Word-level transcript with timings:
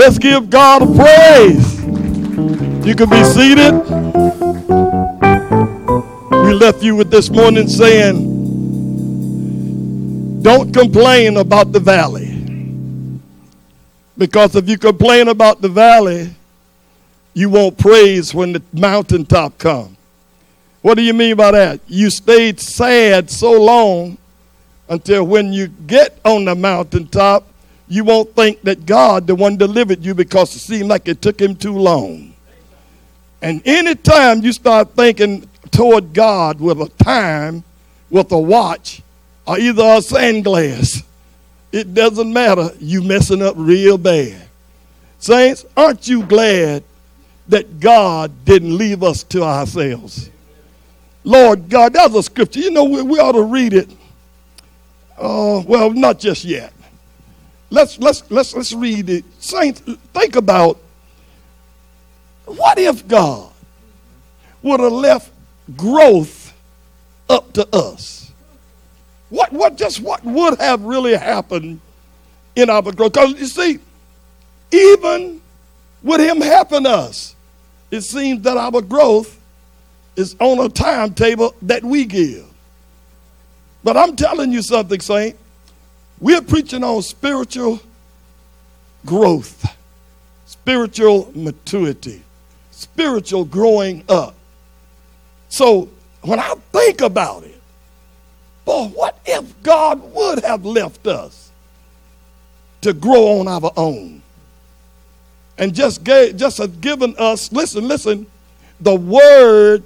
Let's 0.00 0.16
give 0.16 0.48
God 0.48 0.80
a 0.80 0.86
praise. 0.86 1.78
You 2.86 2.94
can 2.94 3.10
be 3.10 3.22
seated. 3.22 3.74
We 6.42 6.54
left 6.54 6.82
you 6.82 6.96
with 6.96 7.10
this 7.10 7.28
morning 7.28 7.68
saying, 7.68 8.16
don't 10.40 10.72
complain 10.72 11.36
about 11.36 11.72
the 11.72 11.80
valley. 11.80 12.30
Because 14.16 14.56
if 14.56 14.70
you 14.70 14.78
complain 14.78 15.28
about 15.28 15.60
the 15.60 15.68
valley, 15.68 16.34
you 17.34 17.50
won't 17.50 17.76
praise 17.76 18.32
when 18.34 18.54
the 18.54 18.62
mountaintop 18.72 19.58
comes. 19.58 19.98
What 20.80 20.94
do 20.94 21.02
you 21.02 21.12
mean 21.12 21.36
by 21.36 21.50
that? 21.50 21.80
You 21.86 22.08
stayed 22.08 22.58
sad 22.58 23.30
so 23.30 23.52
long 23.52 24.16
until 24.88 25.24
when 25.24 25.52
you 25.52 25.66
get 25.66 26.18
on 26.24 26.46
the 26.46 26.54
mountaintop, 26.54 27.46
you 27.90 28.04
won't 28.04 28.34
think 28.36 28.62
that 28.62 28.86
God, 28.86 29.26
the 29.26 29.34
one 29.34 29.56
delivered 29.56 30.04
you, 30.04 30.14
because 30.14 30.54
it 30.54 30.60
seemed 30.60 30.88
like 30.88 31.08
it 31.08 31.20
took 31.20 31.40
him 31.40 31.56
too 31.56 31.76
long. 31.76 32.32
And 33.42 33.60
anytime 33.66 34.42
you 34.42 34.52
start 34.52 34.94
thinking 34.94 35.48
toward 35.72 36.12
God 36.12 36.60
with 36.60 36.80
a 36.80 36.88
time, 37.02 37.64
with 38.08 38.30
a 38.30 38.38
watch, 38.38 39.02
or 39.44 39.58
either 39.58 39.82
a 39.82 39.98
sandglass, 39.98 41.02
it 41.72 41.92
doesn't 41.92 42.32
matter. 42.32 42.70
You 42.78 43.02
messing 43.02 43.42
up 43.42 43.54
real 43.56 43.98
bad. 43.98 44.40
Saints, 45.18 45.66
aren't 45.76 46.06
you 46.06 46.22
glad 46.22 46.84
that 47.48 47.80
God 47.80 48.44
didn't 48.44 48.78
leave 48.78 49.02
us 49.02 49.24
to 49.24 49.42
ourselves? 49.42 50.30
Lord 51.24 51.68
God, 51.68 51.92
that's 51.92 52.14
a 52.14 52.22
scripture. 52.22 52.60
You 52.60 52.70
know, 52.70 52.84
we, 52.84 53.02
we 53.02 53.18
ought 53.18 53.32
to 53.32 53.42
read 53.42 53.72
it. 53.72 53.90
Uh, 55.18 55.62
well, 55.66 55.90
not 55.90 56.20
just 56.20 56.44
yet. 56.44 56.72
Let's 57.70 57.98
let's 57.98 58.28
let's 58.30 58.54
let's 58.54 58.72
read 58.72 59.08
it. 59.10 59.24
Saints, 59.38 59.80
think 60.12 60.36
about 60.36 60.78
what 62.46 62.78
if 62.78 63.06
God 63.06 63.52
would 64.62 64.80
have 64.80 64.92
left 64.92 65.32
growth 65.76 66.52
up 67.28 67.52
to 67.54 67.68
us? 67.74 68.32
What 69.30 69.52
what 69.52 69.76
just 69.76 70.00
what 70.00 70.24
would 70.24 70.58
have 70.58 70.82
really 70.82 71.14
happened 71.14 71.80
in 72.56 72.70
our 72.70 72.82
growth? 72.82 73.12
Because 73.12 73.40
you 73.40 73.46
see, 73.46 73.78
even 74.72 75.40
with 76.02 76.20
him 76.20 76.40
helping 76.40 76.86
us, 76.86 77.36
it 77.90 78.02
seems 78.02 78.42
that 78.42 78.56
our 78.56 78.82
growth 78.82 79.40
is 80.16 80.36
on 80.40 80.58
a 80.58 80.68
timetable 80.68 81.54
that 81.62 81.84
we 81.84 82.04
give. 82.04 82.46
But 83.84 83.96
I'm 83.96 84.16
telling 84.16 84.52
you 84.52 84.62
something, 84.62 85.00
Saint. 85.00 85.36
We're 86.20 86.42
preaching 86.42 86.84
on 86.84 87.00
spiritual 87.02 87.80
growth, 89.06 89.64
spiritual 90.44 91.32
maturity, 91.34 92.22
spiritual 92.70 93.46
growing 93.46 94.04
up. 94.08 94.34
So 95.48 95.88
when 96.22 96.38
I 96.38 96.54
think 96.72 97.00
about 97.00 97.44
it, 97.44 97.60
boy, 98.66 98.88
what 98.88 99.18
if 99.24 99.62
God 99.62 100.12
would 100.12 100.44
have 100.44 100.66
left 100.66 101.06
us 101.06 101.50
to 102.82 102.92
grow 102.92 103.40
on 103.40 103.48
our 103.48 103.72
own? 103.76 104.20
And 105.56 105.74
just 105.74 106.04
gave, 106.04 106.36
just 106.36 106.58
have 106.58 106.80
given 106.80 107.14
us, 107.18 107.52
listen, 107.52 107.86
listen, 107.86 108.26
the 108.80 108.94
word 108.94 109.84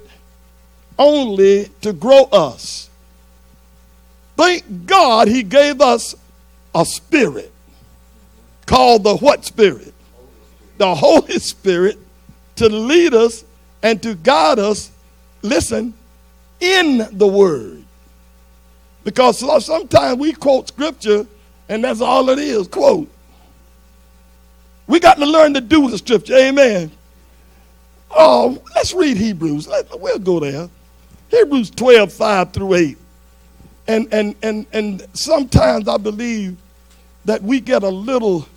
only 0.97 1.65
to 1.81 1.91
grow 1.91 2.23
us. 2.25 2.89
Thank 4.37 4.85
God 4.85 5.27
he 5.27 5.43
gave 5.43 5.81
us 5.81 6.15
a 6.75 6.85
spirit 6.85 7.51
called 8.65 9.03
the 9.03 9.15
what 9.17 9.45
spirit? 9.45 9.93
The 10.77 10.93
Holy 10.93 11.39
Spirit 11.39 11.97
to 12.57 12.67
lead 12.67 13.13
us 13.13 13.45
and 13.81 14.03
to 14.03 14.15
guide 14.15 14.59
us, 14.59 14.91
listen, 15.41 15.93
in 16.59 17.07
the 17.13 17.27
Word. 17.27 17.83
Because 19.05 19.39
sometimes 19.65 20.19
we 20.19 20.33
quote 20.33 20.67
scripture 20.67 21.25
and 21.69 21.83
that's 21.83 22.01
all 22.01 22.29
it 22.29 22.39
is 22.39 22.67
quote. 22.67 23.09
We 24.87 24.99
got 24.99 25.17
to 25.17 25.25
learn 25.25 25.53
to 25.53 25.61
do 25.61 25.89
the 25.89 25.97
scripture. 25.97 26.35
Amen. 26.35 26.91
Oh, 28.11 28.61
let's 28.75 28.93
read 28.93 29.17
Hebrews. 29.17 29.67
We'll 29.93 30.19
go 30.19 30.39
there. 30.39 30.69
Hebrews 31.29 31.71
12, 31.71 32.13
5 32.13 32.53
through 32.53 32.73
8. 32.75 32.97
And, 33.87 34.13
and, 34.13 34.35
and, 34.43 34.65
and 34.73 35.07
sometimes 35.13 35.87
I 35.87 35.97
believe 35.97 36.57
that 37.25 37.43
we 37.43 37.59
get 37.59 37.83
a 37.83 37.89
little, 37.89 38.47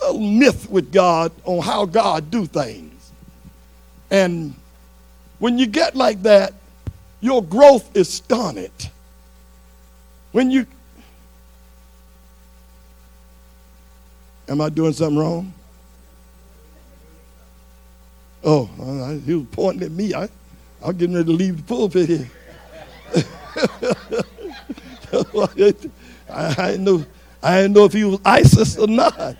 little 0.00 0.20
myth 0.20 0.68
with 0.70 0.92
God 0.92 1.32
on 1.44 1.62
how 1.62 1.84
God 1.84 2.30
do 2.30 2.46
things. 2.46 3.12
And 4.10 4.54
when 5.38 5.58
you 5.58 5.66
get 5.66 5.94
like 5.94 6.22
that, 6.22 6.54
your 7.20 7.42
growth 7.42 7.96
is 7.96 8.12
stunted. 8.12 8.72
When 10.32 10.50
you 10.50 10.66
Am 14.48 14.60
I 14.60 14.68
doing 14.68 14.92
something 14.92 15.18
wrong? 15.18 15.52
Oh, 18.42 18.66
he 19.24 19.34
was 19.34 19.46
pointing 19.52 19.84
at 19.84 19.90
me. 19.90 20.12
I, 20.12 20.28
I'm 20.84 20.96
getting 20.98 21.16
ready 21.16 21.26
to 21.26 21.32
leave 21.32 21.56
the 21.56 21.62
pulpit 21.62 22.08
here. 22.10 22.30
I, 26.30 26.72
I, 26.72 26.76
know, 26.76 27.04
I 27.44 27.60
didn't 27.60 27.74
know 27.74 27.84
if 27.84 27.92
he 27.92 28.04
was 28.04 28.18
ISIS 28.24 28.78
or 28.78 28.86
not. 28.86 29.36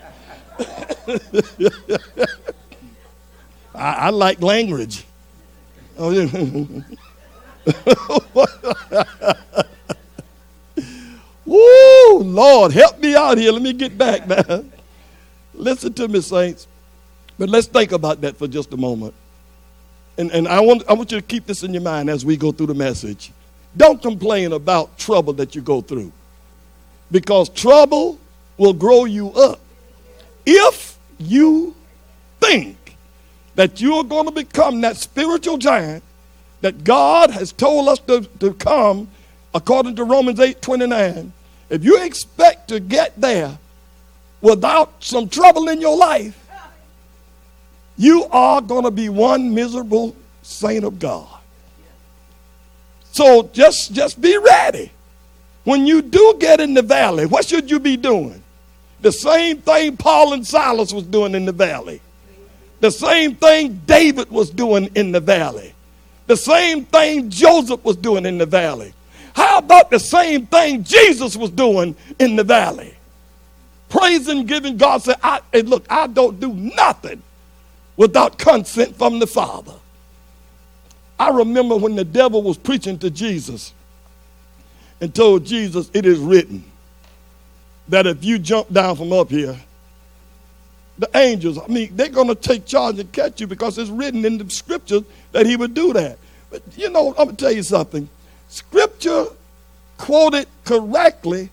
I, 3.74 3.92
I, 3.92 4.10
like 4.10 4.42
language. 4.42 5.06
Oh, 5.96 6.10
yeah. 6.10 6.26
Woo, 11.46 12.18
Lord, 12.18 12.72
help 12.72 13.00
me 13.00 13.16
out 13.16 13.38
here. 13.38 13.50
Let 13.50 13.62
me 13.62 13.72
get 13.72 13.96
back 13.96 14.28
man. 14.28 14.70
Listen 15.54 15.94
to 15.94 16.06
me, 16.06 16.20
saints. 16.20 16.66
But 17.38 17.48
let's 17.48 17.68
think 17.68 17.92
about 17.92 18.20
that 18.20 18.36
for 18.36 18.46
just 18.46 18.70
a 18.74 18.76
moment. 18.76 19.14
And, 20.18 20.30
and 20.30 20.46
I, 20.46 20.60
want, 20.60 20.82
I 20.90 20.92
want 20.92 21.10
you 21.10 21.18
to 21.18 21.26
keep 21.26 21.46
this 21.46 21.62
in 21.62 21.72
your 21.72 21.82
mind 21.82 22.10
as 22.10 22.22
we 22.22 22.36
go 22.36 22.52
through 22.52 22.66
the 22.66 22.74
message. 22.74 23.32
Don't 23.74 24.02
complain 24.02 24.52
about 24.52 24.98
trouble 24.98 25.32
that 25.34 25.54
you 25.54 25.62
go 25.62 25.80
through 25.80 26.12
because 27.14 27.48
trouble 27.48 28.18
will 28.58 28.72
grow 28.72 29.04
you 29.04 29.30
up. 29.34 29.60
If 30.44 30.98
you 31.16 31.76
think 32.40 32.96
that 33.54 33.80
you're 33.80 34.02
going 34.02 34.24
to 34.24 34.32
become 34.32 34.80
that 34.80 34.96
spiritual 34.96 35.56
giant 35.56 36.02
that 36.60 36.82
God 36.82 37.30
has 37.30 37.52
told 37.52 37.88
us 37.88 38.00
to, 38.00 38.22
to 38.40 38.52
come, 38.54 39.06
according 39.54 39.94
to 39.94 40.02
Romans 40.02 40.40
8 40.40 40.60
29, 40.60 41.32
if 41.70 41.84
you 41.84 42.02
expect 42.02 42.66
to 42.70 42.80
get 42.80 43.12
there 43.20 43.58
without 44.40 44.92
some 44.98 45.28
trouble 45.28 45.68
in 45.68 45.80
your 45.80 45.96
life, 45.96 46.48
you 47.96 48.24
are 48.32 48.60
going 48.60 48.82
to 48.82 48.90
be 48.90 49.08
one 49.08 49.54
miserable 49.54 50.16
saint 50.42 50.84
of 50.84 50.98
God. 50.98 51.28
So 53.12 53.48
just, 53.52 53.92
just 53.92 54.20
be 54.20 54.36
ready. 54.36 54.90
When 55.64 55.86
you 55.86 56.02
do 56.02 56.36
get 56.38 56.60
in 56.60 56.74
the 56.74 56.82
valley, 56.82 57.26
what 57.26 57.46
should 57.46 57.70
you 57.70 57.80
be 57.80 57.96
doing? 57.96 58.42
The 59.00 59.12
same 59.12 59.58
thing 59.58 59.96
Paul 59.96 60.34
and 60.34 60.46
Silas 60.46 60.92
was 60.92 61.04
doing 61.04 61.34
in 61.34 61.44
the 61.44 61.52
valley. 61.52 62.00
The 62.80 62.90
same 62.90 63.34
thing 63.34 63.80
David 63.86 64.30
was 64.30 64.50
doing 64.50 64.90
in 64.94 65.12
the 65.12 65.20
valley. 65.20 65.74
The 66.26 66.36
same 66.36 66.84
thing 66.84 67.30
Joseph 67.30 67.82
was 67.84 67.96
doing 67.96 68.26
in 68.26 68.38
the 68.38 68.46
valley. 68.46 68.92
How 69.34 69.58
about 69.58 69.90
the 69.90 69.98
same 69.98 70.46
thing 70.46 70.84
Jesus 70.84 71.36
was 71.36 71.50
doing 71.50 71.96
in 72.18 72.36
the 72.36 72.44
valley? 72.44 72.94
Praising, 73.88 74.46
giving 74.46 74.76
God 74.76 75.02
said, 75.02 75.16
I, 75.22 75.40
hey, 75.52 75.62
look, 75.62 75.84
I 75.88 76.06
don't 76.06 76.38
do 76.40 76.52
nothing 76.52 77.22
without 77.96 78.38
consent 78.38 78.96
from 78.96 79.18
the 79.18 79.26
Father. 79.26 79.74
I 81.18 81.30
remember 81.30 81.76
when 81.76 81.94
the 81.94 82.04
devil 82.04 82.42
was 82.42 82.58
preaching 82.58 82.98
to 82.98 83.10
Jesus 83.10 83.72
and 85.04 85.14
told 85.14 85.44
Jesus, 85.44 85.90
It 85.92 86.06
is 86.06 86.18
written 86.18 86.64
that 87.88 88.06
if 88.06 88.24
you 88.24 88.38
jump 88.38 88.72
down 88.72 88.96
from 88.96 89.12
up 89.12 89.28
here, 89.28 89.54
the 90.98 91.10
angels, 91.14 91.58
I 91.58 91.66
mean, 91.66 91.94
they're 91.94 92.08
going 92.08 92.28
to 92.28 92.34
take 92.34 92.64
charge 92.64 92.98
and 92.98 93.12
catch 93.12 93.38
you 93.38 93.46
because 93.46 93.76
it's 93.76 93.90
written 93.90 94.24
in 94.24 94.38
the 94.38 94.48
scriptures 94.48 95.02
that 95.32 95.44
he 95.44 95.56
would 95.56 95.74
do 95.74 95.92
that. 95.92 96.18
But 96.48 96.62
you 96.74 96.88
know, 96.88 97.08
I'm 97.10 97.26
going 97.26 97.36
to 97.36 97.44
tell 97.44 97.52
you 97.52 97.62
something. 97.62 98.08
Scripture 98.48 99.26
quoted 99.98 100.48
correctly 100.64 101.50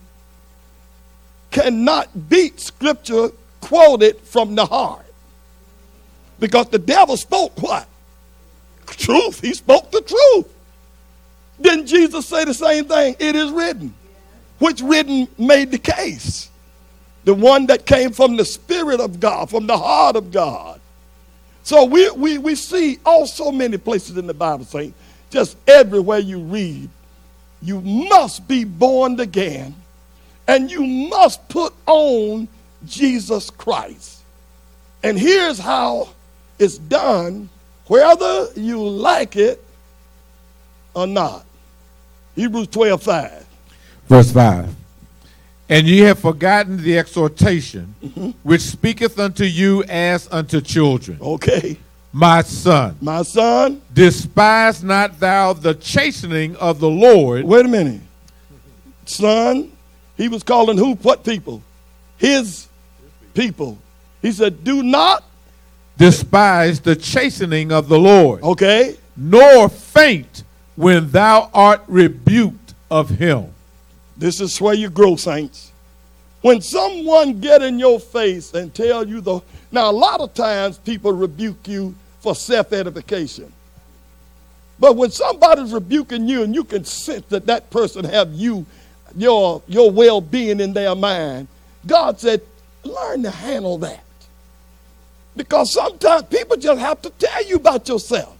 cannot 1.49 2.29
beat 2.29 2.57
scripture 2.61 3.31
quoted 3.59 4.17
from 4.21 4.55
the 4.55 4.65
heart. 4.65 5.05
Because 6.39 6.69
the 6.69 6.79
devil 6.79 7.17
spoke 7.17 7.61
what? 7.61 7.85
Truth. 8.87 9.41
He 9.41 9.53
spoke 9.53 9.91
the 9.91 10.01
truth. 10.01 10.53
Didn't 11.61 11.87
Jesus 11.87 12.25
say 12.27 12.45
the 12.45 12.53
same 12.53 12.85
thing? 12.85 13.15
It 13.19 13.35
is 13.35 13.51
written. 13.51 13.93
Which 14.59 14.81
written 14.81 15.27
made 15.37 15.71
the 15.71 15.79
case. 15.79 16.49
the 17.23 17.33
one 17.33 17.67
that 17.67 17.85
came 17.85 18.11
from 18.11 18.35
the 18.35 18.45
Spirit 18.45 18.99
of 18.99 19.19
God, 19.19 19.49
from 19.49 19.67
the 19.67 19.77
heart 19.77 20.15
of 20.15 20.31
God. 20.31 20.79
So 21.63 21.85
we, 21.85 22.09
we, 22.11 22.37
we 22.39 22.55
see 22.55 22.99
all 23.05 23.27
so 23.27 23.51
many 23.51 23.77
places 23.77 24.17
in 24.17 24.27
the 24.27 24.33
Bible 24.33 24.65
saying, 24.65 24.93
just 25.29 25.57
everywhere 25.67 26.19
you 26.19 26.39
read, 26.39 26.89
you 27.61 27.81
must 27.81 28.47
be 28.47 28.63
born 28.63 29.19
again 29.19 29.75
and 30.47 30.71
you 30.71 30.83
must 30.83 31.47
put 31.49 31.73
on 31.85 32.47
Jesus 32.85 33.49
Christ. 33.51 34.21
And 35.03 35.17
here's 35.19 35.59
how 35.59 36.09
it's 36.59 36.77
done, 36.77 37.49
whether 37.87 38.47
you 38.55 38.81
like 38.87 39.35
it 39.35 39.63
or 40.95 41.07
not. 41.07 41.45
Hebrews 42.35 42.67
12 42.67 43.01
5. 43.03 43.45
Verse 44.07 44.31
5. 44.31 44.75
And 45.69 45.87
ye 45.87 45.99
have 45.99 46.19
forgotten 46.19 46.81
the 46.81 46.97
exhortation 46.97 47.95
Mm-hmm. 48.03 48.31
which 48.43 48.61
speaketh 48.61 49.17
unto 49.19 49.43
you 49.45 49.83
as 49.85 50.27
unto 50.31 50.59
children. 50.61 51.17
Okay. 51.21 51.77
My 52.13 52.41
son, 52.41 52.97
My 52.99 53.21
son, 53.21 53.81
despise 53.93 54.83
not 54.83 55.17
thou 55.17 55.53
the 55.53 55.73
chastening 55.75 56.57
of 56.57 56.81
the 56.81 56.89
Lord, 56.89 57.45
wait 57.45 57.65
a 57.65 57.69
minute. 57.69 58.01
Son, 59.05 59.71
he 60.17 60.27
was 60.27 60.43
calling 60.43 60.77
who? 60.77 60.95
What 60.95 61.23
people? 61.23 61.61
His 62.17 62.67
people. 63.33 63.77
He 64.21 64.33
said, 64.33 64.65
Do 64.65 64.83
not, 64.83 65.23
despise 65.97 66.81
the 66.81 66.97
chastening 66.97 67.71
of 67.71 67.87
the 67.87 67.97
Lord, 67.97 68.43
okay, 68.43 68.97
nor 69.15 69.69
faint 69.69 70.43
when 70.75 71.09
thou 71.11 71.49
art 71.53 71.81
rebuked 71.87 72.73
of 72.89 73.09
him. 73.09 73.53
This 74.17 74.39
is 74.39 74.59
where 74.59 74.73
you 74.73 74.89
grow, 74.89 75.15
saints. 75.15 75.71
When 76.41 76.61
someone 76.61 77.39
get 77.39 77.61
in 77.61 77.79
your 77.79 77.99
face 77.99 78.53
and 78.53 78.73
tell 78.73 79.07
you 79.07 79.21
the 79.21 79.41
now 79.71 79.89
a 79.89 79.93
lot 79.93 80.21
of 80.21 80.33
times 80.33 80.77
people 80.79 81.13
rebuke 81.13 81.67
you 81.67 81.95
for 82.19 82.35
self-edification. 82.35 83.51
But 84.79 84.95
when 84.95 85.11
somebody's 85.11 85.71
rebuking 85.71 86.27
you 86.27 86.43
and 86.43 86.55
you 86.55 86.63
can 86.63 86.83
sense 86.83 87.25
that 87.27 87.45
that 87.45 87.69
person 87.69 88.03
have 88.05 88.33
you 88.33 88.65
your 89.15 89.61
your 89.67 89.91
well-being 89.91 90.59
in 90.59 90.73
their 90.73 90.95
mind, 90.95 91.47
God 91.85 92.19
said, 92.19 92.41
learn 92.83 93.23
to 93.23 93.29
handle 93.29 93.77
that. 93.79 94.03
Because 95.35 95.71
sometimes 95.71 96.23
people 96.23 96.57
just 96.57 96.79
have 96.79 97.01
to 97.03 97.09
tell 97.11 97.45
you 97.45 97.57
about 97.57 97.87
yourself. 97.87 98.35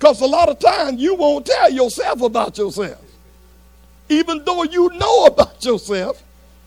Because 0.00 0.20
a 0.20 0.26
lot 0.26 0.48
of 0.48 0.58
times 0.58 1.00
you 1.00 1.14
won't 1.14 1.46
tell 1.46 1.70
yourself 1.70 2.22
about 2.22 2.58
yourself 2.58 3.00
even 4.10 4.42
though 4.44 4.64
you 4.64 4.90
know 4.90 5.26
about 5.26 5.64
yourself, 5.64 6.22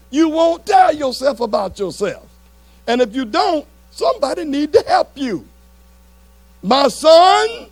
you 0.09 0.29
won't 0.29 0.65
tell 0.65 0.95
yourself 0.95 1.41
about 1.41 1.77
yourself. 1.77 2.25
And 2.87 3.01
if 3.01 3.13
you 3.13 3.25
don't, 3.25 3.65
somebody 3.91 4.45
need 4.45 4.73
to 4.73 4.83
help 4.87 5.11
you. 5.15 5.45
My 6.61 6.87
son, 6.87 7.67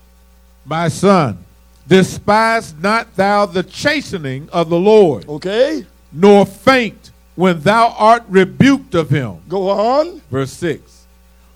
My 0.66 0.90
son, 0.90 1.44
despise 1.88 2.74
not 2.76 3.16
thou 3.16 3.46
the 3.46 3.64
chastening 3.64 4.50
of 4.52 4.70
the 4.70 4.78
Lord, 4.78 5.28
okay, 5.28 5.86
nor 6.12 6.46
faint 6.46 7.12
when 7.36 7.62
thou 7.62 7.96
art 7.98 8.24
rebuked 8.28 8.94
of 8.94 9.10
him. 9.10 9.38
go 9.48 9.70
on. 9.70 10.22
Verse 10.30 10.52
6. 10.54 11.08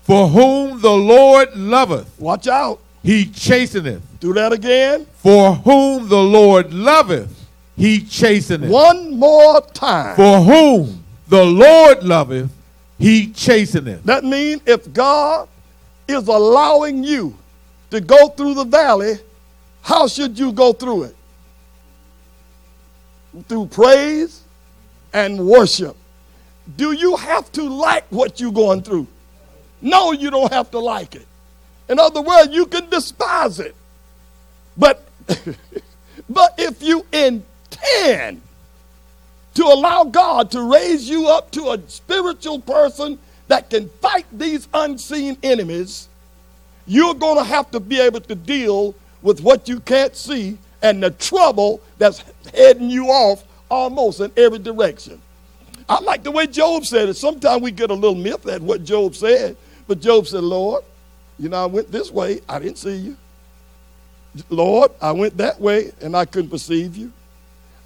For 0.02 0.28
whom 0.28 0.80
the 0.80 0.92
Lord 0.92 1.54
loveth, 1.54 2.18
Watch 2.18 2.48
out. 2.48 2.80
He 3.06 3.26
chasteneth. 3.26 4.02
Do 4.18 4.32
that 4.32 4.52
again. 4.52 5.06
For 5.18 5.54
whom 5.54 6.08
the 6.08 6.20
Lord 6.20 6.74
loveth, 6.74 7.46
he 7.76 8.00
chasteneth. 8.00 8.68
One 8.68 9.16
more 9.16 9.60
time. 9.60 10.16
For 10.16 10.40
whom 10.40 11.04
the 11.28 11.44
Lord 11.44 12.02
loveth, 12.02 12.50
he 12.98 13.28
chasteneth. 13.28 14.02
That 14.02 14.24
means 14.24 14.60
if 14.66 14.92
God 14.92 15.48
is 16.08 16.26
allowing 16.26 17.04
you 17.04 17.38
to 17.90 18.00
go 18.00 18.26
through 18.30 18.54
the 18.54 18.64
valley, 18.64 19.14
how 19.82 20.08
should 20.08 20.36
you 20.36 20.50
go 20.50 20.72
through 20.72 21.04
it? 21.04 21.16
Through 23.46 23.66
praise 23.66 24.42
and 25.12 25.46
worship. 25.46 25.96
Do 26.76 26.90
you 26.90 27.14
have 27.14 27.52
to 27.52 27.62
like 27.62 28.04
what 28.10 28.40
you're 28.40 28.50
going 28.50 28.82
through? 28.82 29.06
No, 29.80 30.10
you 30.10 30.28
don't 30.28 30.52
have 30.52 30.72
to 30.72 30.80
like 30.80 31.14
it. 31.14 31.26
In 31.88 31.98
other 31.98 32.20
words, 32.20 32.52
you 32.52 32.66
can 32.66 32.88
despise 32.90 33.60
it. 33.60 33.74
But 34.76 35.06
but 36.28 36.54
if 36.58 36.82
you 36.82 37.04
intend 37.12 38.42
to 39.54 39.64
allow 39.64 40.04
God 40.04 40.50
to 40.50 40.62
raise 40.62 41.08
you 41.08 41.28
up 41.28 41.50
to 41.52 41.70
a 41.70 41.88
spiritual 41.88 42.60
person 42.60 43.18
that 43.48 43.70
can 43.70 43.88
fight 44.00 44.26
these 44.32 44.68
unseen 44.74 45.38
enemies, 45.42 46.08
you're 46.86 47.14
going 47.14 47.38
to 47.38 47.44
have 47.44 47.70
to 47.70 47.80
be 47.80 48.00
able 48.00 48.20
to 48.20 48.34
deal 48.34 48.94
with 49.22 49.40
what 49.40 49.68
you 49.68 49.80
can't 49.80 50.14
see 50.14 50.58
and 50.82 51.02
the 51.02 51.10
trouble 51.10 51.80
that's 51.98 52.22
heading 52.54 52.90
you 52.90 53.06
off 53.06 53.44
almost 53.70 54.20
in 54.20 54.30
every 54.36 54.58
direction. 54.58 55.20
I 55.88 56.00
like 56.00 56.22
the 56.22 56.30
way 56.30 56.46
Job 56.46 56.84
said 56.84 57.08
it. 57.08 57.14
Sometimes 57.14 57.62
we 57.62 57.70
get 57.70 57.90
a 57.90 57.94
little 57.94 58.14
myth 58.14 58.46
at 58.46 58.60
what 58.60 58.84
Job 58.84 59.14
said, 59.14 59.56
but 59.86 60.00
Job 60.00 60.26
said, 60.26 60.42
Lord, 60.42 60.84
you 61.38 61.48
know, 61.48 61.62
I 61.62 61.66
went 61.66 61.90
this 61.92 62.10
way, 62.10 62.40
I 62.48 62.58
didn't 62.58 62.78
see 62.78 62.96
you. 62.96 63.16
Lord, 64.50 64.90
I 65.00 65.12
went 65.12 65.36
that 65.38 65.60
way 65.60 65.92
and 66.00 66.16
I 66.16 66.24
couldn't 66.24 66.50
perceive 66.50 66.96
you. 66.96 67.12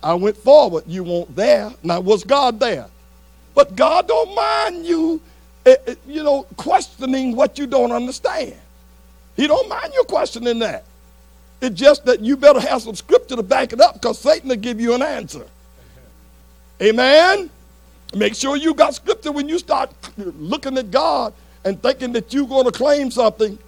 I 0.02 0.14
went 0.14 0.36
forward, 0.36 0.84
you 0.86 1.04
weren't 1.04 1.34
there. 1.36 1.72
Now, 1.82 2.00
was 2.00 2.24
God 2.24 2.58
there? 2.58 2.86
But 3.54 3.76
God 3.76 4.08
don't 4.08 4.34
mind 4.34 4.86
you, 4.86 5.20
eh, 5.66 5.76
eh, 5.86 5.94
you 6.06 6.22
know, 6.22 6.44
questioning 6.56 7.36
what 7.36 7.58
you 7.58 7.66
don't 7.66 7.92
understand. 7.92 8.54
He 9.36 9.46
don't 9.46 9.68
mind 9.68 9.92
you 9.94 10.04
questioning 10.04 10.58
that. 10.60 10.84
It's 11.60 11.78
just 11.78 12.04
that 12.06 12.20
you 12.20 12.36
better 12.36 12.60
have 12.60 12.82
some 12.82 12.94
scripture 12.94 13.36
to 13.36 13.42
back 13.42 13.72
it 13.72 13.80
up 13.80 13.94
because 13.94 14.18
Satan 14.18 14.48
will 14.48 14.56
give 14.56 14.80
you 14.80 14.94
an 14.94 15.02
answer. 15.02 15.46
Amen? 16.80 17.50
Make 18.14 18.34
sure 18.34 18.56
you 18.56 18.74
got 18.74 18.94
scripture 18.94 19.32
when 19.32 19.48
you 19.48 19.58
start 19.58 19.90
looking 20.16 20.78
at 20.78 20.90
God 20.90 21.34
and 21.64 21.80
thinking 21.82 22.12
that 22.12 22.32
you're 22.32 22.46
going 22.46 22.64
to 22.64 22.72
claim 22.72 23.10
something 23.10 23.58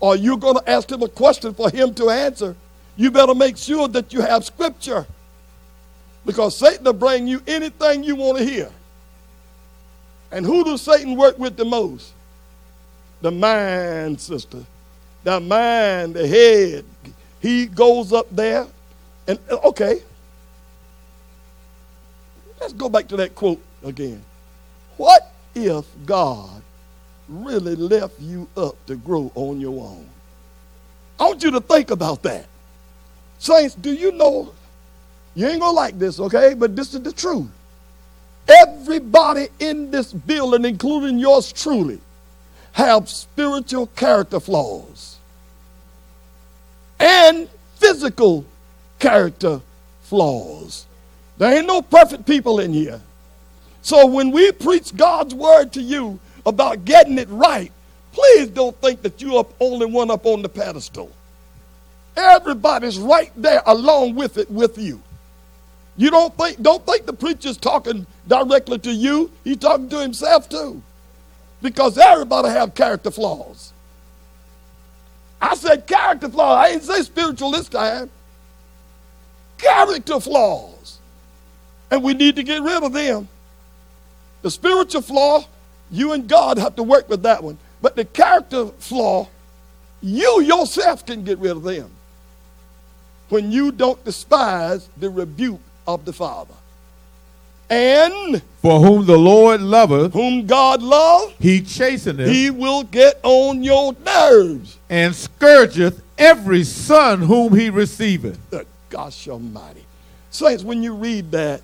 or 0.00 0.16
you're 0.16 0.38
going 0.38 0.56
to 0.56 0.70
ask 0.70 0.90
him 0.90 1.02
a 1.02 1.08
question 1.08 1.54
for 1.54 1.70
him 1.70 1.94
to 1.94 2.10
answer. 2.10 2.56
You 2.96 3.10
better 3.10 3.34
make 3.34 3.56
sure 3.56 3.88
that 3.88 4.12
you 4.12 4.20
have 4.20 4.44
scripture 4.44 5.06
because 6.24 6.56
Satan 6.56 6.84
will 6.84 6.92
bring 6.92 7.26
you 7.26 7.42
anything 7.46 8.02
you 8.02 8.16
want 8.16 8.38
to 8.38 8.44
hear. 8.44 8.70
And 10.32 10.44
who 10.44 10.64
does 10.64 10.82
Satan 10.82 11.16
work 11.16 11.38
with 11.38 11.56
the 11.56 11.64
most? 11.64 12.12
The 13.20 13.30
mind, 13.30 14.20
sister. 14.20 14.64
The 15.24 15.40
mind, 15.40 16.14
the 16.14 16.26
head. 16.26 16.84
He 17.40 17.66
goes 17.66 18.12
up 18.12 18.26
there 18.30 18.66
and, 19.28 19.38
okay. 19.50 20.02
Let's 22.60 22.72
go 22.72 22.88
back 22.88 23.08
to 23.08 23.16
that 23.16 23.34
quote 23.34 23.62
again. 23.84 24.22
What 24.96 25.32
if 25.54 25.84
God 26.04 26.62
really 27.28 27.74
left 27.74 28.20
you 28.20 28.48
up 28.56 28.74
to 28.86 28.96
grow 28.96 29.30
on 29.34 29.60
your 29.60 29.80
own? 29.82 30.08
I 31.18 31.24
want 31.24 31.42
you 31.42 31.50
to 31.52 31.60
think 31.60 31.90
about 31.90 32.22
that. 32.22 32.46
Saints, 33.38 33.74
do 33.74 33.92
you 33.92 34.12
know? 34.12 34.52
You 35.34 35.46
ain't 35.46 35.60
gonna 35.60 35.76
like 35.76 35.98
this, 35.98 36.18
okay? 36.20 36.54
But 36.54 36.76
this 36.76 36.94
is 36.94 37.02
the 37.02 37.12
truth. 37.12 37.48
Everybody 38.48 39.48
in 39.58 39.90
this 39.90 40.12
building, 40.12 40.64
including 40.64 41.18
yours 41.18 41.52
truly, 41.52 42.00
have 42.72 43.08
spiritual 43.08 43.88
character 43.88 44.38
flaws 44.38 45.16
and 46.98 47.48
physical 47.76 48.44
character 48.98 49.60
flaws. 50.02 50.86
There 51.38 51.56
ain't 51.56 51.66
no 51.66 51.82
perfect 51.82 52.26
people 52.26 52.60
in 52.60 52.72
here. 52.72 53.00
So 53.82 54.06
when 54.06 54.30
we 54.30 54.52
preach 54.52 54.96
God's 54.96 55.34
word 55.34 55.72
to 55.74 55.82
you 55.82 56.18
about 56.46 56.84
getting 56.84 57.18
it 57.18 57.28
right, 57.28 57.70
please 58.12 58.48
don't 58.48 58.80
think 58.80 59.02
that 59.02 59.20
you're 59.20 59.40
up 59.40 59.52
only 59.60 59.86
one 59.86 60.10
up 60.10 60.24
on 60.24 60.40
the 60.42 60.48
pedestal. 60.48 61.10
Everybody's 62.16 62.98
right 62.98 63.30
there 63.36 63.62
along 63.66 64.14
with 64.14 64.38
it 64.38 64.50
with 64.50 64.78
you. 64.78 65.02
You 65.98 66.10
don't 66.10 66.36
think 66.36 66.62
don't 66.62 66.84
think 66.86 67.06
the 67.06 67.12
preacher's 67.12 67.56
talking 67.56 68.06
directly 68.28 68.78
to 68.80 68.92
you. 68.92 69.30
He's 69.44 69.58
talking 69.58 69.88
to 69.90 70.00
himself 70.00 70.48
too. 70.48 70.82
Because 71.62 71.98
everybody 71.98 72.48
have 72.48 72.74
character 72.74 73.10
flaws. 73.10 73.72
I 75.40 75.54
said 75.54 75.86
character 75.86 76.28
flaws. 76.28 76.64
I 76.64 76.68
ain't 76.70 76.82
say 76.82 77.02
spiritual 77.02 77.50
this 77.50 77.68
time. 77.68 78.10
Character 79.58 80.20
flaws. 80.20 80.98
And 81.90 82.02
we 82.02 82.14
need 82.14 82.36
to 82.36 82.42
get 82.42 82.62
rid 82.62 82.82
of 82.82 82.92
them. 82.92 83.28
The 84.42 84.50
spiritual 84.50 85.02
flaw, 85.02 85.44
you 85.90 86.12
and 86.12 86.28
God 86.28 86.58
have 86.58 86.76
to 86.76 86.82
work 86.82 87.08
with 87.08 87.22
that 87.22 87.42
one. 87.42 87.58
But 87.82 87.96
the 87.96 88.04
character 88.04 88.66
flaw, 88.78 89.28
you 90.02 90.40
yourself 90.42 91.04
can 91.06 91.24
get 91.24 91.38
rid 91.38 91.52
of 91.52 91.62
them 91.62 91.90
when 93.28 93.50
you 93.52 93.72
don't 93.72 94.02
despise 94.04 94.88
the 94.96 95.10
rebuke 95.10 95.60
of 95.86 96.04
the 96.04 96.12
Father. 96.12 96.54
And 97.68 98.42
For 98.62 98.78
whom 98.80 99.06
the 99.06 99.18
Lord 99.18 99.60
loveth, 99.60 100.12
whom 100.12 100.46
God 100.46 100.82
loves, 100.82 101.34
he 101.40 101.60
chasteneth 101.62 102.28
he 102.28 102.50
will 102.50 102.84
get 102.84 103.18
on 103.24 103.64
your 103.64 103.92
nerves. 104.04 104.78
and 104.88 105.14
scourgeth 105.14 106.00
every 106.16 106.62
son 106.62 107.22
whom 107.22 107.56
he 107.56 107.68
receiveth. 107.70 108.38
Good 108.50 108.66
gosh 108.88 109.26
almighty. 109.26 109.84
Saints, 110.30 110.62
when 110.62 110.82
you 110.82 110.94
read 110.94 111.32
that, 111.32 111.60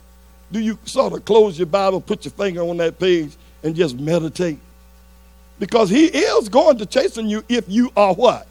do 0.50 0.59
you 0.59 0.76
sort 0.85 1.12
of 1.12 1.25
close 1.25 1.57
your 1.59 1.67
Bible, 1.67 2.00
put 2.00 2.25
your 2.25 2.33
finger 2.33 2.62
on 2.62 2.76
that 2.79 2.99
page, 2.99 3.33
and 3.62 3.75
just 3.75 3.99
meditate? 3.99 4.59
Because 5.59 5.90
he 5.90 6.07
is 6.07 6.49
going 6.49 6.78
to 6.78 6.87
chasten 6.87 7.28
you 7.28 7.45
if 7.49 7.69
you 7.69 7.90
are 7.97 8.14
what? 8.14 8.47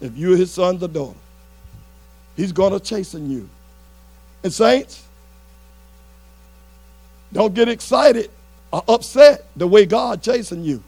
If 0.00 0.16
you're 0.16 0.36
his 0.36 0.50
son 0.52 0.82
or 0.82 0.88
daughter. 0.88 1.18
He's 2.36 2.52
going 2.52 2.72
to 2.72 2.80
chasten 2.80 3.30
you. 3.30 3.48
And 4.42 4.52
saints, 4.52 5.04
don't 7.32 7.54
get 7.54 7.68
excited 7.68 8.30
or 8.72 8.82
upset 8.88 9.44
the 9.56 9.66
way 9.66 9.86
God 9.86 10.22
chasing 10.22 10.64
you. 10.64 10.82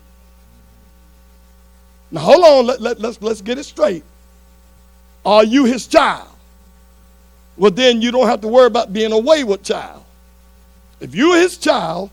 Now 2.11 2.21
hold 2.21 2.45
on, 2.45 2.67
let, 2.67 2.81
let, 2.81 3.01
let's, 3.01 3.21
let's 3.23 3.41
get 3.41 3.59
it 3.59 3.65
straight. 3.65 4.05
Are 5.25 5.45
you 5.45 5.65
his 5.65 5.87
child? 5.87 6.29
Well, 7.57 7.71
then 7.71 8.03
you 8.03 8.11
don't 8.11 8.27
have 8.27 8.41
to 8.43 8.49
worry 8.49 8.67
about 8.67 8.93
being 8.93 9.13
a 9.13 9.19
wayward 9.19 9.63
child. 9.63 10.05
If 11.01 11.15
you're 11.15 11.37
his 11.37 11.57
child, 11.57 12.11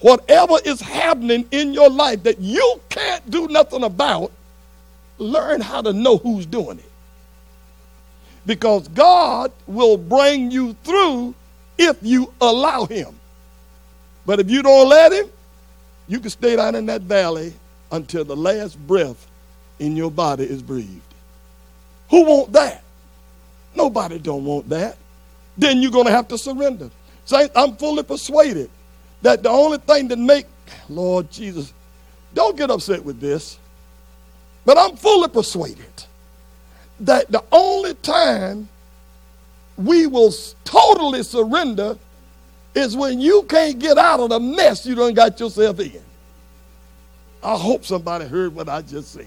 whatever 0.00 0.54
is 0.64 0.80
happening 0.80 1.46
in 1.50 1.72
your 1.72 1.90
life 1.90 2.22
that 2.24 2.40
you 2.40 2.80
can't 2.88 3.28
do 3.30 3.48
nothing 3.48 3.84
about, 3.84 4.32
learn 5.18 5.60
how 5.60 5.82
to 5.82 5.92
know 5.92 6.18
who's 6.18 6.46
doing 6.46 6.78
it. 6.78 6.90
Because 8.46 8.88
God 8.88 9.52
will 9.66 9.96
bring 9.96 10.50
you 10.50 10.74
through 10.84 11.34
if 11.76 11.96
you 12.02 12.32
allow 12.40 12.84
him. 12.86 13.18
But 14.24 14.40
if 14.40 14.50
you 14.50 14.62
don't 14.62 14.88
let 14.88 15.12
him, 15.12 15.28
you 16.06 16.20
can 16.20 16.30
stay 16.30 16.56
down 16.56 16.74
in 16.74 16.86
that 16.86 17.02
valley 17.02 17.52
until 17.92 18.24
the 18.24 18.36
last 18.36 18.78
breath 18.86 19.26
in 19.78 19.96
your 19.96 20.10
body 20.10 20.44
is 20.44 20.62
breathed. 20.62 21.00
Who 22.10 22.24
want 22.24 22.52
that? 22.52 22.82
Nobody 23.74 24.18
don't 24.18 24.44
want 24.44 24.68
that. 24.70 24.96
Then 25.56 25.82
you're 25.82 25.90
going 25.90 26.06
to 26.06 26.12
have 26.12 26.28
to 26.28 26.38
surrender. 26.38 26.90
Saints, 27.24 27.52
I'm 27.54 27.76
fully 27.76 28.02
persuaded 28.02 28.70
that 29.22 29.42
the 29.42 29.50
only 29.50 29.78
thing 29.78 30.08
that 30.08 30.18
make 30.18 30.46
Lord 30.88 31.30
Jesus, 31.30 31.72
don't 32.34 32.56
get 32.56 32.70
upset 32.70 33.04
with 33.04 33.20
this, 33.20 33.58
but 34.64 34.78
I'm 34.78 34.96
fully 34.96 35.28
persuaded 35.28 35.86
that 37.00 37.30
the 37.30 37.42
only 37.52 37.94
time 37.94 38.68
we 39.76 40.06
will 40.06 40.32
totally 40.64 41.22
surrender 41.22 41.96
is 42.74 42.96
when 42.96 43.20
you 43.20 43.44
can't 43.44 43.78
get 43.78 43.98
out 43.98 44.20
of 44.20 44.30
the 44.30 44.40
mess 44.40 44.84
you 44.84 44.94
done 44.94 45.14
got 45.14 45.38
yourself 45.40 45.80
in. 45.80 46.02
I 47.42 47.56
hope 47.56 47.84
somebody 47.84 48.26
heard 48.26 48.54
what 48.54 48.68
I 48.68 48.82
just 48.82 49.12
said. 49.12 49.26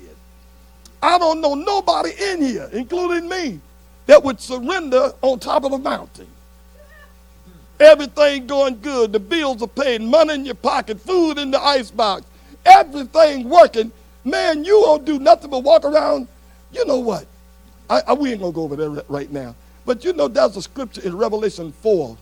I 1.01 1.17
don't 1.17 1.41
know 1.41 1.55
nobody 1.55 2.11
in 2.19 2.41
here, 2.41 2.69
including 2.73 3.27
me, 3.27 3.59
that 4.05 4.23
would 4.23 4.39
surrender 4.39 5.13
on 5.21 5.39
top 5.39 5.63
of 5.63 5.71
the 5.71 5.77
mountain. 5.77 6.27
Everything 7.81 8.45
going 8.45 8.79
good, 8.79 9.11
the 9.11 9.19
bills 9.19 9.63
are 9.63 9.67
paid, 9.67 10.01
money 10.03 10.35
in 10.35 10.45
your 10.45 10.53
pocket, 10.53 11.01
food 11.01 11.39
in 11.39 11.49
the 11.49 11.59
icebox, 11.59 12.23
everything 12.63 13.49
working. 13.49 13.91
Man, 14.23 14.63
you 14.63 14.79
won't 14.81 15.03
do 15.03 15.17
nothing 15.17 15.49
but 15.49 15.63
walk 15.63 15.83
around. 15.83 16.27
You 16.71 16.85
know 16.85 16.99
what? 16.99 17.25
I, 17.89 18.01
I, 18.09 18.13
we 18.13 18.31
ain't 18.31 18.39
gonna 18.39 18.53
go 18.53 18.61
over 18.63 18.75
there 18.75 18.91
right 19.09 19.31
now. 19.31 19.55
But 19.83 20.05
you 20.05 20.13
know 20.13 20.27
there's 20.27 20.55
a 20.57 20.61
scripture 20.61 21.01
in 21.01 21.17
Revelation 21.17 21.71
4. 21.81 22.15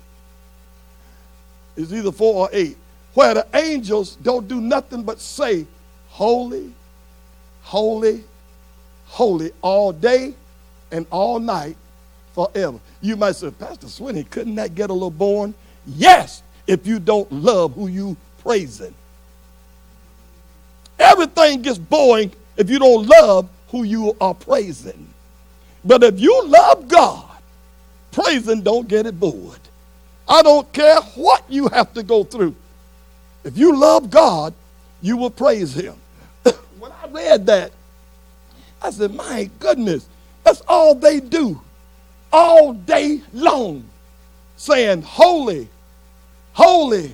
It's 1.76 1.92
either 1.92 2.14
4 2.14 2.36
or 2.36 2.50
8, 2.54 2.78
where 3.14 3.34
the 3.34 3.48
angels 3.54 4.16
don't 4.16 4.48
do 4.48 4.62
nothing 4.62 5.04
but 5.04 5.20
say, 5.20 5.66
Holy, 6.08 6.74
holy, 7.64 8.24
holy 9.08 9.52
all 9.62 9.92
day 9.92 10.34
and 10.92 11.06
all 11.12 11.38
night 11.40 11.76
forever. 12.46 12.80
You 13.02 13.18
might 13.18 13.36
say, 13.36 13.52
Pastor 13.52 13.88
Swinney, 13.88 14.30
couldn't 14.30 14.56
that 14.56 14.74
get 14.74 14.90
a 14.90 14.94
little 14.94 15.12
boring? 15.12 15.54
Yes, 15.86 16.42
if 16.68 16.88
you 16.88 16.98
don't 17.00 17.30
love 17.32 17.74
who 17.74 17.88
you 17.88 18.16
praising. 18.42 18.94
Everything 20.98 21.62
gets 21.62 21.78
boring 21.78 22.32
if 22.56 22.70
you 22.70 22.80
don't 22.80 23.06
love 23.08 23.50
who 23.70 23.84
you 23.84 24.16
are 24.22 24.34
praising. 24.34 25.08
But 25.84 26.02
if 26.04 26.20
you 26.20 26.46
love 26.46 26.88
God, 26.88 27.26
praising 28.12 28.62
don't 28.62 28.88
get 28.88 29.06
it 29.06 29.20
bored. 29.20 29.60
I 30.28 30.42
don't 30.42 30.72
care 30.72 31.02
what 31.16 31.44
you 31.50 31.68
have 31.70 31.94
to 31.96 32.04
go 32.04 32.24
through. 32.24 32.56
If 33.44 33.58
you 33.58 33.78
love 33.78 34.10
God, 34.10 34.54
you 35.02 35.18
will 35.18 35.30
praise 35.30 35.74
him. 35.74 35.96
when 36.80 36.92
I 37.04 37.08
read 37.08 37.46
that, 37.48 37.72
I 38.82 38.92
said, 38.92 39.14
my 39.14 39.50
goodness, 39.60 40.08
that's 40.46 40.62
all 40.70 40.96
they 40.96 41.20
do 41.20 41.60
all 42.32 42.74
day 42.74 43.22
long, 43.34 43.84
saying, 44.58 45.02
Holy, 45.02 45.68
holy, 46.54 47.12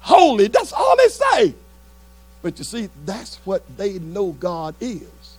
holy. 0.00 0.48
That's 0.48 0.72
all 0.72 0.96
they 0.96 1.08
say. 1.08 1.54
But 2.42 2.58
you 2.58 2.64
see, 2.64 2.88
that's 3.04 3.36
what 3.44 3.62
they 3.76 3.98
know 3.98 4.32
God 4.32 4.74
is. 4.80 5.36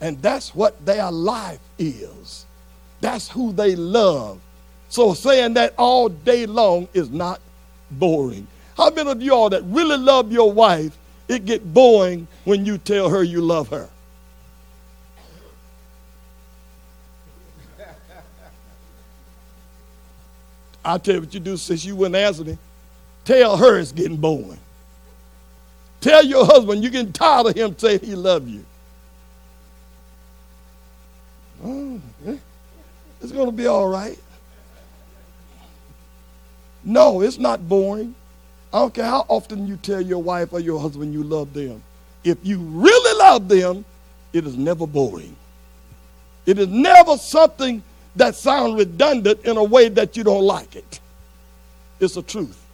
And 0.00 0.20
that's 0.22 0.54
what 0.54 0.84
their 0.86 1.10
life 1.10 1.60
is. 1.78 2.46
That's 3.00 3.28
who 3.28 3.52
they 3.52 3.74
love. 3.74 4.40
So 4.88 5.12
saying 5.14 5.54
that 5.54 5.74
all 5.76 6.08
day 6.08 6.46
long 6.46 6.88
is 6.94 7.10
not 7.10 7.40
boring. 7.90 8.46
How 8.76 8.90
many 8.90 9.10
of 9.10 9.20
y'all 9.20 9.50
that 9.50 9.62
really 9.64 9.96
love 9.96 10.30
your 10.30 10.52
wife, 10.52 10.96
it 11.26 11.44
get 11.44 11.74
boring 11.74 12.28
when 12.44 12.64
you 12.64 12.78
tell 12.78 13.08
her 13.10 13.22
you 13.22 13.40
love 13.40 13.68
her? 13.68 13.88
I'll 20.88 20.98
tell 20.98 21.16
you 21.16 21.20
what 21.20 21.34
you 21.34 21.40
do 21.40 21.58
since 21.58 21.84
you 21.84 21.94
wouldn't 21.94 22.16
answer 22.16 22.44
me. 22.44 22.56
Tell 23.26 23.58
her 23.58 23.78
it's 23.78 23.92
getting 23.92 24.16
boring. 24.16 24.58
Tell 26.00 26.24
your 26.24 26.46
husband 26.46 26.82
you're 26.82 26.90
getting 26.90 27.12
tired 27.12 27.48
of 27.48 27.54
him 27.54 27.76
saying 27.76 28.00
he 28.00 28.14
loves 28.14 28.48
you. 28.48 28.64
Oh, 31.62 32.00
it's 33.20 33.32
going 33.32 33.46
to 33.46 33.52
be 33.52 33.66
all 33.66 33.86
right. 33.86 34.18
No, 36.84 37.20
it's 37.20 37.36
not 37.36 37.68
boring. 37.68 38.14
I 38.72 38.78
don't 38.78 38.94
care 38.94 39.04
how 39.04 39.26
often 39.28 39.66
you 39.66 39.76
tell 39.76 40.00
your 40.00 40.22
wife 40.22 40.54
or 40.54 40.60
your 40.60 40.80
husband 40.80 41.12
you 41.12 41.22
love 41.22 41.52
them. 41.52 41.82
If 42.24 42.38
you 42.42 42.60
really 42.60 43.18
love 43.18 43.46
them, 43.46 43.84
it 44.32 44.46
is 44.46 44.56
never 44.56 44.86
boring. 44.86 45.36
It 46.46 46.58
is 46.58 46.68
never 46.68 47.18
something 47.18 47.82
that 48.18 48.34
sound 48.34 48.76
redundant 48.76 49.44
in 49.44 49.56
a 49.56 49.64
way 49.64 49.88
that 49.88 50.16
you 50.16 50.24
don't 50.24 50.44
like 50.44 50.76
it. 50.76 51.00
It's 52.00 52.16
a 52.16 52.22
truth. 52.22 52.64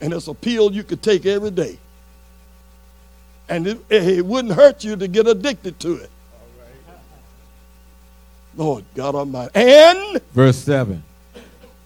And 0.00 0.12
it's 0.12 0.28
a 0.28 0.34
pill 0.34 0.72
you 0.72 0.84
could 0.84 1.02
take 1.02 1.26
every 1.26 1.50
day. 1.50 1.78
And 3.48 3.66
it, 3.66 3.78
it 3.88 4.26
wouldn't 4.26 4.54
hurt 4.54 4.84
you 4.84 4.96
to 4.96 5.08
get 5.08 5.26
addicted 5.26 5.80
to 5.80 5.94
it. 5.94 6.10
Lord 8.56 8.84
God 8.94 9.14
Almighty. 9.14 9.52
And 9.54 10.20
verse 10.32 10.58
7 10.58 11.02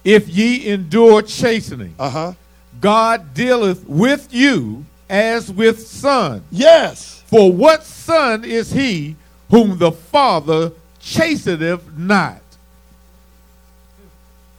If 0.04 0.28
ye 0.28 0.68
endure 0.68 1.22
chastening, 1.22 1.94
uh-huh. 1.98 2.34
God 2.80 3.34
dealeth 3.34 3.86
with 3.86 4.32
you 4.32 4.84
as 5.08 5.52
with 5.52 5.86
son. 5.86 6.42
Yes. 6.50 7.22
For 7.26 7.52
what 7.52 7.84
son 7.84 8.44
is 8.44 8.72
he 8.72 9.16
whom 9.50 9.78
the 9.78 9.92
Father 9.92 10.72
chasteneth 11.00 11.96
not? 11.96 12.40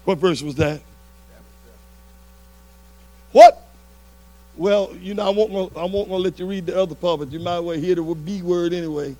What 0.05 0.17
verse 0.17 0.41
was 0.41 0.55
that? 0.55 0.81
What? 3.31 3.61
Well, 4.57 4.93
you 4.99 5.13
know, 5.13 5.25
I 5.25 5.29
won't, 5.29 5.77
I 5.77 5.85
won't 5.85 6.09
gonna 6.09 6.17
let 6.17 6.37
you 6.39 6.45
read 6.45 6.65
the 6.65 6.79
other 6.79 6.95
part, 6.95 7.19
but 7.19 7.31
you 7.31 7.39
might 7.39 7.57
as 7.57 7.61
well 7.61 7.77
hear 7.77 7.95
the 7.95 8.03
B 8.03 8.41
word 8.41 8.73
anyway. 8.73 9.15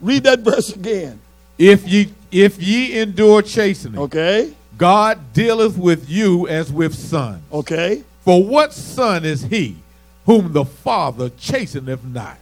Read 0.00 0.24
that 0.24 0.40
verse 0.40 0.74
again. 0.74 1.20
If 1.58 1.86
ye 1.86 2.12
if 2.30 2.60
ye 2.60 2.98
endure 2.98 3.42
chastening, 3.42 4.00
okay, 4.00 4.54
God 4.78 5.34
dealeth 5.34 5.76
with 5.76 6.08
you 6.08 6.48
as 6.48 6.72
with 6.72 6.94
sons. 6.94 7.42
Okay. 7.52 8.02
For 8.24 8.42
what 8.42 8.72
son 8.72 9.24
is 9.24 9.42
he 9.42 9.76
whom 10.24 10.52
the 10.52 10.64
Father 10.64 11.28
chasteneth 11.30 12.02
not? 12.04 12.38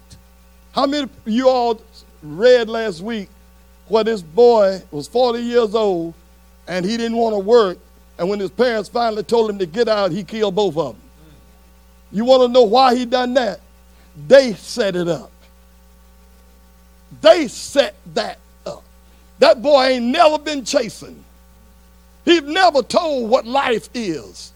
How 0.73 0.87
many 0.87 1.05
of 1.05 1.11
you 1.25 1.49
all 1.49 1.81
read 2.23 2.69
last 2.69 3.01
week 3.01 3.29
where 3.89 4.05
this 4.05 4.23
boy 4.23 4.83
was 4.91 5.09
40 5.09 5.41
years 5.41 5.75
old 5.75 6.15
and 6.69 6.85
he 6.85 6.97
didn't 6.97 7.17
want 7.17 7.35
to 7.35 7.39
work, 7.39 7.79
and 8.19 8.29
when 8.29 8.39
his 8.39 8.51
parents 8.51 8.89
finally 8.89 9.23
told 9.23 9.51
him 9.51 9.59
to 9.59 9.67
get 9.67 9.89
out, 9.89 10.13
he 10.13 10.23
killed 10.23 10.55
both 10.55 10.77
of 10.77 10.95
them? 10.95 11.03
You 12.13 12.25
want 12.25 12.43
to 12.43 12.49
know 12.49 12.63
why 12.63 12.95
he 12.95 13.05
done 13.05 13.35
that? 13.35 13.61
They 14.27 14.55
set 14.55 14.97
it 14.97 15.09
up. 15.09 15.31
They 17.21 17.49
set 17.49 17.95
that 18.15 18.39
up. 18.67 18.83
That 19.39 19.63
boy 19.63 19.85
ain't 19.85 20.07
never 20.07 20.39
been 20.39 20.65
chasing. 20.65 21.25
He 22.25 22.41
never 22.41 22.83
told 22.83 23.31
what 23.31 23.47
life 23.47 23.89
is. 23.95 24.53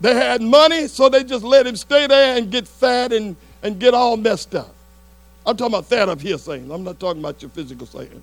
They 0.00 0.14
had 0.14 0.40
money, 0.40 0.88
so 0.88 1.08
they 1.08 1.22
just 1.22 1.44
let 1.44 1.66
him 1.66 1.76
stay 1.76 2.06
there 2.06 2.36
and 2.36 2.50
get 2.50 2.66
fat 2.66 3.12
and, 3.12 3.36
and 3.62 3.78
get 3.78 3.94
all 3.94 4.16
messed 4.16 4.54
up. 4.54 4.74
I'm 5.44 5.56
talking 5.56 5.74
about 5.74 5.86
fat 5.86 6.08
up 6.08 6.20
here, 6.20 6.38
saying. 6.38 6.70
I'm 6.70 6.84
not 6.84 6.98
talking 6.98 7.20
about 7.20 7.42
your 7.42 7.50
physical 7.50 7.86
saying. 7.86 8.22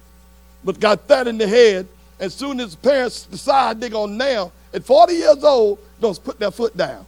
But 0.64 0.80
got 0.80 1.08
fat 1.08 1.28
in 1.28 1.38
the 1.38 1.48
head, 1.48 1.88
as 2.20 2.34
soon 2.34 2.60
as 2.60 2.76
parents 2.76 3.26
decide 3.26 3.80
they're 3.80 3.90
going 3.90 4.12
to 4.12 4.18
now, 4.18 4.52
at 4.74 4.84
40 4.84 5.14
years 5.14 5.44
old, 5.44 5.80
going 6.02 6.16
put 6.16 6.40
their 6.40 6.52
foot 6.52 6.76
down. 6.76 7.06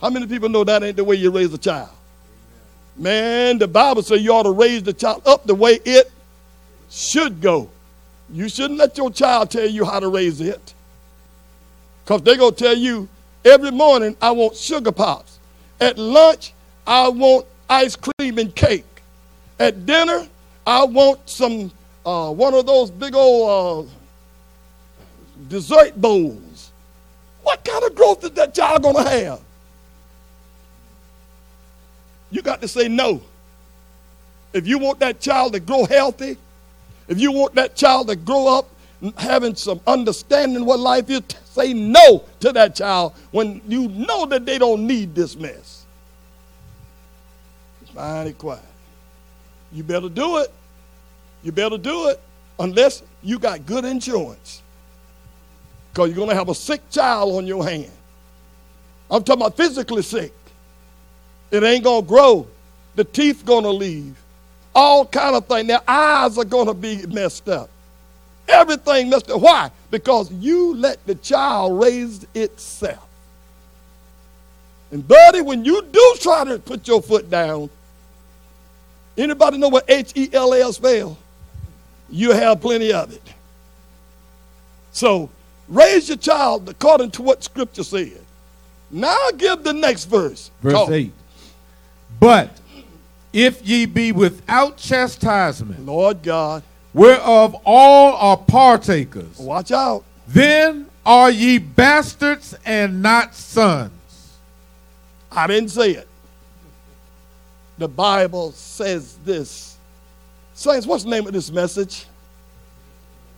How 0.00 0.10
many 0.10 0.26
people 0.26 0.48
know 0.48 0.64
that 0.64 0.82
ain't 0.82 0.96
the 0.96 1.04
way 1.04 1.16
you 1.16 1.30
raise 1.30 1.52
a 1.52 1.58
child? 1.58 1.88
Man, 2.96 3.58
the 3.58 3.68
Bible 3.68 4.02
says 4.02 4.22
you 4.22 4.32
ought 4.32 4.44
to 4.44 4.50
raise 4.50 4.82
the 4.82 4.92
child 4.92 5.26
up 5.26 5.44
the 5.44 5.54
way 5.54 5.80
it 5.84 6.10
should 6.90 7.40
go. 7.40 7.70
You 8.30 8.48
shouldn't 8.48 8.78
let 8.78 8.96
your 8.96 9.10
child 9.10 9.50
tell 9.50 9.68
you 9.68 9.84
how 9.84 10.00
to 10.00 10.08
raise 10.08 10.40
it. 10.40 10.74
Because 12.04 12.22
they're 12.22 12.36
going 12.36 12.54
to 12.54 12.64
tell 12.64 12.76
you 12.76 13.08
every 13.44 13.70
morning, 13.70 14.16
I 14.20 14.30
want 14.30 14.56
sugar 14.56 14.92
pops. 14.92 15.38
At 15.80 15.98
lunch, 15.98 16.52
I 16.86 17.08
want 17.08 17.46
ice 17.68 17.96
cream 17.96 18.38
and 18.38 18.54
cake. 18.54 18.84
At 19.58 19.86
dinner, 19.86 20.26
I 20.66 20.84
want 20.84 21.28
some, 21.28 21.70
uh, 22.04 22.32
one 22.32 22.54
of 22.54 22.66
those 22.66 22.90
big 22.90 23.14
old 23.14 23.88
uh, 23.88 23.90
dessert 25.48 26.00
bowls. 26.00 26.70
What 27.42 27.64
kind 27.64 27.84
of 27.84 27.94
growth 27.94 28.24
is 28.24 28.32
that 28.32 28.54
child 28.54 28.82
going 28.82 28.96
to 28.96 29.08
have? 29.08 29.40
You 32.30 32.42
got 32.42 32.60
to 32.62 32.68
say 32.68 32.88
no. 32.88 33.22
If 34.52 34.66
you 34.66 34.78
want 34.78 34.98
that 35.00 35.20
child 35.20 35.52
to 35.52 35.60
grow 35.60 35.84
healthy, 35.84 36.36
if 37.08 37.20
you 37.20 37.30
want 37.30 37.54
that 37.54 37.76
child 37.76 38.08
to 38.08 38.16
grow 38.16 38.58
up 38.58 38.68
having 39.18 39.54
some 39.54 39.80
understanding 39.86 40.64
what 40.64 40.80
life 40.80 41.08
is, 41.10 41.22
say 41.44 41.72
no 41.72 42.24
to 42.40 42.52
that 42.52 42.74
child 42.74 43.14
when 43.30 43.60
you 43.68 43.88
know 43.88 44.26
that 44.26 44.44
they 44.46 44.58
don't 44.58 44.86
need 44.86 45.14
this 45.14 45.36
mess. 45.36 45.84
Find 47.94 48.28
it 48.28 48.38
quiet. 48.38 48.62
You 49.72 49.82
better 49.82 50.08
do 50.08 50.38
it. 50.38 50.52
You 51.42 51.52
better 51.52 51.78
do 51.78 52.08
it 52.08 52.20
unless 52.58 53.02
you 53.22 53.38
got 53.38 53.66
good 53.66 53.84
insurance. 53.84 54.62
Because 55.96 56.10
you're 56.10 56.16
going 56.16 56.28
to 56.28 56.34
have 56.34 56.50
a 56.50 56.54
sick 56.54 56.90
child 56.90 57.36
on 57.36 57.46
your 57.46 57.64
hand. 57.64 57.90
I'm 59.10 59.24
talking 59.24 59.40
about 59.40 59.56
physically 59.56 60.02
sick. 60.02 60.34
It 61.50 61.62
ain't 61.62 61.84
going 61.84 62.02
to 62.02 62.06
grow. 62.06 62.46
The 62.96 63.04
teeth 63.04 63.46
going 63.46 63.64
to 63.64 63.70
leave 63.70 64.14
all 64.74 65.06
kind 65.06 65.34
of 65.34 65.46
things. 65.46 65.68
Their 65.68 65.80
eyes 65.88 66.36
are 66.36 66.44
going 66.44 66.66
to 66.66 66.74
be 66.74 67.06
messed 67.06 67.48
up. 67.48 67.70
Everything 68.46 69.08
messed 69.08 69.30
up. 69.30 69.40
Why? 69.40 69.70
Because 69.90 70.30
you 70.32 70.74
let 70.74 71.02
the 71.06 71.14
child 71.14 71.80
raise 71.80 72.26
itself. 72.34 73.08
And 74.90 75.08
buddy, 75.08 75.40
when 75.40 75.64
you 75.64 75.80
do 75.80 76.16
try 76.20 76.44
to 76.44 76.58
put 76.58 76.86
your 76.86 77.00
foot 77.00 77.30
down, 77.30 77.70
anybody 79.16 79.56
know 79.56 79.70
what 79.70 79.88
H-E-L-L 79.88 80.74
spell? 80.74 81.16
You 82.10 82.32
have 82.32 82.60
plenty 82.60 82.92
of 82.92 83.14
it. 83.14 83.22
So 84.92 85.30
raise 85.68 86.08
your 86.08 86.18
child 86.18 86.68
according 86.68 87.10
to 87.12 87.22
what 87.22 87.42
Scripture 87.42 87.84
said. 87.84 88.20
Now 88.90 89.30
give 89.36 89.62
the 89.62 89.72
next 89.72 90.04
verse. 90.04 90.50
Verse 90.62 90.72
Talk. 90.72 90.90
8. 90.90 91.12
But 92.20 92.60
if 93.32 93.66
ye 93.66 93.86
be 93.86 94.12
without 94.12 94.76
chastisement, 94.76 95.84
Lord 95.84 96.22
God, 96.22 96.62
whereof 96.94 97.56
all 97.64 98.14
are 98.14 98.36
partakers, 98.36 99.38
watch 99.38 99.72
out. 99.72 100.04
then 100.28 100.86
are 101.04 101.30
ye 101.30 101.58
bastards 101.58 102.54
and 102.64 103.02
not 103.02 103.34
sons. 103.34 103.92
I 105.30 105.46
didn't 105.46 105.70
say 105.70 105.90
it. 105.90 106.08
The 107.78 107.88
Bible 107.88 108.52
says 108.52 109.18
this. 109.24 109.76
Saints, 110.54 110.86
what's 110.86 111.04
the 111.04 111.10
name 111.10 111.26
of 111.26 111.34
this 111.34 111.50
message? 111.50 112.06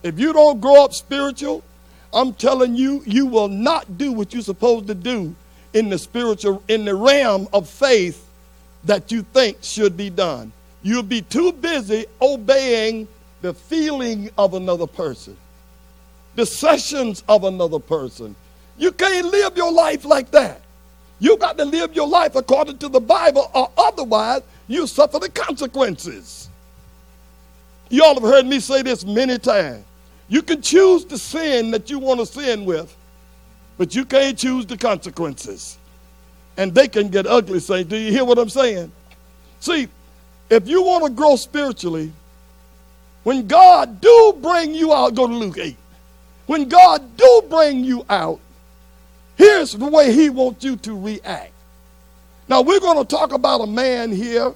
If 0.01 0.17
you 0.17 0.31
don't 0.31 0.61
grow 0.61 0.85
up 0.85 0.93
spiritual, 0.93 1.61
I'm 2.13 2.33
telling 2.33 2.75
you, 2.75 3.03
you 3.05 3.25
will 3.25 3.47
not 3.47 3.97
do 3.97 4.11
what 4.11 4.33
you're 4.33 4.41
supposed 4.41 4.87
to 4.87 4.95
do 4.95 5.35
in 5.73 5.89
the 5.89 5.97
spiritual, 5.97 6.63
in 6.67 6.85
the 6.85 6.95
realm 6.95 7.47
of 7.53 7.69
faith 7.69 8.27
that 8.85 9.11
you 9.11 9.21
think 9.21 9.57
should 9.61 9.95
be 9.95 10.09
done. 10.09 10.51
You'll 10.81 11.03
be 11.03 11.21
too 11.21 11.51
busy 11.51 12.05
obeying 12.21 13.07
the 13.41 13.53
feeling 13.53 14.29
of 14.37 14.53
another 14.53 14.87
person, 14.87 15.37
the 16.35 16.45
sessions 16.45 17.23
of 17.29 17.43
another 17.43 17.79
person. 17.79 18.35
You 18.77 18.91
can't 18.91 19.27
live 19.27 19.55
your 19.57 19.71
life 19.71 20.05
like 20.05 20.31
that. 20.31 20.61
You 21.19 21.37
got 21.37 21.57
to 21.57 21.65
live 21.65 21.93
your 21.93 22.07
life 22.07 22.35
according 22.35 22.77
to 22.79 22.87
the 22.87 23.01
Bible, 23.01 23.51
or 23.53 23.69
otherwise 23.77 24.41
you 24.67 24.87
suffer 24.87 25.19
the 25.19 25.29
consequences. 25.29 26.49
You 27.89 28.03
all 28.03 28.13
have 28.13 28.23
heard 28.23 28.45
me 28.45 28.59
say 28.59 28.81
this 28.81 29.03
many 29.05 29.37
times. 29.37 29.83
You 30.29 30.41
can 30.41 30.61
choose 30.61 31.05
the 31.05 31.17
sin 31.17 31.71
that 31.71 31.89
you 31.89 31.99
want 31.99 32.21
to 32.21 32.25
sin 32.25 32.65
with, 32.65 32.95
but 33.77 33.95
you 33.95 34.05
can't 34.05 34.37
choose 34.37 34.65
the 34.65 34.77
consequences 34.77 35.79
and 36.59 36.75
they 36.75 36.89
can 36.89 37.07
get 37.07 37.25
ugly, 37.25 37.61
Say, 37.61 37.85
Do 37.85 37.95
you 37.95 38.11
hear 38.11 38.25
what 38.25 38.37
I'm 38.37 38.49
saying? 38.49 38.91
See, 39.61 39.87
if 40.49 40.67
you 40.67 40.83
want 40.83 41.05
to 41.05 41.09
grow 41.09 41.37
spiritually, 41.37 42.11
when 43.23 43.47
God 43.47 44.01
do 44.01 44.37
bring 44.41 44.73
you 44.73 44.93
out, 44.93 45.15
go 45.15 45.25
to 45.25 45.33
Luke 45.33 45.57
8. 45.57 45.77
When 46.47 46.67
God 46.67 47.15
do 47.15 47.43
bring 47.49 47.85
you 47.85 48.05
out, 48.09 48.41
here's 49.37 49.71
the 49.71 49.85
way 49.85 50.11
he 50.11 50.29
wants 50.29 50.65
you 50.65 50.75
to 50.77 50.99
react. 50.99 51.53
Now 52.49 52.61
we're 52.61 52.81
going 52.81 52.97
to 52.97 53.05
talk 53.05 53.31
about 53.31 53.61
a 53.61 53.67
man 53.67 54.11
here 54.11 54.53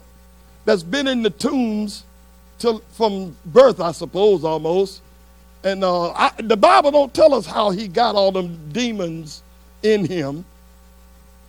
that's 0.65 0.83
been 0.83 1.07
in 1.07 1.23
the 1.23 1.29
tombs 1.29 2.03
till, 2.59 2.79
from 2.91 3.38
birth, 3.45 3.79
I 3.79 3.93
suppose, 3.93 4.43
almost. 4.43 5.01
And 5.63 5.84
uh, 5.84 6.12
I, 6.12 6.32
the 6.39 6.58
Bible 6.58 6.91
don't 6.91 7.13
tell 7.13 7.34
us 7.34 7.45
how 7.45 7.69
he 7.69 7.88
got 7.88 8.15
all 8.15 8.32
them 8.32 8.60
demons 8.71 9.43
in 9.82 10.06
him. 10.06 10.45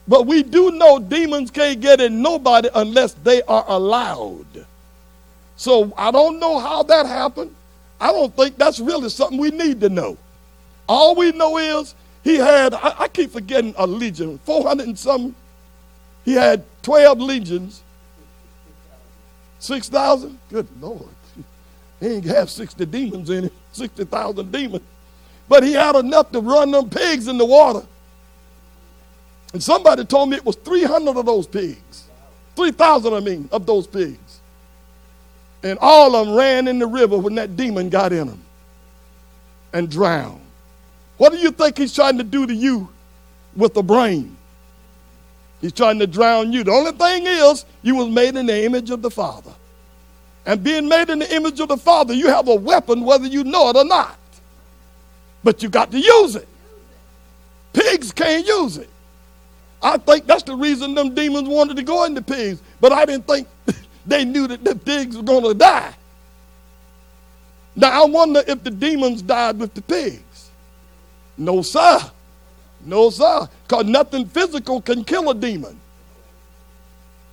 But 0.06 0.26
we 0.26 0.42
do 0.42 0.70
know 0.70 0.98
demons 0.98 1.50
can't 1.50 1.80
get 1.80 2.00
in 2.00 2.20
nobody 2.20 2.68
unless 2.74 3.14
they 3.14 3.42
are 3.42 3.64
allowed. 3.66 4.66
So 5.56 5.92
I 5.96 6.10
don't 6.10 6.38
know 6.38 6.58
how 6.58 6.82
that 6.84 7.06
happened. 7.06 7.54
I 8.00 8.12
don't 8.12 8.34
think 8.36 8.58
that's 8.58 8.80
really 8.80 9.08
something 9.08 9.38
we 9.38 9.50
need 9.50 9.80
to 9.80 9.88
know. 9.88 10.18
All 10.88 11.14
we 11.14 11.32
know 11.32 11.56
is 11.58 11.94
he 12.22 12.36
had, 12.36 12.74
I, 12.74 12.94
I 13.00 13.08
keep 13.08 13.30
forgetting 13.30 13.74
a 13.78 13.86
legion, 13.86 14.38
400 14.44 14.88
and 14.88 14.98
some. 14.98 15.34
He 16.24 16.34
had 16.34 16.64
12 16.82 17.20
legions. 17.20 17.82
6,000? 19.58 20.38
Good 20.50 20.68
Lord. 20.80 21.08
He 22.00 22.06
ain't 22.06 22.24
have 22.26 22.50
60 22.50 22.84
demons 22.86 23.30
in 23.30 23.44
it, 23.44 23.52
60,000 23.74 24.52
demons. 24.52 24.82
But 25.48 25.62
he 25.62 25.72
had 25.72 25.96
enough 25.96 26.32
to 26.32 26.40
run 26.40 26.70
them 26.70 26.88
pigs 26.88 27.28
in 27.28 27.38
the 27.38 27.44
water. 27.44 27.86
And 29.52 29.62
somebody 29.62 30.04
told 30.04 30.30
me 30.30 30.36
it 30.36 30.44
was 30.44 30.56
300 30.56 31.16
of 31.16 31.26
those 31.26 31.46
pigs. 31.46 32.04
3,000, 32.56 33.12
I 33.14 33.20
mean, 33.20 33.48
of 33.52 33.66
those 33.66 33.86
pigs. 33.86 34.40
And 35.62 35.78
all 35.80 36.14
of 36.14 36.26
them 36.26 36.36
ran 36.36 36.68
in 36.68 36.78
the 36.78 36.86
river 36.86 37.18
when 37.18 37.34
that 37.36 37.56
demon 37.56 37.88
got 37.88 38.12
in 38.12 38.26
them 38.26 38.42
and 39.72 39.90
drowned. 39.90 40.40
What 41.16 41.32
do 41.32 41.38
you 41.38 41.50
think 41.50 41.78
he's 41.78 41.94
trying 41.94 42.18
to 42.18 42.24
do 42.24 42.46
to 42.46 42.54
you 42.54 42.88
with 43.56 43.74
the 43.74 43.82
brain? 43.82 44.36
He's 45.60 45.72
trying 45.72 45.98
to 46.00 46.06
drown 46.06 46.52
you. 46.52 46.64
The 46.64 46.72
only 46.72 46.92
thing 46.92 47.26
is, 47.26 47.64
you 47.82 47.94
was 47.94 48.08
made 48.08 48.36
in 48.36 48.46
the 48.46 48.64
image 48.64 48.90
of 48.90 49.02
the 49.02 49.10
Father. 49.10 49.52
And 50.46 50.62
being 50.62 50.88
made 50.88 51.10
in 51.10 51.20
the 51.20 51.34
image 51.34 51.60
of 51.60 51.68
the 51.68 51.76
Father, 51.76 52.12
you 52.12 52.28
have 52.28 52.48
a 52.48 52.54
weapon 52.54 53.04
whether 53.04 53.26
you 53.26 53.44
know 53.44 53.70
it 53.70 53.76
or 53.76 53.84
not. 53.84 54.18
But 55.42 55.62
you 55.62 55.68
got 55.68 55.90
to 55.92 55.98
use 55.98 56.36
it. 56.36 56.48
Pigs 57.72 58.12
can't 58.12 58.46
use 58.46 58.76
it. 58.76 58.88
I 59.82 59.98
think 59.98 60.26
that's 60.26 60.42
the 60.42 60.54
reason 60.54 60.94
them 60.94 61.14
demons 61.14 61.48
wanted 61.48 61.76
to 61.76 61.82
go 61.82 62.04
into 62.04 62.22
pigs. 62.22 62.62
But 62.80 62.92
I 62.92 63.04
didn't 63.04 63.26
think 63.26 63.48
they 64.06 64.24
knew 64.24 64.46
that 64.48 64.64
the 64.64 64.74
pigs 64.74 65.16
were 65.16 65.22
going 65.22 65.44
to 65.44 65.54
die. 65.54 65.94
Now 67.76 68.04
I 68.04 68.06
wonder 68.06 68.42
if 68.46 68.62
the 68.62 68.70
demons 68.70 69.22
died 69.22 69.58
with 69.58 69.74
the 69.74 69.82
pigs. 69.82 70.50
No, 71.36 71.62
sir. 71.62 71.98
No, 72.84 73.10
sir. 73.10 73.48
Because 73.66 73.86
nothing 73.86 74.26
physical 74.26 74.80
can 74.80 75.04
kill 75.04 75.30
a 75.30 75.34
demon. 75.34 75.78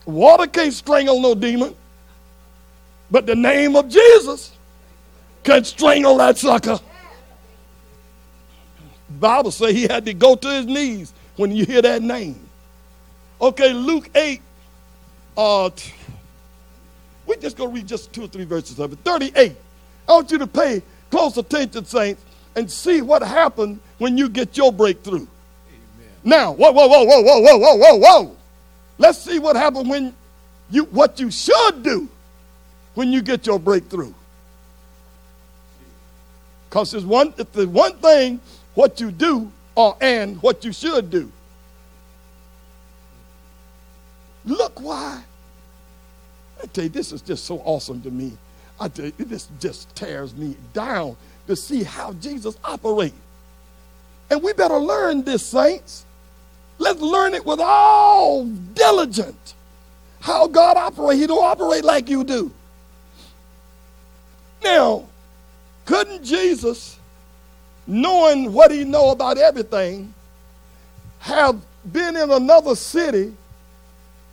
Water 0.05 0.47
can't 0.47 0.73
strangle 0.73 1.21
no 1.21 1.35
demon. 1.35 1.75
But 3.11 3.25
the 3.25 3.35
name 3.35 3.75
of 3.75 3.89
Jesus 3.89 4.53
can 5.43 5.63
strangle 5.65 6.17
that 6.17 6.37
sucker. 6.37 6.79
Bible 9.19 9.51
say 9.51 9.73
he 9.73 9.83
had 9.83 10.05
to 10.05 10.13
go 10.13 10.35
to 10.35 10.47
his 10.47 10.65
knees 10.65 11.13
when 11.35 11.51
you 11.51 11.65
hear 11.65 11.81
that 11.81 12.01
name. 12.01 12.39
Okay, 13.41 13.73
Luke 13.73 14.09
8. 14.15 14.41
Uh, 15.37 15.69
we're 17.25 17.35
just 17.35 17.57
going 17.57 17.69
to 17.69 17.75
read 17.75 17.87
just 17.87 18.13
two 18.13 18.23
or 18.23 18.27
three 18.27 18.45
verses 18.45 18.79
of 18.79 18.93
it. 18.93 18.99
38. 18.99 19.55
I 20.07 20.11
want 20.11 20.31
you 20.31 20.37
to 20.37 20.47
pay 20.47 20.81
close 21.09 21.37
attention, 21.37 21.85
saints. 21.85 22.23
and 22.55 22.71
see 22.71 23.01
what 23.01 23.21
happened 23.21 23.79
when 23.97 24.17
you 24.17 24.29
get 24.29 24.57
your 24.57 24.71
breakthrough. 24.71 25.15
Amen. 25.17 25.27
Now, 26.23 26.51
whoa, 26.53 26.71
whoa, 26.71 26.87
whoa, 26.87 27.03
whoa, 27.03 27.21
whoa, 27.21 27.39
whoa, 27.39 27.57
whoa, 27.57 27.75
whoa, 27.75 27.95
whoa. 27.97 28.37
Let's 28.97 29.19
see 29.19 29.39
what 29.39 29.55
happened 29.55 29.89
when 29.89 30.13
you 30.69 30.85
what 30.85 31.19
you 31.19 31.31
should 31.31 31.83
do 31.83 32.07
when 32.93 33.11
you 33.11 33.21
get 33.21 33.45
your 33.45 33.59
breakthrough. 33.59 34.13
Because 36.69 36.91
there's 36.91 37.05
one, 37.05 37.33
if 37.37 37.51
there's 37.51 37.67
one 37.67 37.97
thing 37.97 38.39
what 38.73 38.99
you 38.99 39.11
do 39.11 39.51
or 39.75 39.95
and 40.01 40.41
what 40.41 40.63
you 40.63 40.71
should 40.71 41.09
do. 41.09 41.31
Look 44.45 44.79
why. 44.81 45.23
I 46.61 46.65
tell 46.67 46.85
you, 46.85 46.89
this 46.89 47.11
is 47.11 47.21
just 47.21 47.45
so 47.45 47.59
awesome 47.59 48.01
to 48.01 48.11
me. 48.11 48.37
I 48.79 48.87
tell 48.87 49.05
you, 49.05 49.13
this 49.19 49.47
just 49.59 49.93
tears 49.95 50.35
me 50.35 50.55
down 50.73 51.15
to 51.47 51.55
see 51.55 51.83
how 51.83 52.13
Jesus 52.13 52.57
operates. 52.63 53.15
And 54.29 54.41
we 54.41 54.53
better 54.53 54.77
learn 54.77 55.23
this, 55.23 55.45
saints. 55.45 56.05
Let's 56.77 57.01
learn 57.01 57.33
it 57.33 57.45
with 57.45 57.59
all 57.59 58.45
diligence. 58.45 59.55
How 60.21 60.47
God 60.47 60.77
operates. 60.77 61.19
He 61.19 61.27
don't 61.27 61.43
operate 61.43 61.83
like 61.83 62.09
you 62.09 62.23
do. 62.23 62.51
Now, 64.63 65.05
couldn't 65.85 66.23
Jesus, 66.23 66.97
knowing 67.87 68.53
what 68.53 68.71
he 68.71 68.83
know 68.83 69.11
about 69.11 69.37
everything, 69.37 70.13
have 71.19 71.59
been 71.91 72.15
in 72.15 72.31
another 72.31 72.75
city 72.75 73.33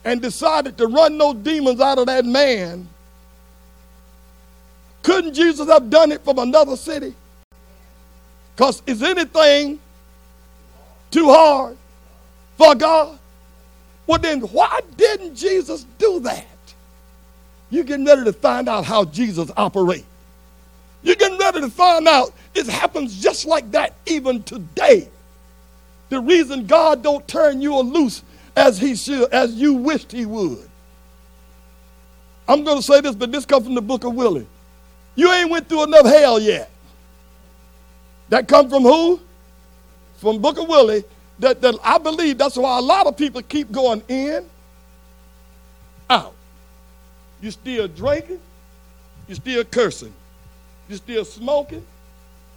and 0.05 0.21
decided 0.21 0.79
to 0.79 0.87
run 0.87 1.19
those 1.19 1.37
demons 1.37 1.81
out 1.81 1.99
of 1.99 2.07
that 2.07 2.25
man? 2.25 2.89
Couldn't 5.03 5.35
Jesus 5.35 5.69
have 5.69 5.89
done 5.89 6.13
it 6.13 6.23
from 6.23 6.39
another 6.39 6.77
city? 6.77 7.15
Because 8.55 8.83
is 8.87 9.03
anything 9.03 9.79
too 11.11 11.27
hard 11.27 11.77
for 12.57 12.75
God? 12.75 13.19
Well, 14.07 14.19
then 14.19 14.41
why 14.41 14.81
didn't 14.97 15.35
Jesus 15.35 15.87
do 15.99 16.21
that? 16.21 16.47
You're 17.71 17.85
getting 17.85 18.07
ready 18.07 18.25
to 18.25 18.33
find 18.33 18.69
out 18.69 18.85
how 18.85 19.05
Jesus 19.05 19.51
operates. 19.57 20.05
You're 21.03 21.17
getting 21.17 21.39
ready 21.39 21.61
to 21.61 21.71
find 21.71 22.07
out 22.09 22.33
it 22.55 22.67
happens 22.67 23.23
just 23.23 23.47
like 23.47 23.71
that 23.73 23.95
even 24.07 24.43
today. 24.43 25.09
The 26.09 26.21
reason 26.21 26.67
God 26.67 27.03
don't 27.03 27.27
turn 27.29 27.61
you 27.61 27.79
loose 27.79 28.23
as 28.57 28.79
he 28.79 28.97
should, 28.97 29.33
as 29.33 29.55
you 29.55 29.75
wished 29.75 30.13
he 30.13 30.27
would. 30.27 30.69
I'm 32.49 32.65
going 32.65 32.79
to 32.79 32.83
say 32.83 33.01
this, 33.01 33.15
but 33.15 33.31
this 33.31 33.45
comes 33.45 33.67
from 33.67 33.75
the 33.75 33.83
book 33.83 34.05
of 34.05 34.15
Willie. 34.15 34.47
You 35.15 35.31
ain't 35.33 35.51
went 35.51 35.69
through 35.69 35.85
enough 35.85 36.07
hell 36.07 36.41
yet. 36.41 36.71
That 38.31 38.49
come 38.49 38.69
from 38.69 38.83
who? 38.83 39.21
From 40.19 40.41
Book 40.41 40.59
of 40.59 40.69
Willie. 40.69 41.05
That, 41.39 41.61
that 41.63 41.77
I 41.85 41.99
believe 41.99 42.39
that's 42.39 42.57
why 42.57 42.79
a 42.79 42.81
lot 42.81 43.07
of 43.07 43.17
people 43.17 43.43
keep 43.43 43.71
going 43.71 44.03
in, 44.09 44.45
out. 46.11 46.35
You 47.41 47.51
still 47.51 47.87
drinking, 47.87 48.41
you 49.29 49.35
still 49.37 49.65
cursing, 49.65 50.13
you're 50.89 50.99
still 50.99 51.25
smoking. 51.25 51.85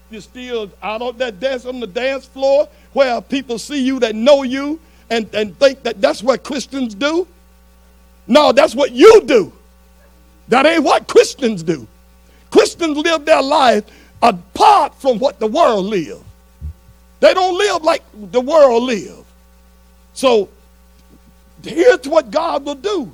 You're 0.10 0.22
still 0.22 0.70
out 0.82 1.02
on 1.02 1.18
that 1.18 1.40
dance 1.40 1.66
on 1.66 1.80
the 1.80 1.88
dance 1.88 2.26
floor 2.26 2.68
where 2.94 3.22
people 3.22 3.58
see 3.58 3.82
you 3.82 4.00
that 4.02 4.16
know 4.16 4.44
you 4.44 4.80
and, 5.10 5.34
and 5.34 5.58
think 5.58 5.84
that 5.84 6.02
that's 6.02 6.22
what 6.22 6.44
Christians 6.44 6.96
do. 6.96 7.28
No, 8.28 8.52
that's 8.52 8.76
what 8.76 8.92
you 8.92 9.22
do. 9.26 9.52
That 10.50 10.66
ain't 10.66 10.84
what 10.84 11.08
Christians 11.08 11.64
do. 11.64 11.88
Christians 12.50 12.98
live 12.98 13.26
their 13.26 13.42
life 13.42 13.86
apart 14.22 14.96
from 14.96 15.18
what 15.20 15.40
the 15.40 15.48
world 15.48 15.86
live. 15.86 16.22
They 17.22 17.34
don't 17.34 17.58
live 17.58 17.84
like 17.84 18.04
the 18.14 18.42
world 18.42 18.84
live. 18.84 19.24
So 20.14 20.50
here's 21.64 22.08
what 22.08 22.32
God 22.32 22.66
will 22.66 22.76
do. 22.76 23.12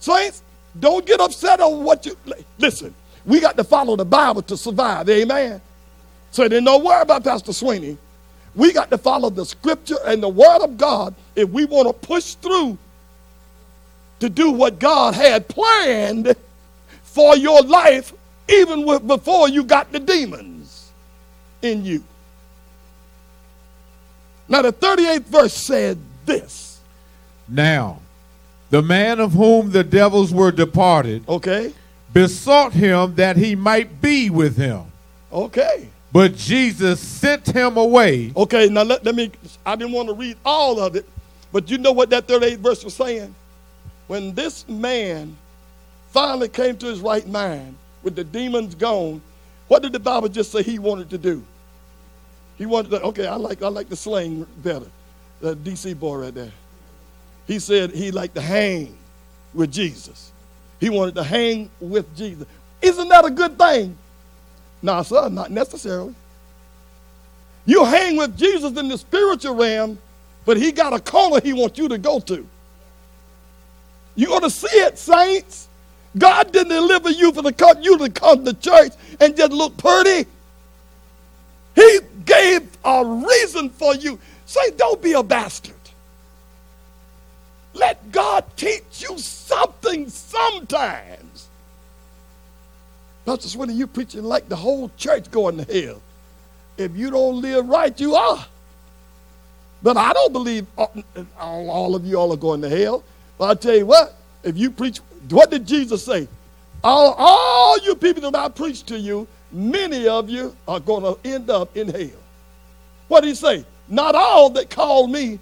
Saints, 0.00 0.42
don't 0.78 1.06
get 1.06 1.20
upset 1.20 1.60
over 1.60 1.82
what 1.82 2.04
you 2.06 2.16
listen. 2.58 2.94
We 3.26 3.40
got 3.40 3.56
to 3.56 3.64
follow 3.64 3.96
the 3.96 4.04
Bible 4.04 4.42
to 4.42 4.56
survive. 4.56 5.08
Amen. 5.08 5.60
So 6.30 6.48
then 6.48 6.64
don't 6.64 6.84
worry 6.84 7.02
about 7.02 7.24
Pastor 7.24 7.52
Sweeney. 7.52 7.98
We 8.54 8.72
got 8.72 8.90
to 8.90 8.98
follow 8.98 9.30
the 9.30 9.44
scripture 9.44 9.98
and 10.06 10.22
the 10.22 10.28
word 10.28 10.62
of 10.62 10.76
God 10.76 11.14
if 11.36 11.48
we 11.50 11.64
want 11.64 11.88
to 11.88 12.06
push 12.06 12.34
through 12.34 12.78
to 14.20 14.28
do 14.28 14.50
what 14.50 14.78
God 14.78 15.14
had 15.14 15.48
planned 15.48 16.34
for 17.02 17.36
your 17.36 17.62
life 17.62 18.12
even 18.48 18.84
with, 18.84 19.06
before 19.06 19.48
you 19.48 19.62
got 19.64 19.92
the 19.92 20.00
demons 20.00 20.90
in 21.62 21.84
you. 21.84 22.02
Now, 24.48 24.62
the 24.62 24.72
38th 24.72 25.24
verse 25.26 25.54
said 25.54 25.98
this. 26.26 26.80
Now, 27.48 28.00
the 28.70 28.82
man 28.82 29.20
of 29.20 29.32
whom 29.32 29.70
the 29.70 29.84
devils 29.84 30.34
were 30.34 30.50
departed. 30.50 31.28
Okay 31.28 31.72
besought 32.12 32.72
him 32.72 33.14
that 33.16 33.36
he 33.36 33.54
might 33.54 34.00
be 34.00 34.30
with 34.30 34.56
him. 34.56 34.84
Okay. 35.32 35.88
But 36.12 36.34
Jesus 36.34 37.00
sent 37.00 37.46
him 37.46 37.76
away. 37.76 38.32
Okay, 38.36 38.68
now 38.68 38.82
let, 38.82 39.04
let 39.04 39.14
me, 39.14 39.30
I 39.64 39.76
didn't 39.76 39.92
want 39.92 40.08
to 40.08 40.14
read 40.14 40.36
all 40.44 40.80
of 40.80 40.96
it, 40.96 41.06
but 41.52 41.70
you 41.70 41.78
know 41.78 41.92
what 41.92 42.10
that 42.10 42.26
38th 42.26 42.56
verse 42.58 42.84
was 42.84 42.94
saying? 42.94 43.34
When 44.08 44.34
this 44.34 44.68
man 44.68 45.36
finally 46.10 46.48
came 46.48 46.76
to 46.78 46.86
his 46.86 47.00
right 47.00 47.26
mind 47.28 47.76
with 48.02 48.16
the 48.16 48.24
demons 48.24 48.74
gone, 48.74 49.22
what 49.68 49.82
did 49.82 49.92
the 49.92 50.00
Bible 50.00 50.28
just 50.28 50.50
say 50.50 50.64
he 50.64 50.80
wanted 50.80 51.10
to 51.10 51.18
do? 51.18 51.44
He 52.58 52.66
wanted 52.66 52.90
to, 52.90 53.02
okay, 53.02 53.26
I 53.26 53.36
like, 53.36 53.62
I 53.62 53.68
like 53.68 53.88
the 53.88 53.96
slang 53.96 54.46
better. 54.58 54.86
The 55.40 55.56
DC 55.56 55.98
boy 55.98 56.16
right 56.16 56.34
there. 56.34 56.52
He 57.46 57.58
said 57.58 57.92
he 57.92 58.10
liked 58.10 58.34
to 58.34 58.40
hang 58.40 58.98
with 59.54 59.72
Jesus. 59.72 60.32
He 60.80 60.90
wanted 60.90 61.14
to 61.16 61.24
hang 61.24 61.70
with 61.80 62.16
Jesus. 62.16 62.46
Isn't 62.82 63.08
that 63.08 63.24
a 63.26 63.30
good 63.30 63.58
thing? 63.58 63.96
No, 64.82 65.02
sir, 65.02 65.28
not 65.28 65.50
necessarily. 65.50 66.14
You 67.66 67.84
hang 67.84 68.16
with 68.16 68.36
Jesus 68.36 68.76
in 68.76 68.88
the 68.88 68.98
spiritual 68.98 69.54
realm, 69.54 69.98
but 70.46 70.56
he 70.56 70.72
got 70.72 70.92
a 70.92 71.00
corner 71.00 71.40
he 71.40 71.52
wants 71.52 71.78
you 71.78 71.88
to 71.88 71.98
go 71.98 72.20
to. 72.20 72.46
You 74.16 74.34
ought 74.34 74.42
to 74.42 74.50
see 74.50 74.76
it, 74.78 74.98
saints. 74.98 75.68
God 76.18 76.52
didn't 76.52 76.70
deliver 76.70 77.10
you 77.10 77.32
for 77.32 77.42
the 77.42 77.54
you 77.82 77.98
to 77.98 78.10
come 78.10 78.44
to 78.44 78.54
church 78.54 78.92
and 79.20 79.36
just 79.36 79.52
look 79.52 79.76
pretty. 79.76 80.28
He 81.74 82.00
gave 82.24 82.68
a 82.84 83.04
reason 83.04 83.70
for 83.70 83.94
you. 83.94 84.18
Say, 84.46 84.72
don't 84.76 85.00
be 85.00 85.12
a 85.12 85.22
bastard. 85.22 85.74
Let 87.74 88.10
God 88.12 88.44
teach 88.56 89.02
you 89.08 89.18
something 89.18 90.08
sometimes. 90.08 91.48
Pastor 93.24 93.48
Swinton, 93.48 93.76
you 93.76 93.86
preaching 93.86 94.24
like 94.24 94.48
the 94.48 94.56
whole 94.56 94.90
church 94.96 95.30
going 95.30 95.64
to 95.64 95.82
hell. 95.82 96.02
If 96.76 96.96
you 96.96 97.10
don't 97.10 97.40
live 97.40 97.68
right, 97.68 97.98
you 98.00 98.14
are. 98.14 98.44
But 99.82 99.96
I 99.96 100.12
don't 100.12 100.32
believe 100.32 100.66
all, 100.76 100.92
all 101.38 101.94
of 101.94 102.04
you 102.04 102.16
all 102.16 102.32
are 102.32 102.36
going 102.36 102.62
to 102.62 102.68
hell. 102.68 103.04
But 103.38 103.50
I 103.50 103.54
tell 103.54 103.76
you 103.76 103.86
what, 103.86 104.14
if 104.42 104.56
you 104.56 104.70
preach, 104.70 104.98
what 105.28 105.50
did 105.50 105.66
Jesus 105.66 106.04
say? 106.04 106.28
All, 106.82 107.14
all 107.16 107.78
you 107.80 107.94
people 107.94 108.30
that 108.30 108.38
I 108.38 108.48
preach 108.48 108.82
to 108.84 108.98
you, 108.98 109.28
many 109.52 110.08
of 110.08 110.28
you 110.28 110.56
are 110.66 110.80
going 110.80 111.02
to 111.02 111.18
end 111.28 111.50
up 111.50 111.76
in 111.76 111.88
hell. 111.88 112.18
What 113.08 113.22
did 113.22 113.28
he 113.28 113.34
say? 113.34 113.64
Not 113.88 114.14
all 114.14 114.50
that 114.50 114.70
call 114.70 115.06
me 115.06 115.38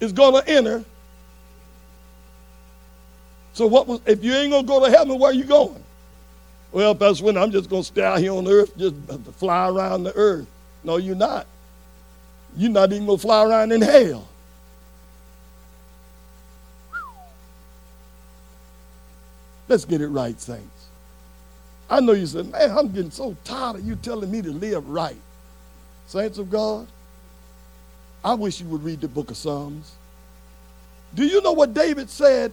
is 0.00 0.12
going 0.12 0.42
to 0.42 0.50
enter 0.50 0.84
so 3.52 3.66
what 3.66 3.86
was 3.86 4.00
if 4.06 4.24
you 4.24 4.32
ain't 4.32 4.50
gonna 4.50 4.66
go 4.66 4.84
to 4.84 4.90
heaven, 4.90 5.18
where 5.18 5.30
are 5.30 5.34
you 5.34 5.44
going? 5.44 5.82
Well, 6.72 6.94
Pastor 6.94 7.24
Wynn, 7.24 7.36
I'm 7.36 7.50
just 7.50 7.68
gonna 7.68 7.84
stay 7.84 8.02
out 8.02 8.18
here 8.18 8.32
on 8.32 8.48
earth, 8.48 8.76
just 8.76 8.94
fly 9.36 9.68
around 9.68 10.04
the 10.04 10.14
earth. 10.16 10.46
No, 10.84 10.96
you're 10.96 11.14
not. 11.14 11.46
You're 12.56 12.70
not 12.70 12.92
even 12.92 13.06
gonna 13.06 13.18
fly 13.18 13.44
around 13.44 13.72
in 13.72 13.82
hell. 13.82 14.28
Let's 19.68 19.84
get 19.84 20.00
it 20.00 20.08
right, 20.08 20.38
saints. 20.40 20.88
I 21.88 22.00
know 22.00 22.12
you 22.12 22.26
said, 22.26 22.50
man, 22.50 22.70
I'm 22.76 22.90
getting 22.90 23.10
so 23.10 23.36
tired 23.44 23.76
of 23.76 23.86
you 23.86 23.96
telling 23.96 24.30
me 24.30 24.42
to 24.42 24.50
live 24.50 24.88
right. 24.88 25.16
Saints 26.06 26.38
of 26.38 26.50
God, 26.50 26.86
I 28.24 28.34
wish 28.34 28.60
you 28.60 28.66
would 28.68 28.82
read 28.82 29.00
the 29.00 29.08
book 29.08 29.30
of 29.30 29.36
Psalms. 29.36 29.92
Do 31.14 31.26
you 31.26 31.42
know 31.42 31.52
what 31.52 31.74
David 31.74 32.08
said 32.08 32.52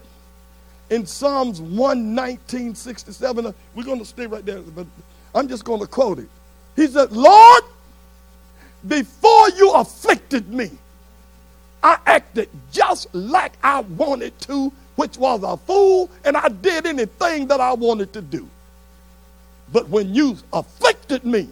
in 0.92 1.06
Psalms 1.06 1.62
119, 1.62 2.76
67. 2.76 3.46
Uh, 3.48 3.54
we're 3.76 3.84
going 3.84 4.00
to 4.00 4.06
stay 4.06 4.28
right 4.28 4.46
there, 4.46 4.62
but 4.62 4.88
I'm 5.36 5.48
just 5.48 5.66
going 5.66 5.82
to 5.82 5.88
quote 5.88 6.20
it. 6.20 6.30
He 6.76 6.88
said, 6.88 7.12
Lord, 7.12 7.64
before 8.88 9.50
you 9.52 9.72
afflicted 9.74 10.50
me, 10.54 10.72
I 11.84 11.98
acted 12.08 12.50
just 12.72 13.14
like 13.16 13.54
I 13.64 13.82
wanted 13.82 14.40
to, 14.42 14.72
which 14.98 15.18
was 15.18 15.44
a 15.44 15.58
fool, 15.58 16.10
and 16.26 16.38
I 16.38 16.50
did 16.50 16.88
anything 16.88 17.48
that 17.48 17.62
I 17.62 17.74
wanted 17.74 18.14
to 18.14 18.22
do. 18.22 18.50
But 19.74 19.90
when 19.90 20.16
you 20.16 20.38
afflicted 20.54 21.26
me, 21.26 21.50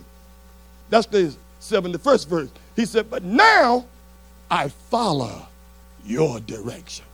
That's 0.89 1.07
the 1.07 1.35
71st 1.61 2.27
verse. 2.27 2.49
He 2.75 2.85
said, 2.85 3.09
But 3.11 3.23
now 3.23 3.85
I 4.51 4.69
follow 4.69 5.47
your 6.05 6.39
direction. 6.41 7.05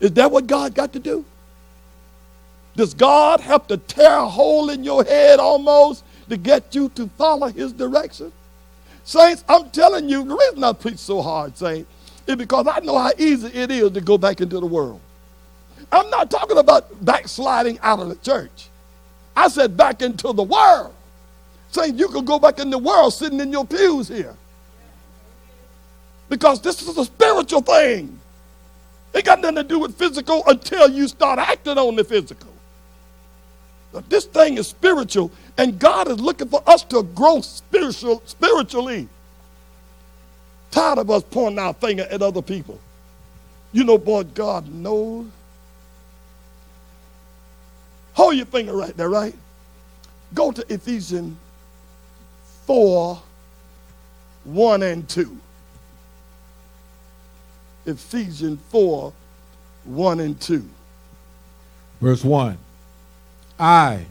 Is 0.00 0.12
that 0.12 0.30
what 0.30 0.46
God 0.46 0.74
got 0.74 0.92
to 0.94 1.00
do? 1.00 1.24
Does 2.78 2.94
God 2.94 3.40
have 3.40 3.66
to 3.66 3.76
tear 3.76 4.18
a 4.18 4.28
hole 4.28 4.70
in 4.70 4.84
your 4.84 5.02
head 5.02 5.40
almost 5.40 6.04
to 6.28 6.36
get 6.36 6.76
you 6.76 6.88
to 6.90 7.08
follow 7.18 7.48
his 7.48 7.72
direction? 7.72 8.30
Saints, 9.02 9.42
I'm 9.48 9.68
telling 9.70 10.08
you, 10.08 10.24
the 10.24 10.36
reason 10.36 10.62
I 10.62 10.72
preach 10.74 10.98
so 10.98 11.20
hard, 11.20 11.58
saints, 11.58 11.90
is 12.28 12.36
because 12.36 12.68
I 12.68 12.78
know 12.78 12.96
how 12.96 13.10
easy 13.18 13.48
it 13.48 13.72
is 13.72 13.90
to 13.90 14.00
go 14.00 14.16
back 14.16 14.40
into 14.40 14.60
the 14.60 14.66
world. 14.66 15.00
I'm 15.90 16.08
not 16.10 16.30
talking 16.30 16.56
about 16.56 17.04
backsliding 17.04 17.80
out 17.80 17.98
of 17.98 18.10
the 18.10 18.14
church. 18.14 18.68
I 19.34 19.48
said 19.48 19.76
back 19.76 20.00
into 20.00 20.32
the 20.32 20.44
world. 20.44 20.94
Saying 21.72 21.98
you 21.98 22.06
could 22.06 22.26
go 22.26 22.38
back 22.38 22.60
in 22.60 22.70
the 22.70 22.78
world 22.78 23.12
sitting 23.12 23.40
in 23.40 23.50
your 23.50 23.66
pews 23.66 24.06
here. 24.06 24.36
Because 26.28 26.60
this 26.60 26.80
is 26.80 26.96
a 26.96 27.04
spiritual 27.04 27.60
thing. 27.62 28.20
It 29.14 29.24
got 29.24 29.40
nothing 29.40 29.56
to 29.56 29.64
do 29.64 29.80
with 29.80 29.98
physical 29.98 30.44
until 30.46 30.88
you 30.88 31.08
start 31.08 31.40
acting 31.40 31.76
on 31.76 31.96
the 31.96 32.04
physical. 32.04 32.52
This 34.08 34.26
thing 34.26 34.58
is 34.58 34.68
spiritual, 34.68 35.30
and 35.56 35.78
God 35.78 36.08
is 36.08 36.20
looking 36.20 36.48
for 36.48 36.62
us 36.66 36.82
to 36.84 37.02
grow 37.02 37.40
spiritual, 37.40 38.22
spiritually. 38.26 39.08
Tired 40.70 40.98
of 40.98 41.10
us 41.10 41.22
pointing 41.30 41.58
our 41.58 41.72
finger 41.72 42.06
at 42.10 42.20
other 42.20 42.42
people. 42.42 42.78
You 43.72 43.84
know, 43.84 43.98
boy, 43.98 44.24
God 44.24 44.72
knows. 44.72 45.26
Hold 48.12 48.36
your 48.36 48.46
finger 48.46 48.76
right 48.76 48.96
there, 48.96 49.08
right? 49.08 49.34
Go 50.34 50.52
to 50.52 50.72
Ephesians 50.72 51.36
4 52.66 53.22
1 54.44 54.82
and 54.82 55.08
2. 55.08 55.38
Ephesians 57.86 58.60
4 58.70 59.12
1 59.84 60.20
and 60.20 60.40
2. 60.40 60.68
Verse 62.00 62.24
1. 62.24 62.58
I, 63.58 64.06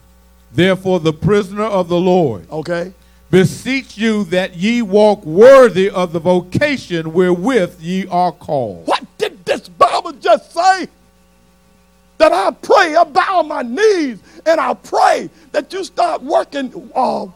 therefore, 0.51 0.99
the 0.99 1.13
prisoner 1.13 1.63
of 1.63 1.87
the 1.87 1.99
Lord, 1.99 2.49
Okay? 2.49 2.93
beseech 3.29 3.97
you 3.97 4.23
that 4.25 4.55
ye 4.55 4.81
walk 4.81 5.25
worthy 5.25 5.89
of 5.89 6.13
the 6.13 6.19
vocation 6.19 7.13
wherewith 7.13 7.79
ye 7.81 8.07
are 8.07 8.31
called. 8.31 8.87
What 8.87 9.03
did 9.17 9.43
this 9.45 9.67
Bible 9.67 10.13
just 10.13 10.53
say? 10.53 10.87
That 12.17 12.31
I 12.31 12.51
pray, 12.51 12.95
I 12.95 13.03
bow 13.03 13.43
my 13.43 13.61
knees, 13.61 14.19
and 14.45 14.59
I 14.59 14.73
pray 14.73 15.29
that 15.51 15.71
you 15.71 15.83
start 15.83 16.23
working, 16.23 16.91
uh, 16.95 17.27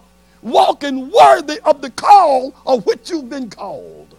walking 0.42 1.12
worthy 1.12 1.60
of 1.60 1.82
the 1.82 1.92
call 1.92 2.54
of 2.66 2.86
which 2.86 3.10
you've 3.10 3.30
been 3.30 3.50
called. 3.50 4.16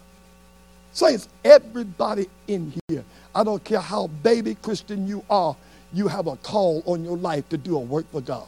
Saints, 0.92 1.28
everybody 1.44 2.28
in 2.46 2.72
here, 2.88 3.02
I 3.34 3.42
don't 3.42 3.64
care 3.64 3.80
how 3.80 4.08
baby 4.22 4.54
Christian 4.56 5.08
you 5.08 5.24
are, 5.30 5.56
you 5.94 6.08
have 6.08 6.26
a 6.26 6.36
call 6.36 6.82
on 6.86 7.04
your 7.04 7.16
life 7.16 7.48
to 7.50 7.56
do 7.58 7.76
a 7.76 7.80
work 7.80 8.10
for 8.10 8.20
God. 8.20 8.46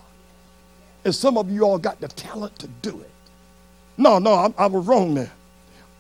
And 1.04 1.14
some 1.14 1.37
of 1.37 1.50
you 1.50 1.62
all 1.64 1.78
got 1.78 2.00
the 2.00 2.09
talent 2.09 2.59
to 2.61 2.66
do 2.83 3.00
it. 3.00 3.11
No, 3.96 4.18
no, 4.18 4.33
I, 4.33 4.52
I 4.57 4.66
was 4.66 4.87
wrong 4.87 5.14
there. 5.14 5.30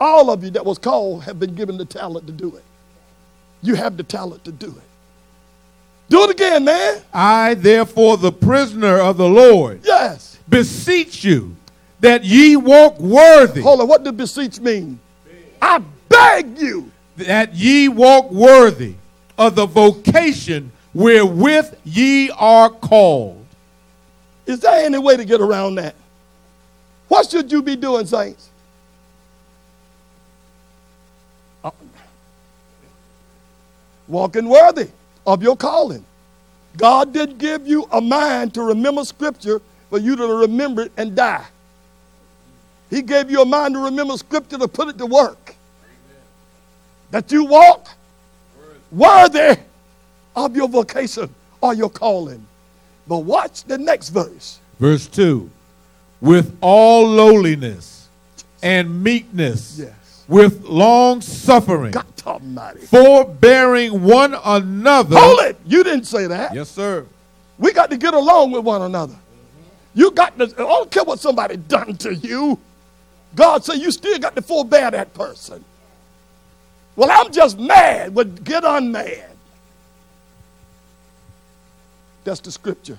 All 0.00 0.30
of 0.30 0.42
you 0.42 0.50
that 0.50 0.64
was 0.64 0.78
called 0.78 1.24
have 1.24 1.38
been 1.38 1.54
given 1.54 1.76
the 1.76 1.84
talent 1.84 2.26
to 2.26 2.32
do 2.32 2.56
it. 2.56 2.64
You 3.62 3.74
have 3.76 3.96
the 3.96 4.02
talent 4.02 4.44
to 4.44 4.52
do 4.52 4.66
it. 4.68 4.82
Do 6.08 6.24
it 6.24 6.30
again, 6.30 6.64
man. 6.64 7.00
I, 7.12 7.54
therefore, 7.54 8.16
the 8.16 8.32
prisoner 8.32 8.98
of 8.98 9.16
the 9.16 9.28
Lord, 9.28 9.80
Yes. 9.84 10.38
beseech 10.48 11.24
you 11.24 11.56
that 12.00 12.24
ye 12.24 12.56
walk 12.56 12.98
worthy, 13.00 13.62
Hold 13.62 13.80
on. 13.80 13.88
What 13.88 14.04
does 14.04 14.12
beseech 14.14 14.60
mean? 14.60 14.98
I 15.62 15.82
beg 16.08 16.58
you. 16.58 16.90
that 17.16 17.54
ye 17.54 17.88
walk 17.88 18.30
worthy 18.30 18.94
of 19.38 19.54
the 19.54 19.64
vocation 19.66 20.72
wherewith 20.94 21.76
ye 21.84 22.30
are 22.30 22.70
called. 22.70 23.44
Is 24.46 24.60
there 24.60 24.84
any 24.84 24.98
way 24.98 25.16
to 25.16 25.24
get 25.24 25.40
around 25.40 25.76
that? 25.76 25.94
What 27.08 27.30
should 27.30 27.50
you 27.52 27.62
be 27.62 27.76
doing, 27.76 28.06
saints? 28.06 28.50
Uh, 31.64 31.70
Walking 34.08 34.48
worthy 34.48 34.88
of 35.26 35.42
your 35.42 35.56
calling. 35.56 36.04
God 36.76 37.12
did 37.12 37.38
give 37.38 37.66
you 37.66 37.86
a 37.92 38.00
mind 38.00 38.54
to 38.54 38.62
remember 38.62 39.04
Scripture 39.04 39.60
for 39.90 39.98
you 39.98 40.16
to 40.16 40.26
remember 40.26 40.82
it 40.82 40.92
and 40.96 41.14
die. 41.14 41.46
He 42.90 43.02
gave 43.02 43.30
you 43.30 43.42
a 43.42 43.44
mind 43.44 43.74
to 43.74 43.80
remember 43.80 44.16
Scripture 44.16 44.58
to 44.58 44.68
put 44.68 44.88
it 44.88 44.98
to 44.98 45.06
work. 45.06 45.54
That 47.10 47.30
you 47.32 47.44
walk 47.44 47.88
worthy 48.90 49.56
of 50.36 50.56
your 50.56 50.68
vocation 50.68 51.32
or 51.60 51.74
your 51.74 51.90
calling. 51.90 52.44
But 53.06 53.18
watch 53.18 53.64
the 53.64 53.78
next 53.78 54.08
verse. 54.10 54.60
Verse 54.80 55.06
2 55.06 55.50
With 56.20 56.56
all 56.60 57.06
lowliness 57.06 58.08
and 58.62 59.02
meekness, 59.02 59.76
Yes. 59.78 60.24
with 60.28 60.64
long 60.64 61.20
suffering, 61.20 61.92
God 61.92 62.06
Almighty. 62.26 62.80
forbearing 62.86 64.02
one 64.02 64.34
another. 64.44 65.16
Hold 65.18 65.40
it. 65.40 65.56
You 65.66 65.84
didn't 65.84 66.06
say 66.06 66.26
that. 66.26 66.54
Yes, 66.54 66.70
sir. 66.70 67.04
We 67.58 67.72
got 67.72 67.90
to 67.90 67.98
get 67.98 68.14
along 68.14 68.52
with 68.52 68.64
one 68.64 68.82
another. 68.82 69.14
You 69.94 70.10
got 70.10 70.36
to, 70.38 70.44
I 70.44 70.48
don't 70.48 70.90
care 70.90 71.04
what 71.04 71.20
somebody 71.20 71.56
done 71.56 71.96
to 71.98 72.14
you. 72.14 72.58
God 73.36 73.64
said 73.64 73.74
you 73.74 73.92
still 73.92 74.18
got 74.18 74.34
to 74.36 74.42
forbear 74.42 74.90
that 74.90 75.12
person. 75.14 75.62
Well, 76.96 77.10
I'm 77.12 77.30
just 77.32 77.58
mad. 77.58 78.14
Well, 78.14 78.24
get 78.24 78.64
unmad. 78.64 79.24
That's 82.24 82.40
the 82.40 82.50
scripture. 82.50 82.98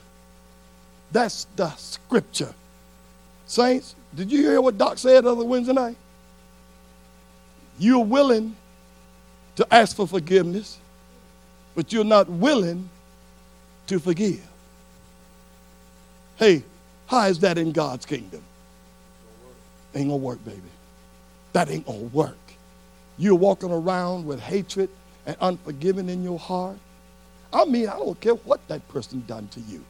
That's 1.12 1.48
the 1.56 1.70
scripture. 1.76 2.54
Saints, 3.48 3.96
did 4.16 4.32
you 4.32 4.42
hear 4.42 4.62
what 4.62 4.78
Doc 4.78 4.98
said 4.98 5.26
other 5.26 5.44
Wednesday 5.44 5.74
night? 5.74 5.98
You're 7.78 8.04
willing 8.06 8.56
to 9.56 9.68
ask 9.74 9.96
for 9.96 10.08
forgiveness, 10.08 10.78
but 11.76 11.92
you're 11.92 12.04
not 12.04 12.30
willing 12.30 12.90
to 13.88 14.00
forgive. 14.00 14.46
Hey, 16.38 16.64
how 17.08 17.28
is 17.28 17.40
that 17.40 17.58
in 17.58 17.72
God's 17.72 18.06
kingdom? 18.06 18.44
Ain't 19.94 20.10
gonna 20.10 20.18
work, 20.18 20.44
baby. 20.44 20.62
That 21.54 21.70
ain't 21.70 21.86
gonna 21.86 22.00
work. 22.00 22.38
You're 23.18 23.36
walking 23.36 23.72
around 23.72 24.26
with 24.26 24.40
hatred 24.42 24.90
and 25.26 25.38
unforgiving 25.40 26.10
in 26.10 26.24
your 26.24 26.40
heart. 26.40 26.78
I 27.56 27.64
mean, 27.64 27.88
I 27.88 27.96
don't 27.96 28.20
care 28.20 28.34
what 28.34 28.68
that 28.68 28.86
person 28.90 29.24
done 29.28 29.48
to 29.50 29.62
you. 29.62 29.82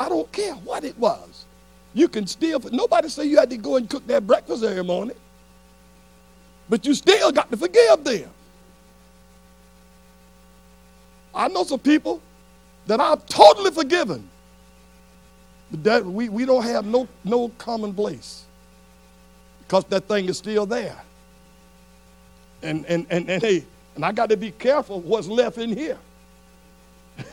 I 0.00 0.08
don't 0.08 0.30
care 0.32 0.54
what 0.54 0.84
it 0.84 0.98
was. 0.98 1.44
You 1.92 2.08
can 2.08 2.26
still, 2.26 2.60
nobody 2.72 3.10
say 3.10 3.26
you 3.26 3.36
had 3.36 3.50
to 3.50 3.58
go 3.58 3.76
and 3.76 3.90
cook 3.90 4.06
their 4.06 4.22
breakfast 4.22 4.64
every 4.64 4.82
morning. 4.82 5.16
But 6.70 6.86
you 6.86 6.94
still 6.94 7.30
got 7.30 7.50
to 7.50 7.58
forgive 7.58 8.04
them. 8.04 8.30
I 11.34 11.48
know 11.48 11.64
some 11.64 11.78
people 11.78 12.22
that 12.86 13.00
I've 13.00 13.26
totally 13.26 13.70
forgiven. 13.70 14.26
But 15.70 15.84
that 15.84 16.06
we, 16.06 16.30
we 16.30 16.46
don't 16.46 16.64
have 16.64 16.86
no, 16.86 17.06
no 17.22 17.50
common 17.58 17.92
place. 17.92 18.44
Because 19.60 19.84
that 19.86 20.08
thing 20.08 20.26
is 20.26 20.38
still 20.38 20.64
there. 20.64 20.98
And, 22.62 22.86
and, 22.86 23.06
and, 23.10 23.28
and 23.28 23.42
hey, 23.42 23.64
and 23.94 24.04
I 24.06 24.12
got 24.12 24.30
to 24.30 24.38
be 24.38 24.52
careful 24.52 25.00
what's 25.00 25.28
left 25.28 25.58
in 25.58 25.76
here. 25.76 25.98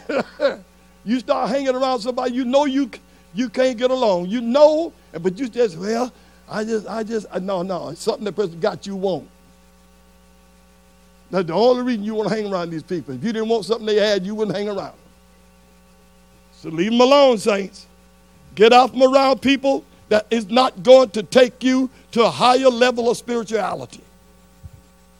you 1.06 1.20
start 1.20 1.50
hanging 1.50 1.76
around 1.76 2.00
somebody 2.02 2.34
you 2.34 2.46
know 2.46 2.66
you 2.66 2.90
you 3.34 3.50
can't 3.50 3.78
get 3.78 3.92
along. 3.92 4.28
You 4.28 4.42
know, 4.42 4.94
but 5.22 5.38
you 5.38 5.50
just 5.50 5.78
well, 5.78 6.12
I 6.50 6.64
just 6.64 6.88
I 6.88 7.04
just 7.04 7.28
uh, 7.32 7.40
no 7.40 7.62
no 7.62 7.90
it's 7.90 8.02
something 8.02 8.26
that 8.26 8.36
person 8.36 8.60
got 8.60 8.86
you 8.86 8.96
won't. 8.96 9.28
That's 11.32 11.48
the 11.48 11.54
only 11.54 11.84
reason 11.84 12.04
you 12.04 12.16
want 12.16 12.30
to 12.30 12.36
hang 12.36 12.52
around 12.52 12.72
these 12.72 12.84
people. 12.84 13.14
If 13.14 13.24
you 13.24 13.32
didn't 13.32 13.50
want 13.50 13.66
something 13.66 13.86
they 13.86 13.98
had, 13.98 14.26
you 14.26 14.34
wouldn't 14.34 14.56
hang 14.58 14.68
around. 14.68 14.96
So 16.54 16.70
leave 16.70 16.92
them 16.92 17.02
alone, 17.02 17.38
saints. 17.38 17.86
Get 18.56 18.74
off 18.74 18.92
from 18.92 19.04
around 19.04 19.42
people 19.42 19.86
that 20.10 20.26
is 20.32 20.50
not 20.50 20.82
going 20.82 21.12
to 21.12 21.24
take 21.24 21.64
you 21.64 21.90
to 22.12 22.24
a 22.26 22.30
higher 22.32 22.70
level 22.70 23.12
of 23.12 23.18
spirituality. 23.18 24.02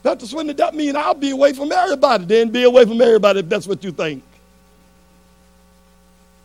That's 0.02 0.32
when 0.32 0.48
that 0.48 0.74
means 0.74 0.96
I'll 0.96 1.14
be 1.14 1.30
away 1.30 1.52
from 1.52 1.70
everybody. 1.70 2.24
Then 2.24 2.50
be 2.50 2.64
away 2.64 2.84
from 2.84 3.00
everybody 3.00 3.40
if 3.40 3.48
that's 3.48 3.66
what 3.68 3.84
you 3.84 3.92
think. 3.92 4.24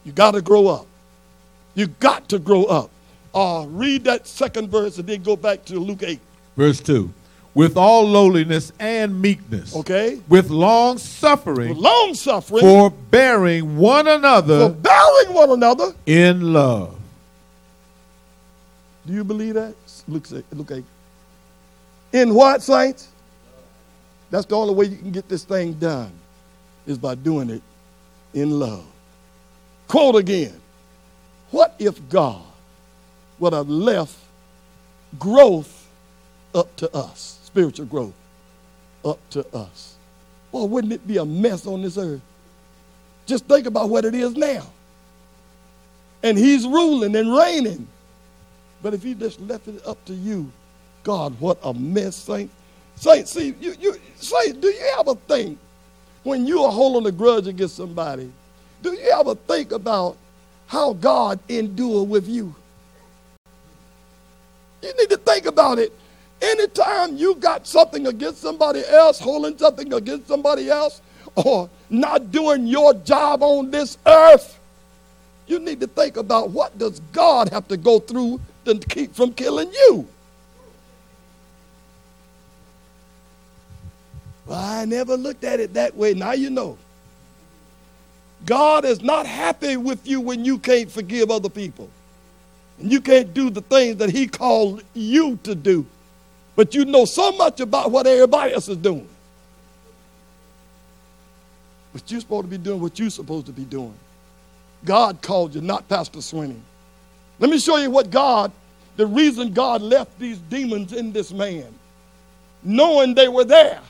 You 0.05 0.11
got 0.13 0.31
to 0.31 0.41
grow 0.41 0.67
up. 0.67 0.87
You 1.73 1.87
got 1.87 2.29
to 2.29 2.39
grow 2.39 2.63
up. 2.65 2.89
Uh, 3.33 3.65
read 3.67 4.05
that 4.05 4.25
second 4.27 4.69
verse 4.69 4.97
and 4.97 5.07
then 5.07 5.21
go 5.21 5.35
back 5.35 5.65
to 5.65 5.77
Luke 5.79 6.03
8. 6.03 6.19
Verse 6.55 6.79
2 6.79 7.11
With 7.53 7.75
all 7.75 8.07
lowliness 8.07 8.71
and 8.79 9.19
meekness, 9.21 9.75
Okay? 9.75 10.21
with 10.29 10.49
long 10.49 10.97
suffering, 10.97 11.75
Long 11.75 12.13
suffering, 12.13 12.61
forbearing 12.61 13.75
one 13.75 14.07
another 14.07 14.69
forbearing 14.69 15.33
one 15.33 15.49
another. 15.51 15.91
in 16.05 16.53
love. 16.53 16.97
Do 19.05 19.13
you 19.13 19.23
believe 19.25 19.55
that? 19.55 19.75
Luke, 20.07 20.27
Luke 20.53 20.71
8. 20.71 20.83
In 22.13 22.33
what, 22.33 22.61
saints? 22.63 23.09
That's 24.31 24.45
the 24.45 24.55
only 24.55 24.73
way 24.73 24.85
you 24.85 24.97
can 24.97 25.11
get 25.11 25.27
this 25.27 25.43
thing 25.43 25.73
done 25.73 26.11
is 26.87 26.97
by 26.97 27.15
doing 27.15 27.49
it 27.49 27.61
in 28.33 28.51
love. 28.59 28.85
Quote 29.87 30.15
again. 30.15 30.53
What 31.51 31.75
if 31.79 32.07
God 32.09 32.41
would 33.39 33.53
have 33.53 33.69
left 33.69 34.17
growth 35.19 35.87
up 36.53 36.75
to 36.77 36.93
us, 36.95 37.39
spiritual 37.43 37.85
growth 37.85 38.13
up 39.03 39.19
to 39.31 39.45
us? 39.55 39.95
Well, 40.51 40.67
wouldn't 40.67 40.93
it 40.93 41.07
be 41.07 41.17
a 41.17 41.25
mess 41.25 41.67
on 41.67 41.81
this 41.81 41.97
earth? 41.97 42.21
Just 43.25 43.45
think 43.45 43.67
about 43.67 43.89
what 43.89 44.05
it 44.05 44.15
is 44.15 44.35
now. 44.35 44.65
And 46.23 46.37
he's 46.37 46.65
ruling 46.65 47.15
and 47.15 47.35
reigning. 47.35 47.87
But 48.81 48.93
if 48.93 49.03
he 49.03 49.13
just 49.13 49.39
left 49.41 49.67
it 49.67 49.85
up 49.85 50.03
to 50.05 50.13
you, 50.13 50.51
God, 51.03 51.39
what 51.39 51.59
a 51.63 51.73
mess, 51.73 52.15
saints. 52.15 52.53
Saints, 52.95 53.31
see, 53.31 53.55
you, 53.59 53.75
you, 53.79 53.95
saints, 54.15 54.57
do 54.59 54.67
you 54.67 54.93
ever 54.99 55.15
think 55.27 55.57
when 56.23 56.47
you 56.47 56.63
are 56.63 56.71
holding 56.71 57.07
a 57.07 57.11
grudge 57.11 57.47
against 57.47 57.75
somebody, 57.75 58.31
do 58.85 58.93
you 58.93 59.09
ever 59.09 59.33
think 59.33 59.71
about 59.71 60.15
how 60.67 60.93
God 60.93 61.39
endure 61.49 62.03
with 62.03 62.27
you? 62.27 62.53
You 64.83 64.93
need 64.99 65.09
to 65.09 65.17
think 65.17 65.47
about 65.47 65.79
it. 65.79 65.91
Anytime 66.39 67.17
you 67.17 67.33
got 67.33 67.65
something 67.65 68.05
against 68.05 68.41
somebody 68.41 68.83
else, 68.85 69.19
holding 69.19 69.57
something 69.57 69.91
against 69.91 70.27
somebody 70.27 70.69
else, 70.69 71.01
or 71.35 71.67
not 71.89 72.31
doing 72.31 72.67
your 72.67 72.93
job 72.93 73.41
on 73.41 73.71
this 73.71 73.97
earth, 74.05 74.59
you 75.47 75.57
need 75.57 75.79
to 75.79 75.87
think 75.87 76.17
about 76.17 76.51
what 76.51 76.77
does 76.77 76.99
God 77.11 77.49
have 77.49 77.67
to 77.69 77.77
go 77.77 77.97
through 77.97 78.39
to 78.65 78.77
keep 78.77 79.15
from 79.15 79.33
killing 79.33 79.71
you. 79.73 80.07
Well, 84.45 84.59
I 84.59 84.85
never 84.85 85.17
looked 85.17 85.43
at 85.43 85.59
it 85.59 85.73
that 85.73 85.95
way. 85.95 86.13
Now 86.13 86.33
you 86.33 86.51
know. 86.51 86.77
God 88.45 88.85
is 88.85 89.01
not 89.01 89.25
happy 89.25 89.75
with 89.77 90.07
you 90.07 90.21
when 90.21 90.45
you 90.45 90.59
can't 90.59 90.91
forgive 90.91 91.31
other 91.31 91.49
people. 91.49 91.89
And 92.79 92.91
you 92.91 93.01
can't 93.01 93.33
do 93.33 93.49
the 93.49 93.61
things 93.61 93.97
that 93.97 94.09
He 94.09 94.27
called 94.27 94.83
you 94.93 95.39
to 95.43 95.55
do. 95.55 95.85
But 96.55 96.75
you 96.75 96.85
know 96.85 97.05
so 97.05 97.31
much 97.33 97.59
about 97.59 97.91
what 97.91 98.07
everybody 98.07 98.53
else 98.53 98.69
is 98.69 98.77
doing. 98.77 99.07
But 101.93 102.09
you're 102.11 102.21
supposed 102.21 102.45
to 102.45 102.49
be 102.49 102.57
doing 102.57 102.81
what 102.81 102.99
you're 102.99 103.09
supposed 103.09 103.45
to 103.47 103.53
be 103.53 103.63
doing. 103.63 103.93
God 104.83 105.21
called 105.21 105.55
you, 105.55 105.61
not 105.61 105.87
Pastor 105.87 106.19
Swinney. 106.19 106.59
Let 107.39 107.49
me 107.49 107.57
show 107.57 107.77
you 107.77 107.89
what 107.89 108.11
God, 108.11 108.51
the 108.97 109.05
reason 109.05 109.53
God 109.53 109.81
left 109.81 110.17
these 110.19 110.37
demons 110.37 110.93
in 110.93 111.11
this 111.11 111.31
man, 111.31 111.73
knowing 112.63 113.15
they 113.15 113.27
were 113.27 113.45
there. 113.45 113.81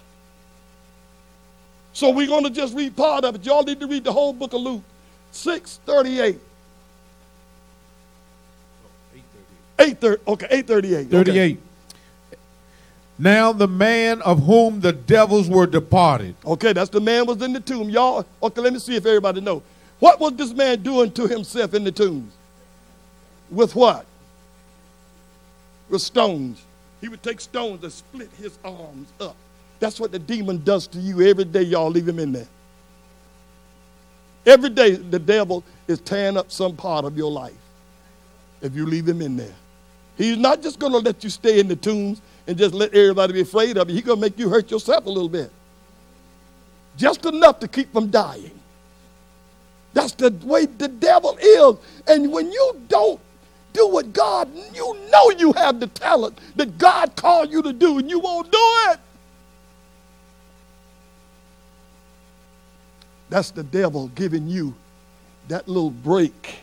So 1.96 2.10
we're 2.10 2.28
going 2.28 2.44
to 2.44 2.50
just 2.50 2.76
read 2.76 2.94
part 2.94 3.24
of 3.24 3.36
it. 3.36 3.46
Y'all 3.46 3.64
need 3.64 3.80
to 3.80 3.88
read 3.88 4.04
the 4.04 4.12
whole 4.12 4.34
book 4.34 4.52
of 4.52 4.60
Luke. 4.60 4.84
638. 5.32 6.38
838. 9.80 10.28
Okay, 10.28 10.48
838. 10.52 11.10
38. 11.10 11.32
Okay. 11.32 12.38
Now 13.18 13.54
the 13.54 13.70
man 13.70 14.22
of 14.24 14.44
whom 14.44 14.82
the 14.82 14.92
devils 14.92 15.48
were 15.50 15.66
departed. 15.66 16.36
Okay, 16.46 16.74
that's 16.74 16.90
the 16.90 17.00
man 17.00 17.26
was 17.26 17.42
in 17.42 17.54
the 17.54 17.62
tomb. 17.62 17.90
Y'all, 17.90 18.26
okay, 18.44 18.60
let 18.60 18.74
me 18.74 18.80
see 18.80 18.98
if 18.98 19.06
everybody 19.06 19.40
know. 19.40 19.64
What 20.00 20.20
was 20.20 20.34
this 20.34 20.52
man 20.52 20.84
doing 20.84 21.14
to 21.14 21.28
himself 21.28 21.74
in 21.74 21.86
the 21.86 21.94
tombs? 21.94 22.34
With 23.50 23.74
what? 23.74 24.06
With 25.88 26.02
stones. 26.02 26.62
He 27.00 27.08
would 27.08 27.24
take 27.24 27.40
stones 27.40 27.82
and 27.84 27.94
split 27.94 28.30
his 28.38 28.58
arms 28.66 29.08
up. 29.22 29.38
That's 29.86 30.00
what 30.00 30.12
the 30.12 30.18
demon 30.18 30.64
does 30.64 30.88
to 30.88 30.98
you 30.98 31.22
every 31.22 31.44
day, 31.44 31.62
y'all 31.62 31.92
leave 31.92 32.08
him 32.08 32.18
in 32.18 32.32
there. 32.32 32.48
Every 34.44 34.72
day, 34.72 34.96
the 34.96 35.20
devil 35.20 35.64
is 35.88 36.00
tearing 36.00 36.38
up 36.38 36.52
some 36.52 36.76
part 36.76 37.06
of 37.06 37.16
your 37.16 37.30
life 37.30 37.54
if 38.64 38.74
you 38.76 38.88
leave 38.88 39.08
him 39.08 39.22
in 39.22 39.38
there. 39.38 39.54
He's 40.18 40.38
not 40.38 40.64
just 40.64 40.80
going 40.80 40.92
to 40.94 40.98
let 40.98 41.24
you 41.24 41.30
stay 41.30 41.60
in 41.60 41.68
the 41.68 41.76
tombs 41.76 42.20
and 42.48 42.58
just 42.58 42.74
let 42.74 42.96
everybody 42.96 43.34
be 43.34 43.42
afraid 43.42 43.78
of 43.78 43.88
you. 43.88 43.98
He's 43.98 44.04
going 44.04 44.18
to 44.18 44.22
make 44.22 44.40
you 44.40 44.50
hurt 44.50 44.72
yourself 44.72 45.06
a 45.06 45.10
little 45.10 45.30
bit. 45.30 45.52
Just 46.98 47.24
enough 47.28 47.60
to 47.60 47.68
keep 47.68 47.94
from 47.94 48.08
dying. 48.08 48.60
That's 49.94 50.14
the 50.14 50.32
way 50.46 50.66
the 50.66 50.88
devil 50.88 51.38
is. 51.40 51.76
And 52.08 52.32
when 52.32 52.52
you 52.52 52.82
don't 52.88 53.20
do 53.74 53.88
what 53.88 54.14
God, 54.14 54.50
you 54.74 54.98
know 55.12 55.30
you 55.38 55.54
have 55.54 55.80
the 55.80 55.86
talent 55.86 56.40
that 56.56 56.80
God 56.80 57.16
called 57.16 57.52
you 57.52 57.62
to 57.62 57.72
do, 57.72 58.00
and 58.00 58.10
you 58.10 58.18
won't 58.18 58.52
do 58.52 58.58
it. 58.90 59.00
That's 63.36 63.52
the 63.52 63.64
devil 63.64 64.08
giving 64.16 64.48
you 64.48 64.74
that 65.50 65.68
little 65.68 65.90
break 65.90 66.60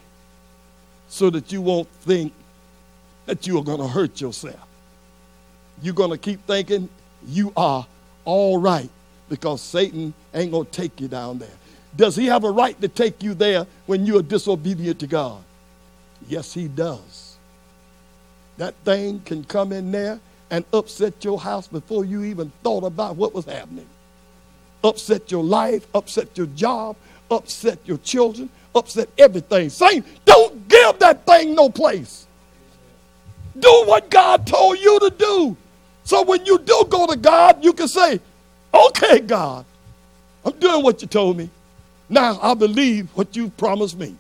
so 1.06 1.28
that 1.28 1.52
you 1.52 1.60
won't 1.60 1.86
think 1.86 2.32
that 3.26 3.46
you 3.46 3.58
are 3.58 3.62
going 3.62 3.80
to 3.80 3.86
hurt 3.86 4.22
yourself. 4.22 4.66
You're 5.82 5.92
going 5.92 6.12
to 6.12 6.16
keep 6.16 6.46
thinking 6.46 6.88
you 7.28 7.52
are 7.58 7.86
all 8.24 8.56
right 8.56 8.88
because 9.28 9.60
Satan 9.60 10.14
ain't 10.32 10.50
going 10.50 10.64
to 10.64 10.70
take 10.70 10.98
you 10.98 11.08
down 11.08 11.40
there. 11.40 11.56
Does 11.94 12.16
he 12.16 12.24
have 12.24 12.42
a 12.42 12.50
right 12.50 12.80
to 12.80 12.88
take 12.88 13.22
you 13.22 13.34
there 13.34 13.66
when 13.84 14.06
you 14.06 14.16
are 14.16 14.22
disobedient 14.22 14.98
to 15.00 15.06
God? 15.06 15.42
Yes, 16.26 16.54
he 16.54 16.68
does. 16.68 17.36
That 18.56 18.74
thing 18.76 19.20
can 19.26 19.44
come 19.44 19.72
in 19.72 19.92
there 19.92 20.18
and 20.48 20.64
upset 20.72 21.22
your 21.22 21.38
house 21.38 21.66
before 21.66 22.06
you 22.06 22.24
even 22.24 22.50
thought 22.62 22.84
about 22.84 23.16
what 23.16 23.34
was 23.34 23.44
happening 23.44 23.88
upset 24.84 25.30
your 25.30 25.44
life, 25.44 25.86
upset 25.94 26.36
your 26.36 26.46
job, 26.48 26.96
upset 27.30 27.78
your 27.84 27.98
children, 27.98 28.48
upset 28.74 29.08
everything. 29.18 29.70
Saying, 29.70 30.04
don't 30.24 30.68
give 30.68 30.98
that 30.98 31.24
thing 31.26 31.54
no 31.54 31.68
place. 31.68 32.26
Do 33.58 33.84
what 33.86 34.10
God 34.10 34.46
told 34.46 34.78
you 34.78 34.98
to 35.00 35.10
do. 35.10 35.56
So 36.04 36.22
when 36.22 36.44
you 36.46 36.58
do 36.58 36.84
go 36.88 37.06
to 37.06 37.16
God, 37.16 37.62
you 37.62 37.72
can 37.72 37.88
say, 37.88 38.20
okay, 38.72 39.20
God, 39.20 39.64
I'm 40.44 40.58
doing 40.58 40.82
what 40.82 41.00
you 41.02 41.08
told 41.08 41.36
me. 41.36 41.48
Now 42.08 42.38
I 42.42 42.54
believe 42.54 43.08
what 43.14 43.36
you 43.36 43.50
promised 43.50 43.98
me. 43.98 44.16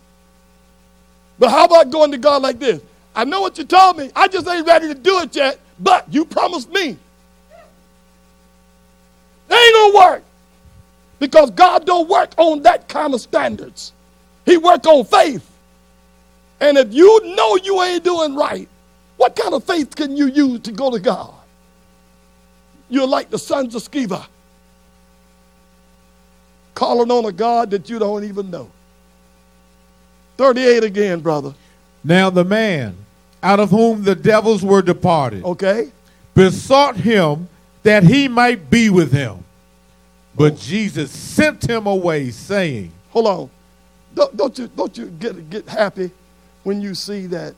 But 1.38 1.50
how 1.50 1.64
about 1.64 1.90
going 1.90 2.12
to 2.12 2.18
God 2.18 2.42
like 2.42 2.58
this? 2.58 2.80
I 3.14 3.24
know 3.24 3.40
what 3.40 3.58
you 3.58 3.64
told 3.64 3.98
me. 3.98 4.10
I 4.14 4.28
just 4.28 4.46
ain't 4.46 4.66
ready 4.66 4.88
to 4.88 4.94
do 4.94 5.20
it 5.20 5.34
yet, 5.34 5.58
but 5.78 6.06
you 6.12 6.24
promised 6.24 6.70
me. 6.70 6.96
Ain't 9.50 9.74
gonna 9.74 9.94
work. 9.94 10.22
Because 11.22 11.52
God 11.52 11.86
don't 11.86 12.08
work 12.08 12.32
on 12.36 12.62
that 12.62 12.88
kind 12.88 13.14
of 13.14 13.20
standards. 13.20 13.92
He 14.44 14.56
work 14.56 14.84
on 14.88 15.04
faith. 15.04 15.48
And 16.58 16.76
if 16.76 16.92
you 16.92 17.36
know 17.36 17.54
you 17.62 17.80
ain't 17.80 18.02
doing 18.02 18.34
right, 18.34 18.68
what 19.18 19.36
kind 19.36 19.54
of 19.54 19.62
faith 19.62 19.94
can 19.94 20.16
you 20.16 20.26
use 20.26 20.58
to 20.62 20.72
go 20.72 20.90
to 20.90 20.98
God? 20.98 21.32
You're 22.88 23.06
like 23.06 23.30
the 23.30 23.38
sons 23.38 23.76
of 23.76 23.82
Sceva, 23.84 24.26
calling 26.74 27.12
on 27.12 27.24
a 27.26 27.30
God 27.30 27.70
that 27.70 27.88
you 27.88 28.00
don't 28.00 28.24
even 28.24 28.50
know. 28.50 28.68
38 30.38 30.82
again, 30.82 31.20
brother. 31.20 31.54
Now 32.02 32.30
the 32.30 32.44
man 32.44 32.96
out 33.44 33.60
of 33.60 33.70
whom 33.70 34.02
the 34.02 34.16
devils 34.16 34.64
were 34.64 34.82
departed, 34.82 35.44
okay, 35.44 35.92
besought 36.34 36.96
him 36.96 37.48
that 37.84 38.02
he 38.02 38.26
might 38.26 38.68
be 38.68 38.90
with 38.90 39.12
him. 39.12 39.41
But 40.34 40.56
Jesus 40.58 41.10
sent 41.10 41.68
him 41.68 41.86
away, 41.86 42.30
saying, 42.30 42.92
Hold 43.10 43.26
on. 43.26 43.50
Don't, 44.14 44.36
don't, 44.36 44.58
you, 44.58 44.68
don't 44.68 44.96
you 44.96 45.06
get, 45.06 45.50
get 45.50 45.68
happy 45.68 46.10
when 46.64 46.80
you 46.80 46.94
see 46.94 47.26
that 47.28 47.54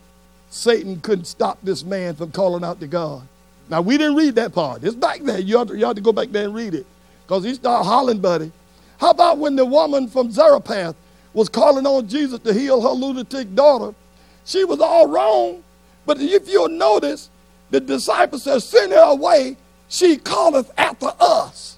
Satan 0.50 1.00
couldn't 1.00 1.24
stop 1.24 1.58
this 1.62 1.84
man 1.84 2.14
from 2.14 2.30
calling 2.30 2.64
out 2.64 2.80
to 2.80 2.86
God? 2.86 3.22
Now, 3.68 3.80
we 3.80 3.96
didn't 3.96 4.16
read 4.16 4.34
that 4.36 4.52
part. 4.52 4.84
It's 4.84 4.94
back 4.94 5.20
there. 5.20 5.38
You 5.38 5.58
ought 5.58 5.68
to, 5.68 5.76
you 5.76 5.86
ought 5.86 5.96
to 5.96 6.02
go 6.02 6.12
back 6.12 6.28
there 6.30 6.44
and 6.44 6.54
read 6.54 6.74
it 6.74 6.86
because 7.26 7.44
he 7.44 7.54
started 7.54 7.84
hollering, 7.84 8.20
buddy. 8.20 8.52
How 8.98 9.10
about 9.10 9.38
when 9.38 9.56
the 9.56 9.64
woman 9.64 10.08
from 10.08 10.30
Zarephath 10.30 10.94
was 11.32 11.48
calling 11.48 11.86
on 11.86 12.08
Jesus 12.08 12.38
to 12.40 12.52
heal 12.52 12.80
her 12.80 12.90
lunatic 12.90 13.54
daughter? 13.54 13.94
She 14.44 14.64
was 14.64 14.80
all 14.80 15.08
wrong. 15.08 15.62
But 16.06 16.20
if 16.20 16.48
you'll 16.48 16.68
notice, 16.68 17.30
the 17.70 17.80
disciples 17.80 18.42
said, 18.42 18.60
Send 18.62 18.92
her 18.92 19.10
away. 19.12 19.56
She 19.88 20.18
calleth 20.18 20.70
after 20.76 21.12
us. 21.18 21.73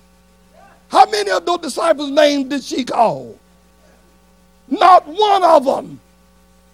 How 0.88 1.06
many 1.06 1.30
of 1.30 1.44
those 1.44 1.58
disciples' 1.58 2.10
names 2.10 2.48
did 2.48 2.62
she 2.62 2.84
call? 2.84 3.38
Not 4.68 5.06
one 5.06 5.44
of 5.44 5.64
them. 5.64 6.00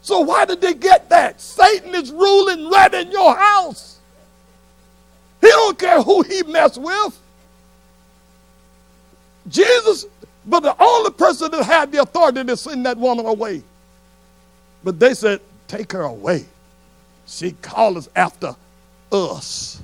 So 0.03 0.21
why 0.21 0.45
did 0.45 0.61
they 0.61 0.75
get 0.75 1.09
that? 1.11 1.41
Satan 1.41 1.95
is 1.95 2.11
ruling 2.11 2.69
right 2.71 2.93
in 2.93 3.11
your 3.11 3.35
house. 3.35 3.99
He 5.41 5.49
don't 5.49 5.79
care 5.79 6.03
who 6.03 6.23
he 6.23 6.43
mess 6.45 6.79
with. 6.79 7.19
Jesus, 9.49 10.07
but 10.47 10.61
the 10.61 10.81
only 10.81 11.11
person 11.11 11.51
that 11.51 11.65
had 11.65 11.93
the 11.93 12.03
authority 12.03 12.45
to 12.45 12.57
send 12.57 12.87
that 12.87 12.97
woman 12.97 13.27
away. 13.27 13.63
But 14.85 14.99
they 15.01 15.15
said, 15.15 15.41
take 15.69 15.93
her 15.93 16.03
away. 16.03 16.47
She 17.27 17.53
called 17.53 17.97
us 17.97 18.09
after 18.15 18.55
us. 19.11 19.82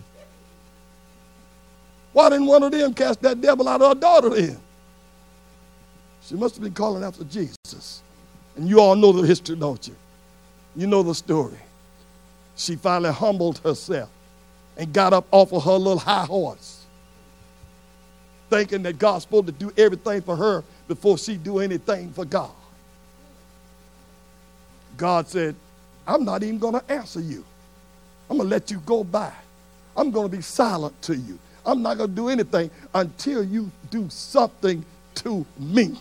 Why 2.19 2.31
didn't 2.31 2.47
one 2.47 2.65
of 2.65 2.73
them 2.73 2.95
cast 2.95 3.23
that 3.23 3.41
devil 3.41 3.69
out 3.69 3.81
of 3.81 3.91
her 3.91 3.95
daughter 3.95 4.31
then? 4.31 4.59
She 6.21 6.35
must 6.35 6.57
have 6.57 6.65
been 6.65 6.75
calling 6.75 7.05
after 7.05 7.23
Jesus. 7.23 8.03
And 8.57 8.69
you 8.69 8.81
all 8.81 8.97
know 8.97 9.13
the 9.13 9.25
history, 9.25 9.55
don't 9.55 9.87
you? 9.87 9.95
You 10.75 10.89
know 10.89 11.05
the 11.05 11.15
story. 11.15 11.61
She 12.57 12.75
finally 12.75 13.13
humbled 13.13 13.59
herself 13.59 14.11
and 14.77 14.93
got 14.93 15.13
up 15.13 15.29
off 15.31 15.53
of 15.53 15.63
her 15.63 15.75
little 15.75 16.01
high 16.01 16.25
horse, 16.25 16.87
thinking 18.51 18.83
that 18.83 18.99
God's 18.99 19.23
supposed 19.23 19.47
to 19.47 19.53
do 19.53 19.71
everything 19.77 20.21
for 20.21 20.35
her 20.35 20.65
before 20.89 21.19
she 21.19 21.37
do 21.37 21.61
anything 21.61 22.11
for 22.11 22.25
God. 22.25 22.51
God 24.97 25.29
said, 25.29 25.55
I'm 26.05 26.25
not 26.25 26.43
even 26.43 26.59
going 26.59 26.81
to 26.81 26.93
answer 26.93 27.21
you. 27.21 27.45
I'm 28.29 28.39
going 28.39 28.49
to 28.49 28.57
let 28.57 28.73
you 28.73 28.79
go 28.79 29.05
by. 29.05 29.33
I'm 29.97 30.11
going 30.11 30.29
to 30.29 30.37
be 30.37 30.43
silent 30.43 31.01
to 31.03 31.15
you. 31.15 31.39
I'm 31.69 31.83
not 31.83 31.99
going 31.99 32.09
to 32.11 32.17
do 32.17 32.29
anything 32.31 32.71
until 32.95 33.45
you 33.45 33.71
do 33.91 34.09
something 34.09 34.85
to 35.17 35.45
me. 35.59 35.97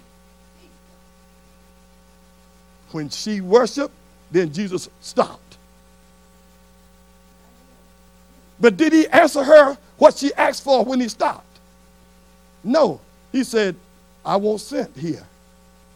When 2.92 3.10
she 3.10 3.42
worshiped, 3.42 3.94
then 4.32 4.54
Jesus 4.54 4.90
stopped. 5.02 5.58
But 8.62 8.78
did 8.78 8.94
he 8.94 9.08
answer 9.10 9.44
her 9.44 9.78
what 9.98 10.16
she 10.18 10.34
asked 10.36 10.64
for 10.64 10.86
when 10.86 11.02
he 11.02 11.10
stopped? 11.10 11.46
No. 12.64 13.02
He 13.34 13.44
said, 13.44 13.76
I 14.26 14.38
won't 14.38 14.62
send 14.62 14.96
here. 14.96 15.24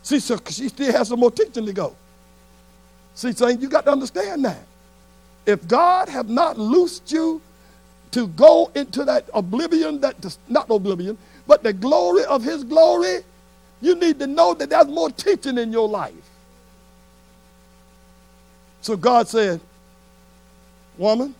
See, 0.03 0.19
so 0.19 0.37
she 0.49 0.67
still 0.67 0.91
has 0.91 1.07
some 1.07 1.19
more 1.21 1.31
teaching 1.31 1.65
to 1.65 1.73
go. 1.73 1.95
See, 3.15 3.31
saying 3.31 3.61
you 3.61 3.69
got 3.69 3.85
to 3.85 3.91
understand 3.91 4.43
that. 4.43 4.63
If 5.45 5.65
God 5.67 6.09
have 6.09 6.29
not 6.29 6.59
loosed 6.59 7.09
you 7.11 7.41
to 8.11 8.27
go 8.27 8.71
into 8.75 9.05
that 9.05 9.29
oblivion, 9.33 10.01
that 10.01 10.37
not 10.49 10.69
oblivion, 10.69 11.17
but 11.47 11.63
the 11.63 11.73
glory 11.73 12.25
of 12.25 12.43
his 12.43 12.63
glory, 12.63 13.19
you 13.81 13.95
need 13.95 14.19
to 14.19 14.27
know 14.27 14.53
that 14.53 14.69
there's 14.69 14.87
more 14.87 15.09
teaching 15.09 15.57
in 15.57 15.71
your 15.71 15.87
life. 15.87 16.13
So 18.81 18.97
God 18.97 19.27
said, 19.27 19.61
Woman, 20.97 21.33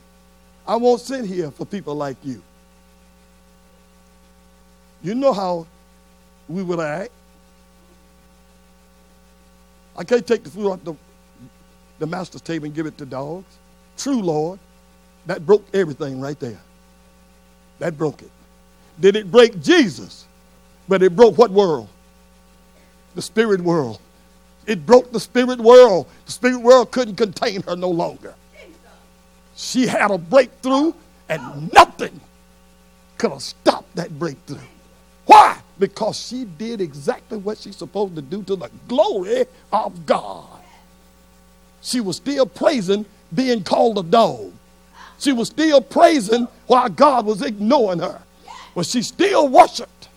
I 0.67 0.75
won't 0.75 1.01
sit 1.01 1.25
here 1.25 1.51
for 1.51 1.65
people 1.65 1.95
like 1.95 2.17
you. 2.23 2.41
You 5.03 5.15
know 5.15 5.33
how 5.33 5.67
we 6.47 6.63
would 6.63 6.79
act. 6.79 7.11
I 9.97 10.03
can't 10.03 10.25
take 10.25 10.43
the 10.43 10.49
food 10.49 10.67
off 10.71 10.83
the, 10.83 10.95
the 11.99 12.07
master's 12.07 12.41
table 12.41 12.65
and 12.65 12.75
give 12.75 12.85
it 12.85 12.97
to 12.99 13.05
dogs. 13.05 13.45
True, 13.97 14.21
Lord. 14.21 14.59
That 15.25 15.45
broke 15.45 15.65
everything 15.73 16.19
right 16.19 16.39
there. 16.39 16.59
That 17.79 17.97
broke 17.97 18.21
it. 18.21 18.31
Did 18.99 19.15
it 19.15 19.31
break 19.31 19.61
Jesus? 19.61 20.25
But 20.87 21.03
it 21.03 21.15
broke 21.15 21.37
what 21.37 21.51
world? 21.51 21.87
The 23.15 23.21
spirit 23.21 23.61
world. 23.61 23.99
It 24.67 24.85
broke 24.85 25.11
the 25.11 25.19
spirit 25.19 25.59
world. 25.59 26.07
The 26.25 26.31
spirit 26.31 26.61
world 26.61 26.91
couldn't 26.91 27.15
contain 27.15 27.61
her 27.63 27.75
no 27.75 27.89
longer. 27.89 28.35
She 29.55 29.87
had 29.87 30.11
a 30.11 30.17
breakthrough, 30.17 30.93
and 31.29 31.71
nothing 31.73 32.19
could 33.17 33.31
have 33.31 33.41
stopped 33.41 33.95
that 33.95 34.17
breakthrough. 34.17 34.57
Why? 35.25 35.57
Because 35.79 36.19
she 36.19 36.45
did 36.45 36.81
exactly 36.81 37.37
what 37.37 37.57
she's 37.57 37.77
supposed 37.77 38.15
to 38.15 38.21
do 38.21 38.43
to 38.43 38.55
the 38.55 38.69
glory 38.87 39.45
of 39.71 40.05
God. 40.05 40.59
She 41.81 41.99
was 41.99 42.17
still 42.17 42.45
praising 42.45 43.05
being 43.33 43.63
called 43.63 43.97
a 43.97 44.03
dog. 44.03 44.51
She 45.21 45.33
was 45.33 45.49
still 45.49 45.81
praising 45.81 46.47
while 46.65 46.89
God 46.89 47.27
was 47.27 47.43
ignoring 47.43 47.99
her. 47.99 48.19
But 48.73 48.87
she 48.87 49.03
still 49.03 49.47
worshiped. 49.47 50.09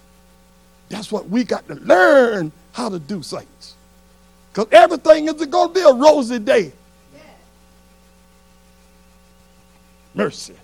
That's 0.88 1.12
what 1.12 1.28
we 1.28 1.44
got 1.44 1.68
to 1.68 1.74
learn 1.74 2.50
how 2.72 2.88
to 2.88 2.98
do, 2.98 3.22
saints. 3.22 3.74
Because 4.50 4.66
everything 4.72 5.26
isn't 5.28 5.50
going 5.50 5.68
to 5.68 5.74
be 5.74 5.80
a 5.82 5.92
rosy 5.92 6.38
day. 6.38 6.72
Mercy. 10.14 10.54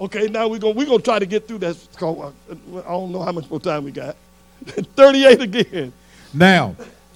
Okay, 0.00 0.26
now 0.28 0.48
we're 0.48 0.58
going 0.58 0.74
we're 0.74 0.86
gonna 0.86 0.98
try 1.02 1.18
to 1.18 1.26
get 1.26 1.46
through 1.46 1.58
that. 1.58 1.76
Uh, 2.00 2.28
I 2.28 2.32
don't 2.88 3.12
know 3.12 3.22
how 3.22 3.32
much 3.32 3.48
more 3.50 3.60
time 3.60 3.84
we 3.84 3.92
got. 3.92 4.16
38 4.66 5.40
again. 5.42 5.92
Now, 6.32 6.74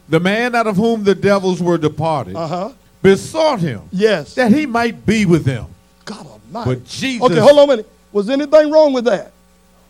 the 0.08 0.20
man 0.20 0.54
out 0.54 0.66
of 0.66 0.76
whom 0.76 1.02
the 1.02 1.14
devils 1.14 1.62
were 1.62 1.78
departed 1.78 2.36
Uh-huh. 2.36 2.72
besought 3.02 3.60
him 3.60 3.82
Yes. 3.90 4.34
that 4.34 4.52
he 4.52 4.66
might 4.66 5.06
be 5.06 5.24
with 5.24 5.44
them. 5.44 5.73
God 6.05 6.26
Almighty. 6.26 6.74
But 6.74 6.84
Jesus. 6.86 7.22
Okay, 7.22 7.40
hold 7.40 7.59
on 7.59 7.64
a 7.64 7.66
minute. 7.68 7.90
Was 8.12 8.30
anything 8.30 8.70
wrong 8.70 8.92
with 8.92 9.05
that? 9.07 9.32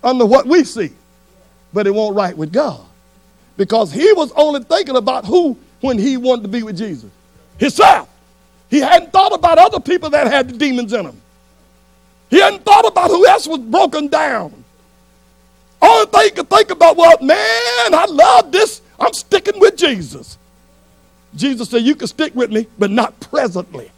Under 0.03 0.27
what 0.27 0.47
we 0.47 0.65
see. 0.65 0.91
But 1.73 1.87
it 1.87 1.95
won't 1.95 2.17
right 2.17 2.37
with 2.37 2.53
God. 2.53 2.81
Because 3.57 3.93
he 3.93 4.12
was 4.12 4.33
only 4.33 4.62
thinking 4.62 4.97
about 4.97 5.25
who 5.25 5.59
when 5.81 5.99
he 5.99 6.17
wanted 6.17 6.43
to 6.43 6.49
be 6.49 6.62
with 6.62 6.79
Jesus? 6.79 7.11
Himself. 7.59 8.09
He 8.71 8.81
hadn't 8.81 9.12
thought 9.12 9.33
about 9.33 9.59
other 9.59 9.81
people 9.81 10.11
that 10.11 10.27
had 10.27 10.49
the 10.49 10.57
demons 10.57 10.93
in 10.93 11.05
them. 11.05 11.21
He 12.31 12.41
hadn't 12.41 12.65
thought 12.65 12.87
about 12.87 13.11
who 13.11 13.27
else 13.27 13.47
was 13.47 13.61
broken 13.61 14.09
down. 14.09 14.65
Only 15.81 16.07
thing 16.07 16.23
he 16.25 16.31
could 16.31 16.51
think 16.51 16.71
about 16.71 16.97
was, 16.97 17.17
man, 17.21 17.95
I 17.95 18.07
love 18.09 18.51
this. 18.51 18.81
I'm 18.99 19.12
sticking 19.12 19.61
with 19.61 19.77
Jesus. 19.77 20.39
Jesus 21.37 21.69
said, 21.69 21.83
You 21.83 21.95
can 21.95 22.09
stick 22.09 22.35
with 22.35 22.51
me, 22.51 22.67
but 22.79 22.91
not 22.91 23.19
presently. 23.21 23.91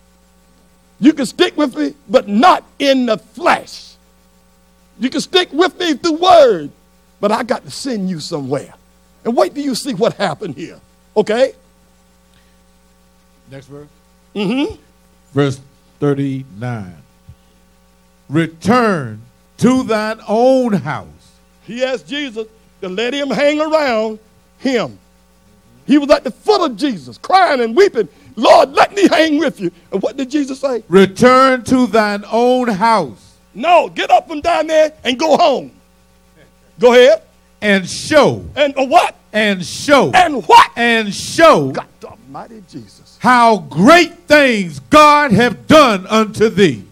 You 0.98 1.12
can 1.12 1.26
stick 1.26 1.56
with 1.56 1.76
me, 1.76 1.94
but 2.08 2.28
not 2.28 2.64
in 2.78 3.06
the 3.06 3.18
flesh. 3.18 3.94
You 4.98 5.10
can 5.10 5.20
stick 5.20 5.52
with 5.52 5.78
me 5.78 5.94
through 5.94 6.16
word, 6.16 6.70
but 7.20 7.30
I 7.30 7.42
got 7.42 7.64
to 7.64 7.70
send 7.70 8.08
you 8.08 8.20
somewhere. 8.20 8.74
And 9.24 9.36
wait 9.36 9.54
till 9.54 9.64
you 9.64 9.74
see 9.74 9.92
what 9.92 10.14
happened 10.14 10.54
here. 10.54 10.80
Okay? 11.16 11.52
Next 13.50 13.66
verse. 13.66 13.88
Mm-hmm. 14.34 14.76
Verse 15.32 15.60
39. 16.00 16.94
Return 18.28 19.22
to 19.58 19.82
thine 19.84 20.20
own 20.26 20.72
house. 20.72 21.06
He 21.64 21.84
asked 21.84 22.08
Jesus 22.08 22.46
to 22.80 22.88
let 22.88 23.14
him 23.14 23.30
hang 23.30 23.60
around 23.60 24.18
him. 24.58 24.98
He 25.86 25.98
was 25.98 26.10
at 26.10 26.24
the 26.24 26.30
foot 26.30 26.70
of 26.70 26.76
Jesus, 26.76 27.18
crying 27.18 27.60
and 27.60 27.76
weeping. 27.76 28.08
Lord, 28.36 28.72
let 28.72 28.94
me 28.94 29.08
hang 29.08 29.38
with 29.38 29.58
you. 29.60 29.70
And 29.92 30.02
what 30.02 30.16
did 30.16 30.30
Jesus 30.30 30.60
say? 30.60 30.84
Return 30.88 31.64
to 31.64 31.86
thine 31.86 32.22
own 32.30 32.68
house 32.68 33.34
No, 33.54 33.88
get 33.88 34.10
up 34.10 34.28
from 34.28 34.40
down 34.42 34.66
there 34.66 34.92
and 35.04 35.18
go 35.18 35.36
home. 35.36 35.72
Go 36.78 36.92
ahead. 36.92 37.22
and 37.62 37.88
show, 37.88 38.44
And 38.54 38.74
what? 38.76 39.16
and 39.32 39.64
show, 39.64 40.10
And 40.14 40.46
what? 40.46 40.70
and 40.76 41.12
show 41.14 41.70
God 41.72 41.86
Almighty 42.04 42.62
Jesus. 42.70 43.16
how 43.20 43.58
great 43.58 44.12
things 44.28 44.78
God 44.90 45.32
have 45.32 45.66
done 45.66 46.06
unto 46.08 46.50
thee. 46.50 46.84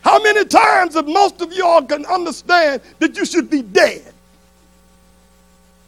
How 0.00 0.20
many 0.22 0.44
times 0.46 0.94
have 0.94 1.06
most 1.06 1.42
of 1.42 1.52
y'all 1.52 1.82
can 1.82 2.06
understand 2.06 2.80
that 2.98 3.14
you 3.16 3.26
should 3.26 3.50
be 3.50 3.60
dead? 3.62 4.02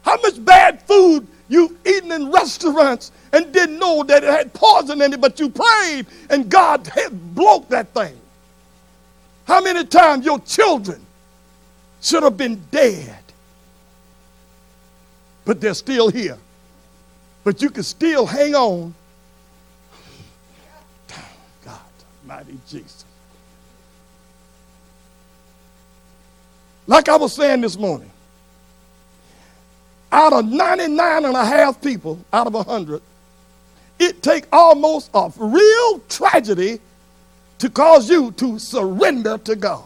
How 0.03 0.17
much 0.21 0.43
bad 0.45 0.83
food 0.83 1.27
you've 1.49 1.75
eaten 1.85 2.11
in 2.11 2.31
restaurants 2.31 3.11
and 3.35 3.51
didn't 3.51 3.79
know 3.79 4.01
that 4.03 4.23
it 4.23 4.29
had 4.29 4.53
poison 4.53 5.01
in 5.01 5.11
it, 5.11 5.19
but 5.19 5.41
you 5.41 5.49
prayed 5.49 6.05
and 6.29 6.49
God 6.49 6.87
had 6.87 7.35
broke 7.35 7.67
that 7.67 7.93
thing? 7.93 8.17
How 9.45 9.61
many 9.61 9.85
times 9.85 10.25
your 10.25 10.39
children 10.39 11.05
should 12.01 12.23
have 12.23 12.37
been 12.37 12.63
dead, 12.71 13.19
but 15.43 15.59
they're 15.59 15.73
still 15.73 16.09
here? 16.09 16.37
But 17.43 17.61
you 17.61 17.69
can 17.69 17.83
still 17.83 18.25
hang 18.25 18.55
on. 18.55 18.95
God, 21.65 21.79
mighty 22.25 22.57
Jesus. 22.69 23.03
Like 26.87 27.09
I 27.09 27.17
was 27.17 27.33
saying 27.33 27.59
this 27.61 27.77
morning, 27.77 28.11
out 30.09 30.31
of 30.31 30.45
99 30.45 31.25
and 31.25 31.35
a 31.35 31.45
half 31.45 31.81
people 31.81 32.17
out 32.31 32.47
of 32.47 32.53
100, 32.53 33.01
it 33.99 34.21
take 34.21 34.45
almost 34.51 35.09
a 35.13 35.31
real 35.37 35.99
tragedy 36.09 36.79
to 37.59 37.69
cause 37.69 38.09
you 38.09 38.31
to 38.33 38.59
surrender 38.59 39.37
to 39.39 39.55
God. 39.55 39.83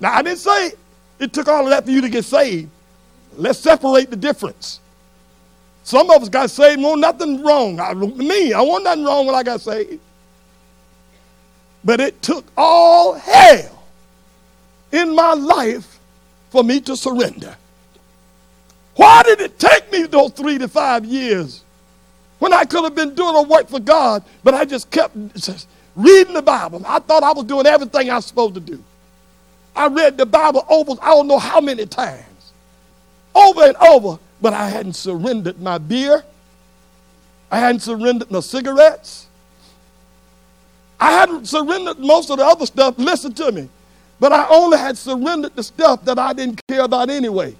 Now, 0.00 0.14
I 0.14 0.22
didn't 0.22 0.38
say 0.38 0.72
it 1.18 1.32
took 1.32 1.48
all 1.48 1.64
of 1.64 1.70
that 1.70 1.84
for 1.84 1.90
you 1.90 2.00
to 2.00 2.08
get 2.08 2.24
saved. 2.24 2.70
Let's 3.36 3.58
separate 3.58 4.10
the 4.10 4.16
difference. 4.16 4.80
Some 5.84 6.10
of 6.10 6.22
us 6.22 6.28
got 6.28 6.50
saved, 6.50 6.82
want 6.82 7.00
nothing 7.00 7.42
wrong. 7.42 7.78
I, 7.80 7.92
me, 7.94 8.52
I 8.52 8.60
want 8.60 8.84
nothing 8.84 9.04
wrong 9.04 9.26
when 9.26 9.34
I 9.34 9.42
got 9.42 9.60
saved. 9.60 10.00
But 11.84 12.00
it 12.00 12.22
took 12.22 12.44
all 12.56 13.14
hell 13.14 13.82
in 14.92 15.14
my 15.14 15.34
life 15.34 15.98
for 16.50 16.62
me 16.62 16.80
to 16.82 16.96
surrender. 16.96 17.56
Why 18.94 19.22
did 19.22 19.40
it 19.40 19.58
take 19.58 19.90
me 19.90 20.04
those 20.04 20.32
three 20.32 20.58
to 20.58 20.68
five 20.68 21.04
years 21.04 21.61
when 22.42 22.52
I 22.52 22.64
could 22.64 22.82
have 22.82 22.96
been 22.96 23.14
doing 23.14 23.36
a 23.36 23.42
work 23.42 23.68
for 23.68 23.78
God, 23.78 24.24
but 24.42 24.52
I 24.52 24.64
just 24.64 24.90
kept 24.90 25.14
reading 25.94 26.34
the 26.34 26.42
Bible. 26.42 26.82
I 26.84 26.98
thought 26.98 27.22
I 27.22 27.30
was 27.30 27.44
doing 27.44 27.66
everything 27.66 28.10
I 28.10 28.16
was 28.16 28.26
supposed 28.26 28.54
to 28.54 28.60
do. 28.60 28.82
I 29.76 29.86
read 29.86 30.18
the 30.18 30.26
Bible 30.26 30.66
over, 30.68 30.94
I 31.00 31.10
don't 31.10 31.28
know 31.28 31.38
how 31.38 31.60
many 31.60 31.86
times, 31.86 32.52
over 33.32 33.62
and 33.62 33.76
over, 33.76 34.18
but 34.40 34.54
I 34.54 34.68
hadn't 34.68 34.94
surrendered 34.94 35.60
my 35.60 35.78
beer. 35.78 36.24
I 37.48 37.60
hadn't 37.60 37.82
surrendered 37.82 38.28
my 38.28 38.40
cigarettes. 38.40 39.28
I 40.98 41.12
hadn't 41.12 41.46
surrendered 41.46 42.00
most 42.00 42.28
of 42.28 42.38
the 42.38 42.44
other 42.44 42.66
stuff. 42.66 42.96
Listen 42.98 43.32
to 43.34 43.52
me. 43.52 43.68
But 44.18 44.32
I 44.32 44.48
only 44.48 44.78
had 44.78 44.98
surrendered 44.98 45.54
the 45.54 45.62
stuff 45.62 46.04
that 46.06 46.18
I 46.18 46.32
didn't 46.32 46.60
care 46.66 46.82
about 46.82 47.08
anyway. 47.08 47.54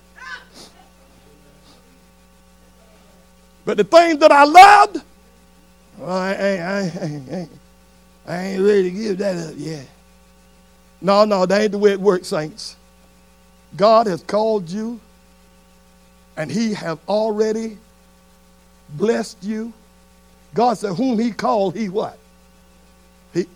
But 3.64 3.78
the 3.78 3.84
things 3.84 4.18
that 4.20 4.32
I 4.32 4.44
loved, 4.44 5.02
well, 5.98 6.10
I, 6.10 6.32
ain't, 6.34 6.62
I, 6.62 7.04
ain't, 7.04 7.50
I 8.26 8.42
ain't 8.44 8.62
ready 8.62 8.84
to 8.84 8.90
give 8.92 9.18
that 9.18 9.36
up 9.50 9.54
yet. 9.56 9.86
No, 11.00 11.24
no, 11.24 11.46
that 11.46 11.60
ain't 11.62 11.72
the 11.72 11.78
way 11.78 11.92
it 11.92 12.00
works, 12.00 12.28
saints. 12.28 12.76
God 13.76 14.06
has 14.08 14.22
called 14.22 14.70
you, 14.70 15.00
and 16.36 16.50
He 16.50 16.74
have 16.74 16.98
already 17.08 17.78
blessed 18.90 19.42
you. 19.44 19.72
God 20.54 20.74
said, 20.78 20.94
"Whom 20.94 21.18
He 21.18 21.32
called, 21.32 21.76
He 21.76 21.88
what? 21.88 22.18
He 23.34 23.46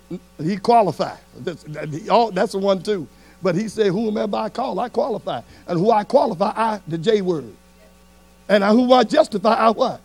He 0.42 0.56
qualified. 0.58 1.18
That's, 1.38 1.64
that's 1.64 2.52
the 2.52 2.58
one 2.58 2.82
too. 2.82 3.08
But 3.42 3.54
He 3.56 3.68
said, 3.68 3.88
"Whomever 3.92 4.36
I 4.36 4.48
call, 4.50 4.80
I 4.80 4.88
qualify, 4.88 5.42
and 5.68 5.78
who 5.78 5.90
I 5.92 6.04
qualify, 6.04 6.52
I 6.56 6.80
the 6.88 6.98
J 6.98 7.22
word, 7.22 7.52
and 8.48 8.64
who 8.64 8.92
I 8.92 9.04
justify, 9.04 9.54
I 9.54 9.70
what? 9.70 10.00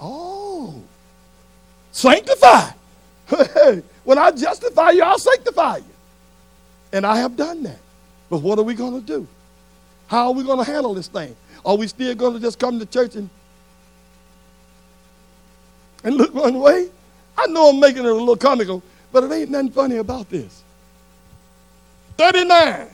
Oh, 0.00 0.82
sanctify. 1.92 2.70
when 4.04 4.18
I 4.18 4.30
justify 4.32 4.90
you, 4.90 5.02
I'll 5.02 5.18
sanctify 5.18 5.78
you. 5.78 5.84
And 6.92 7.06
I 7.06 7.16
have 7.18 7.36
done 7.36 7.62
that. 7.64 7.78
But 8.28 8.38
what 8.38 8.58
are 8.58 8.62
we 8.62 8.74
going 8.74 9.00
to 9.00 9.06
do? 9.06 9.26
How 10.06 10.26
are 10.26 10.32
we 10.32 10.44
going 10.44 10.64
to 10.64 10.70
handle 10.70 10.94
this 10.94 11.08
thing? 11.08 11.34
Are 11.64 11.76
we 11.76 11.86
still 11.86 12.14
going 12.14 12.34
to 12.34 12.40
just 12.40 12.58
come 12.58 12.78
to 12.78 12.86
church 12.86 13.16
and, 13.16 13.30
and 16.04 16.16
look 16.16 16.34
one 16.34 16.60
way? 16.60 16.88
I 17.36 17.46
know 17.46 17.70
I'm 17.70 17.80
making 17.80 18.04
it 18.04 18.10
a 18.10 18.14
little 18.14 18.36
comical, 18.36 18.82
but 19.10 19.24
it 19.24 19.32
ain't 19.32 19.50
nothing 19.50 19.70
funny 19.70 19.96
about 19.96 20.28
this. 20.28 20.62
39. 22.16 22.93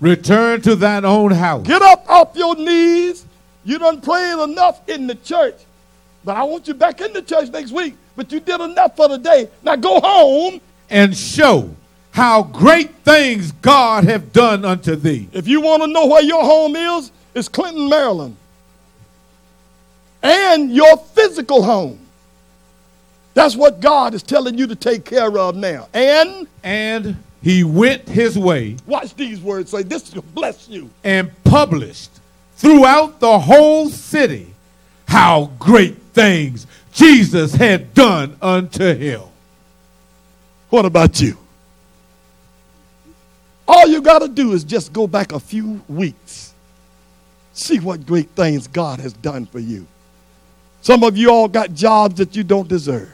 Return 0.00 0.60
to 0.62 0.76
thine 0.76 1.04
own 1.04 1.30
house. 1.30 1.66
Get 1.66 1.82
up 1.82 2.08
off 2.08 2.36
your 2.36 2.56
knees. 2.56 3.24
You 3.64 3.78
done 3.78 4.00
prayed 4.00 4.42
enough 4.42 4.86
in 4.88 5.06
the 5.06 5.14
church. 5.14 5.56
But 6.24 6.36
I 6.36 6.42
want 6.44 6.68
you 6.68 6.74
back 6.74 7.00
in 7.00 7.12
the 7.12 7.22
church 7.22 7.50
next 7.50 7.70
week 7.72 7.94
but 8.16 8.30
you 8.32 8.40
did 8.40 8.60
enough 8.60 8.96
for 8.96 9.08
the 9.08 9.18
day. 9.18 9.48
Now 9.62 9.76
go 9.76 10.00
home 10.00 10.60
and 10.90 11.16
show 11.16 11.74
how 12.12 12.44
great 12.44 12.94
things 12.96 13.52
God 13.52 14.04
have 14.04 14.32
done 14.32 14.64
unto 14.64 14.94
thee. 14.94 15.28
If 15.32 15.48
you 15.48 15.60
want 15.60 15.82
to 15.82 15.88
know 15.88 16.06
where 16.06 16.22
your 16.22 16.44
home 16.44 16.76
is, 16.76 17.10
it's 17.34 17.48
Clinton, 17.48 17.88
Maryland. 17.88 18.36
And 20.22 20.72
your 20.72 20.96
physical 20.96 21.62
home. 21.62 21.98
That's 23.34 23.56
what 23.56 23.80
God 23.80 24.14
is 24.14 24.22
telling 24.22 24.56
you 24.56 24.68
to 24.68 24.76
take 24.76 25.04
care 25.04 25.36
of 25.38 25.56
now. 25.56 25.88
And 25.92 26.46
and 26.62 27.16
he 27.44 27.62
went 27.62 28.08
his 28.08 28.38
way. 28.38 28.74
Watch 28.86 29.14
these 29.16 29.38
words 29.38 29.70
say 29.70 29.82
this 29.82 30.14
will 30.14 30.22
bless 30.34 30.66
you. 30.66 30.88
And 31.04 31.30
published 31.44 32.10
throughout 32.56 33.20
the 33.20 33.38
whole 33.38 33.90
city 33.90 34.46
how 35.06 35.50
great 35.58 35.98
things 36.14 36.66
Jesus 36.94 37.54
had 37.54 37.92
done 37.92 38.38
unto 38.40 38.94
him. 38.94 39.20
What 40.70 40.86
about 40.86 41.20
you? 41.20 41.36
All 43.68 43.88
you 43.88 44.00
got 44.00 44.20
to 44.20 44.28
do 44.28 44.52
is 44.54 44.64
just 44.64 44.94
go 44.94 45.06
back 45.06 45.32
a 45.32 45.40
few 45.40 45.82
weeks. 45.86 46.54
See 47.52 47.78
what 47.78 48.06
great 48.06 48.30
things 48.30 48.68
God 48.68 49.00
has 49.00 49.12
done 49.12 49.44
for 49.44 49.58
you. 49.58 49.86
Some 50.80 51.04
of 51.04 51.14
you 51.14 51.30
all 51.30 51.48
got 51.48 51.74
jobs 51.74 52.14
that 52.14 52.34
you 52.34 52.42
don't 52.42 52.68
deserve. 52.68 53.12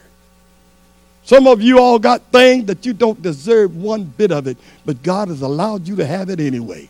Some 1.25 1.47
of 1.47 1.63
you 1.63 1.79
all 1.79 1.99
got 1.99 2.23
things 2.33 2.67
that 2.67 2.85
you 2.85 2.93
don't 2.93 3.21
deserve 3.23 3.77
one 3.77 4.05
bit 4.05 4.33
of 4.33 4.47
it, 4.47 4.57
but 4.85 5.03
God 5.03 5.29
has 5.29 5.43
allowed 5.43 5.87
you 5.87 5.97
to 5.97 6.07
have 6.07 6.31
it 6.31 6.41
anyway. 6.41 6.89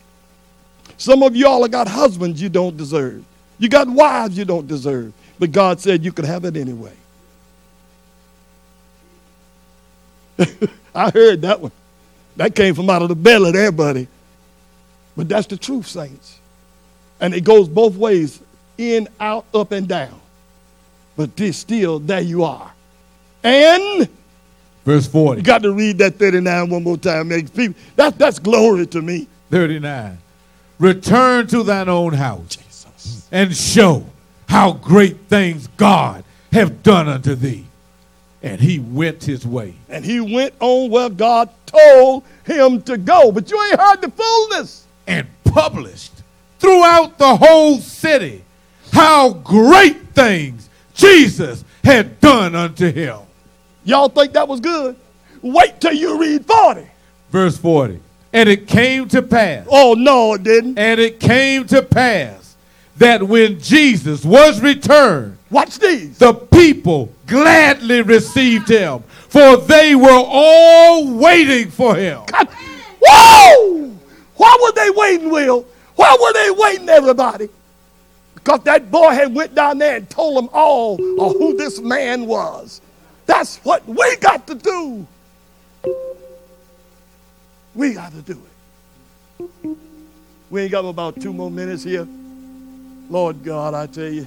Some 0.96 1.22
of 1.22 1.34
you 1.34 1.46
all 1.46 1.62
have 1.62 1.70
got 1.70 1.88
husbands 1.88 2.40
you 2.40 2.48
don't 2.48 2.76
deserve. 2.76 3.24
You 3.58 3.68
got 3.68 3.88
wives 3.88 4.36
you 4.36 4.44
don't 4.44 4.66
deserve. 4.66 5.12
But 5.38 5.52
God 5.52 5.80
said 5.80 6.04
you 6.04 6.12
could 6.12 6.26
have 6.26 6.44
it 6.44 6.56
anyway. 6.56 6.92
I 10.94 11.10
heard 11.10 11.40
that 11.42 11.60
one. 11.60 11.72
That 12.36 12.54
came 12.54 12.74
from 12.74 12.90
out 12.90 13.02
of 13.02 13.08
the 13.08 13.14
belly 13.14 13.52
there, 13.52 13.72
buddy. 13.72 14.06
But 15.16 15.28
that's 15.28 15.46
the 15.46 15.56
truth, 15.56 15.86
saints. 15.86 16.38
And 17.20 17.34
it 17.34 17.42
goes 17.42 17.68
both 17.68 17.96
ways 17.96 18.40
in, 18.78 19.08
out, 19.18 19.46
up, 19.52 19.72
and 19.72 19.88
down. 19.88 20.20
But 21.16 21.36
this 21.36 21.58
still, 21.58 21.98
there 21.98 22.20
you 22.20 22.44
are. 22.44 22.72
And 23.42 24.08
verse 24.84 25.06
40. 25.06 25.40
You 25.40 25.44
got 25.44 25.62
to 25.62 25.72
read 25.72 25.98
that 25.98 26.16
39 26.16 26.70
one 26.70 26.82
more 26.82 26.96
time. 26.96 27.28
People, 27.28 27.74
that, 27.96 28.18
that's 28.18 28.38
glory 28.38 28.86
to 28.88 29.02
me. 29.02 29.28
39. 29.50 30.18
Return 30.78 31.46
to 31.48 31.62
thine 31.62 31.88
own 31.88 32.14
house 32.14 32.56
Jesus. 32.56 33.28
and 33.30 33.54
show 33.54 34.06
how 34.48 34.72
great 34.72 35.16
things 35.28 35.68
God 35.76 36.24
have 36.52 36.82
done 36.82 37.08
unto 37.08 37.34
thee. 37.34 37.66
And 38.42 38.60
he 38.60 38.78
went 38.78 39.22
his 39.22 39.46
way. 39.46 39.74
And 39.88 40.04
he 40.04 40.20
went 40.20 40.54
on 40.60 40.90
where 40.90 41.10
God 41.10 41.50
told 41.66 42.24
him 42.44 42.80
to 42.82 42.96
go. 42.96 43.30
But 43.30 43.50
you 43.50 43.62
ain't 43.64 43.78
heard 43.78 44.00
the 44.00 44.10
fullness. 44.10 44.86
And 45.06 45.26
published 45.44 46.12
throughout 46.58 47.18
the 47.18 47.36
whole 47.36 47.78
city 47.78 48.42
how 48.92 49.34
great 49.34 49.98
things 50.14 50.68
Jesus 50.94 51.64
had 51.84 52.20
done 52.20 52.54
unto 52.54 52.90
him. 52.90 53.18
Y'all 53.84 54.08
think 54.08 54.32
that 54.32 54.46
was 54.46 54.60
good? 54.60 54.96
Wait 55.42 55.80
till 55.80 55.92
you 55.92 56.20
read 56.20 56.44
40. 56.44 56.86
Verse 57.30 57.56
40. 57.56 58.00
And 58.32 58.48
it 58.48 58.68
came 58.68 59.08
to 59.08 59.22
pass. 59.22 59.66
Oh, 59.70 59.94
no, 59.94 60.34
it 60.34 60.42
didn't. 60.42 60.78
And 60.78 61.00
it 61.00 61.18
came 61.18 61.66
to 61.68 61.82
pass 61.82 62.56
that 62.98 63.22
when 63.22 63.58
Jesus 63.58 64.24
was 64.24 64.60
returned, 64.60 65.36
watch 65.50 65.78
these. 65.78 66.18
The 66.18 66.34
people 66.34 67.12
gladly 67.26 68.02
received 68.02 68.68
him, 68.68 69.02
for 69.28 69.56
they 69.56 69.94
were 69.94 70.10
all 70.10 71.10
waiting 71.14 71.70
for 71.70 71.96
him. 71.96 72.22
God. 72.26 72.48
Whoa! 73.02 73.96
Why 74.36 74.58
were 74.62 74.72
they 74.72 74.90
waiting, 74.90 75.30
Will? 75.30 75.66
Why 75.96 76.16
were 76.20 76.32
they 76.32 76.50
waiting, 76.50 76.88
everybody? 76.88 77.48
Because 78.34 78.60
that 78.60 78.90
boy 78.90 79.10
had 79.10 79.34
went 79.34 79.54
down 79.54 79.78
there 79.78 79.96
and 79.96 80.08
told 80.08 80.36
them 80.36 80.48
all 80.52 80.94
of 80.94 81.32
who 81.32 81.56
this 81.56 81.80
man 81.80 82.26
was. 82.26 82.80
That's 83.30 83.58
what 83.58 83.86
we 83.86 84.16
got 84.16 84.44
to 84.48 84.56
do. 84.56 85.06
We 87.76 87.94
got 87.94 88.10
to 88.10 88.22
do 88.22 88.42
it. 89.38 89.76
We 90.50 90.62
ain't 90.62 90.72
got 90.72 90.84
about 90.84 91.20
two 91.20 91.32
more 91.32 91.48
minutes 91.48 91.84
here. 91.84 92.08
Lord 93.08 93.44
God, 93.44 93.72
I 93.72 93.86
tell 93.86 94.08
you, 94.08 94.26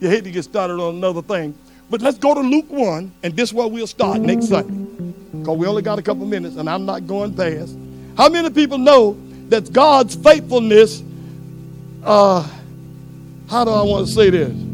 you 0.00 0.08
hate 0.08 0.24
to 0.24 0.32
get 0.32 0.42
started 0.42 0.80
on 0.80 0.96
another 0.96 1.22
thing. 1.22 1.56
But 1.88 2.02
let's 2.02 2.18
go 2.18 2.34
to 2.34 2.40
Luke 2.40 2.68
1, 2.70 3.12
and 3.22 3.36
this 3.36 3.50
is 3.50 3.54
where 3.54 3.68
we'll 3.68 3.86
start 3.86 4.20
next 4.20 4.48
Sunday. 4.48 5.12
Because 5.38 5.56
we 5.56 5.68
only 5.68 5.82
got 5.82 6.00
a 6.00 6.02
couple 6.02 6.26
minutes, 6.26 6.56
and 6.56 6.68
I'm 6.68 6.84
not 6.84 7.06
going 7.06 7.32
past. 7.36 7.76
How 8.16 8.28
many 8.28 8.50
people 8.50 8.78
know 8.78 9.16
that 9.48 9.72
God's 9.72 10.16
faithfulness, 10.16 11.04
uh, 12.02 12.42
how 13.48 13.64
do 13.64 13.70
I 13.70 13.82
want 13.82 14.08
to 14.08 14.12
say 14.12 14.30
this? 14.30 14.69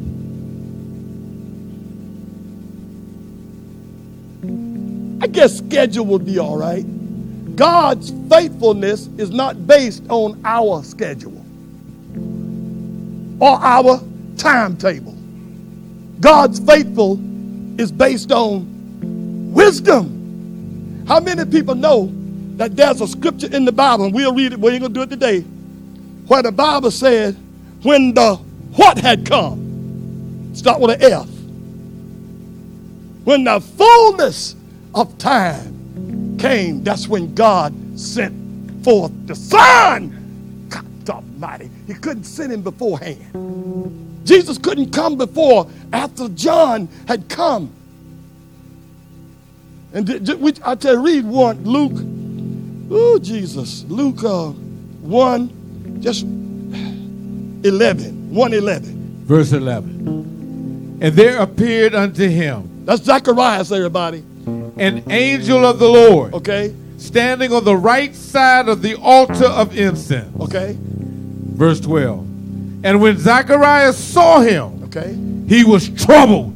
I 5.27 5.29
guess 5.29 5.59
schedule 5.59 6.07
would 6.07 6.25
be 6.25 6.39
all 6.39 6.57
right. 6.57 6.87
God's 7.57 8.13
faithfulness 8.31 9.09
is 9.19 9.31
not 9.31 9.67
based 9.67 10.05
on 10.09 10.41
our 10.45 10.85
schedule 10.85 11.45
or 13.41 13.59
our 13.59 14.01
timetable. 14.37 15.17
God's 16.21 16.61
faithful 16.61 17.19
is 17.77 17.91
based 17.91 18.31
on 18.31 19.53
wisdom. 19.53 21.05
How 21.09 21.19
many 21.19 21.45
people 21.45 21.75
know 21.75 22.09
that 22.55 22.77
there's 22.77 23.01
a 23.01 23.09
scripture 23.09 23.53
in 23.53 23.65
the 23.65 23.73
Bible, 23.73 24.05
and 24.05 24.15
we'll 24.15 24.33
read 24.33 24.53
it, 24.53 24.61
we 24.61 24.71
ain't 24.71 24.83
gonna 24.83 24.95
do 24.95 25.03
it 25.03 25.11
today, 25.11 25.41
where 25.41 26.45
the 26.45 26.53
Bible 26.53 26.93
said, 26.93 27.35
when 27.83 28.15
the 28.15 28.37
what 28.77 28.97
had 28.97 29.27
come, 29.27 30.53
start 30.55 30.81
with 30.81 31.03
an 31.03 31.13
F. 31.13 31.27
When 33.25 33.43
the 33.43 33.61
fullness 33.61 34.55
of 34.97 35.17
time 35.19 36.37
came, 36.39 36.83
that's 36.83 37.07
when 37.07 37.35
God 37.35 37.75
sent 37.99 38.83
forth 38.83 39.13
the 39.27 39.35
Son 39.35 40.67
God 40.69 41.11
Almighty. 41.11 41.71
He 41.87 41.95
couldn't 41.95 42.25
send 42.25 42.53
him 42.53 42.63
beforehand. 42.63 44.23
Jesus 44.25 44.59
couldn't 44.59 44.93
come 44.93 45.17
before 45.17 45.69
after 45.93 46.29
John 46.31 46.89
had 47.07 47.29
come. 47.29 47.73
And 49.93 50.07
th- 50.07 50.25
th- 50.25 50.39
we, 50.39 50.53
I 50.65 50.75
tell 50.75 50.95
you, 50.95 51.01
read 51.01 51.25
one, 51.25 51.63
Luke. 51.65 51.93
Oh, 52.91 53.19
Jesus. 53.19 53.85
Luke 53.85 54.25
uh, 54.25 54.49
1, 54.49 55.99
just 56.01 56.23
11. 56.23 58.35
1 58.35 58.55
11. 58.55 59.25
Verse 59.25 59.53
11. 59.53 60.99
And 61.01 61.15
there 61.15 61.41
appeared 61.41 61.95
unto 61.95 62.29
him 62.29 62.85
That's 62.85 63.03
Zacharias, 63.03 63.71
everybody. 63.71 64.25
An 64.77 65.03
angel 65.11 65.65
of 65.65 65.79
the 65.79 65.89
Lord 65.89 66.35
Okay? 66.35 66.75
standing 66.99 67.53
on 67.53 67.65
the 67.65 67.77
right 67.77 68.15
side 68.15 68.69
of 68.69 68.83
the 68.83 68.95
altar 68.97 69.47
of 69.47 69.77
incense. 69.77 70.35
Okay? 70.41 70.77
Verse 70.81 71.81
12. 71.81 72.21
And 72.85 73.01
when 73.01 73.19
Zacharias 73.19 73.97
saw 73.97 74.41
him, 74.41 74.85
Okay? 74.85 75.17
he 75.49 75.65
was 75.65 75.89
troubled, 75.91 76.55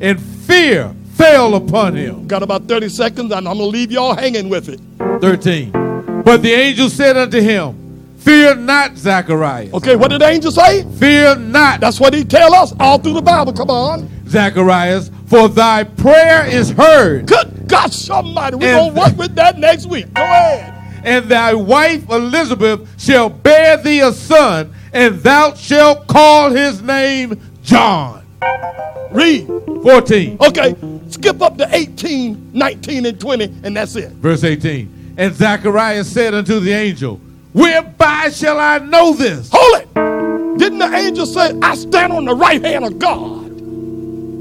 and 0.00 0.20
fear 0.20 0.94
fell 1.14 1.54
upon 1.56 1.94
him. 1.96 2.26
Got 2.26 2.42
about 2.42 2.68
30 2.68 2.88
seconds, 2.88 3.32
and 3.32 3.48
I'm 3.48 3.58
going 3.58 3.70
to 3.70 3.76
leave 3.76 3.90
y'all 3.90 4.14
hanging 4.14 4.48
with 4.48 4.68
it. 4.68 4.80
13. 5.20 5.72
But 6.22 6.42
the 6.42 6.52
angel 6.52 6.88
said 6.88 7.16
unto 7.16 7.40
him, 7.40 7.74
Fear 8.18 8.56
not, 8.56 8.96
Zacharias. 8.96 9.72
Okay, 9.74 9.96
what 9.96 10.10
did 10.10 10.20
the 10.20 10.28
angel 10.28 10.50
say? 10.50 10.84
Fear 10.98 11.36
not, 11.36 11.80
That's 11.80 11.98
what 12.00 12.12
he 12.14 12.24
tell 12.24 12.52
us 12.54 12.74
all 12.78 12.98
through 12.98 13.14
the 13.14 13.22
Bible. 13.22 13.52
Come 13.52 13.70
on. 13.70 14.08
Zacharias, 14.28 15.10
for 15.26 15.48
thy 15.48 15.84
prayer 15.84 16.46
is 16.46 16.70
heard, 16.70 17.26
Good 17.26 17.68
God, 17.68 17.92
somebody. 17.92 18.56
We're 18.56 18.72
going 18.74 18.94
to 18.94 19.00
work 19.00 19.16
with 19.16 19.34
that 19.36 19.58
next 19.58 19.86
week. 19.86 20.12
Go 20.14 20.22
ahead. 20.22 20.74
and 21.04 21.26
thy 21.26 21.54
wife 21.54 22.08
Elizabeth 22.10 22.88
shall 23.00 23.28
bear 23.28 23.76
thee 23.76 24.00
a 24.00 24.12
son, 24.12 24.72
and 24.92 25.16
thou 25.20 25.54
shalt 25.54 26.06
call 26.06 26.50
his 26.50 26.82
name 26.82 27.40
John. 27.62 28.24
Read. 29.12 29.46
14. 29.82 30.38
Okay, 30.40 30.74
skip 31.08 31.40
up 31.40 31.56
to 31.58 31.68
18, 31.74 32.50
19, 32.52 33.06
and 33.06 33.20
20, 33.20 33.44
and 33.64 33.76
that's 33.76 33.96
it. 33.96 34.10
Verse 34.12 34.44
18. 34.44 35.14
And 35.16 35.34
Zacharias 35.34 36.10
said 36.10 36.34
unto 36.34 36.60
the 36.60 36.72
angel, 36.72 37.20
Whereby 37.52 38.30
shall 38.30 38.58
I 38.58 38.78
know 38.78 39.14
this? 39.14 39.50
Hold 39.52 39.82
it. 39.82 40.58
Didn't 40.58 40.78
the 40.78 40.94
angel 40.94 41.26
say, 41.26 41.58
I 41.62 41.74
stand 41.74 42.12
on 42.12 42.24
the 42.24 42.34
right 42.34 42.62
hand 42.64 42.84
of 42.84 42.98
God? 42.98 43.47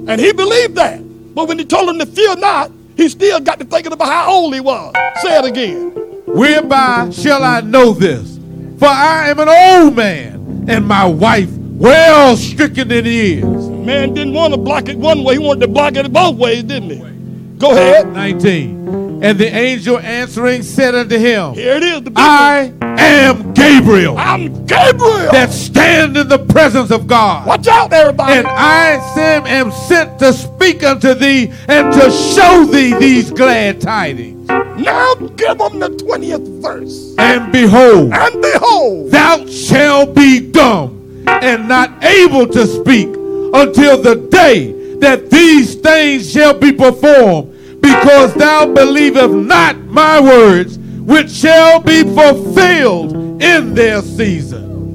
And 0.07 0.21
he 0.21 0.31
believed 0.31 0.75
that. 0.75 0.99
But 1.35 1.47
when 1.47 1.59
he 1.59 1.65
told 1.65 1.89
him 1.89 1.99
to 1.99 2.05
fear 2.05 2.35
not, 2.35 2.71
he 2.95 3.09
still 3.09 3.39
got 3.39 3.59
to 3.59 3.65
thinking 3.65 3.91
about 3.91 4.07
how 4.07 4.31
old 4.31 4.53
he 4.53 4.59
was. 4.59 4.93
Say 5.21 5.37
it 5.37 5.45
again. 5.45 5.91
Whereby 6.25 7.09
shall 7.11 7.43
I 7.43 7.61
know 7.61 7.93
this? 7.93 8.37
For 8.79 8.87
I 8.87 9.29
am 9.29 9.39
an 9.39 9.49
old 9.49 9.95
man, 9.95 10.65
and 10.67 10.87
my 10.87 11.05
wife 11.05 11.49
well 11.51 12.35
stricken 12.37 12.91
in 12.91 13.05
years. 13.05 13.69
Man 13.69 14.13
didn't 14.13 14.33
want 14.33 14.53
to 14.53 14.57
block 14.59 14.89
it 14.89 14.97
one 14.97 15.23
way, 15.23 15.35
he 15.35 15.39
wanted 15.39 15.61
to 15.61 15.67
block 15.67 15.95
it 15.95 16.11
both 16.11 16.35
ways, 16.37 16.63
didn't 16.63 16.89
he? 16.89 17.57
Go 17.59 17.71
ahead. 17.71 18.11
19. 18.13 19.06
And 19.19 19.37
the 19.39 19.47
angel 19.47 19.97
answering 19.99 20.61
said 20.63 20.93
unto 20.93 21.17
him, 21.17 21.53
Here 21.53 21.75
it 21.77 21.83
is. 21.83 22.03
The 22.03 22.11
I 22.15 22.71
am 22.81 23.53
Gabriel. 23.53 24.15
I'm 24.17 24.65
Gabriel. 24.65 25.31
that 25.31 25.49
stand 25.51 26.15
in 26.17 26.27
the 26.27 26.37
presence 26.39 26.91
of 26.91 27.07
God. 27.07 27.47
Watch 27.47 27.67
out, 27.67 27.91
everybody. 27.93 28.33
And 28.33 28.47
I 28.47 28.99
Sam 29.15 29.45
am 29.47 29.71
sent 29.71 30.19
to 30.19 30.33
speak 30.33 30.83
unto 30.83 31.13
thee 31.15 31.51
and 31.67 31.91
to 31.93 32.11
show 32.11 32.65
thee 32.65 32.93
these 32.99 33.31
glad 33.31 33.81
tidings. 33.81 34.47
now 34.47 35.15
give 35.15 35.57
them 35.57 35.79
the 35.79 35.89
20th 35.89 36.61
verse. 36.61 37.15
And 37.17 37.51
behold, 37.51 38.13
And 38.13 38.41
behold, 38.41 39.11
thou 39.11 39.45
shalt 39.47 40.13
be 40.15 40.39
dumb 40.51 41.23
and 41.27 41.67
not 41.67 42.03
able 42.03 42.45
to 42.47 42.67
speak 42.67 43.07
until 43.07 43.99
the 43.99 44.27
day 44.31 44.73
that 44.99 45.29
these 45.31 45.75
things 45.75 46.31
shall 46.31 46.53
be 46.53 46.71
performed, 46.71 47.53
because 47.95 48.33
thou 48.35 48.65
believest 48.73 49.33
not 49.33 49.77
my 49.85 50.19
words, 50.19 50.77
which 50.79 51.31
shall 51.31 51.81
be 51.81 52.03
fulfilled 52.03 53.13
in 53.41 53.73
their 53.73 54.01
season. 54.01 54.87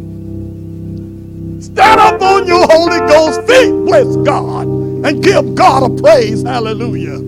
stand 1.60 2.00
up 2.00 2.20
on 2.20 2.46
your 2.46 2.66
Holy 2.70 2.98
Ghost 3.00 3.40
feet, 3.46 3.72
bless 3.86 4.16
God, 4.18 4.66
and 4.66 5.22
give 5.22 5.54
God 5.54 5.90
a 5.90 6.02
praise. 6.02 6.42
Hallelujah. 6.42 7.18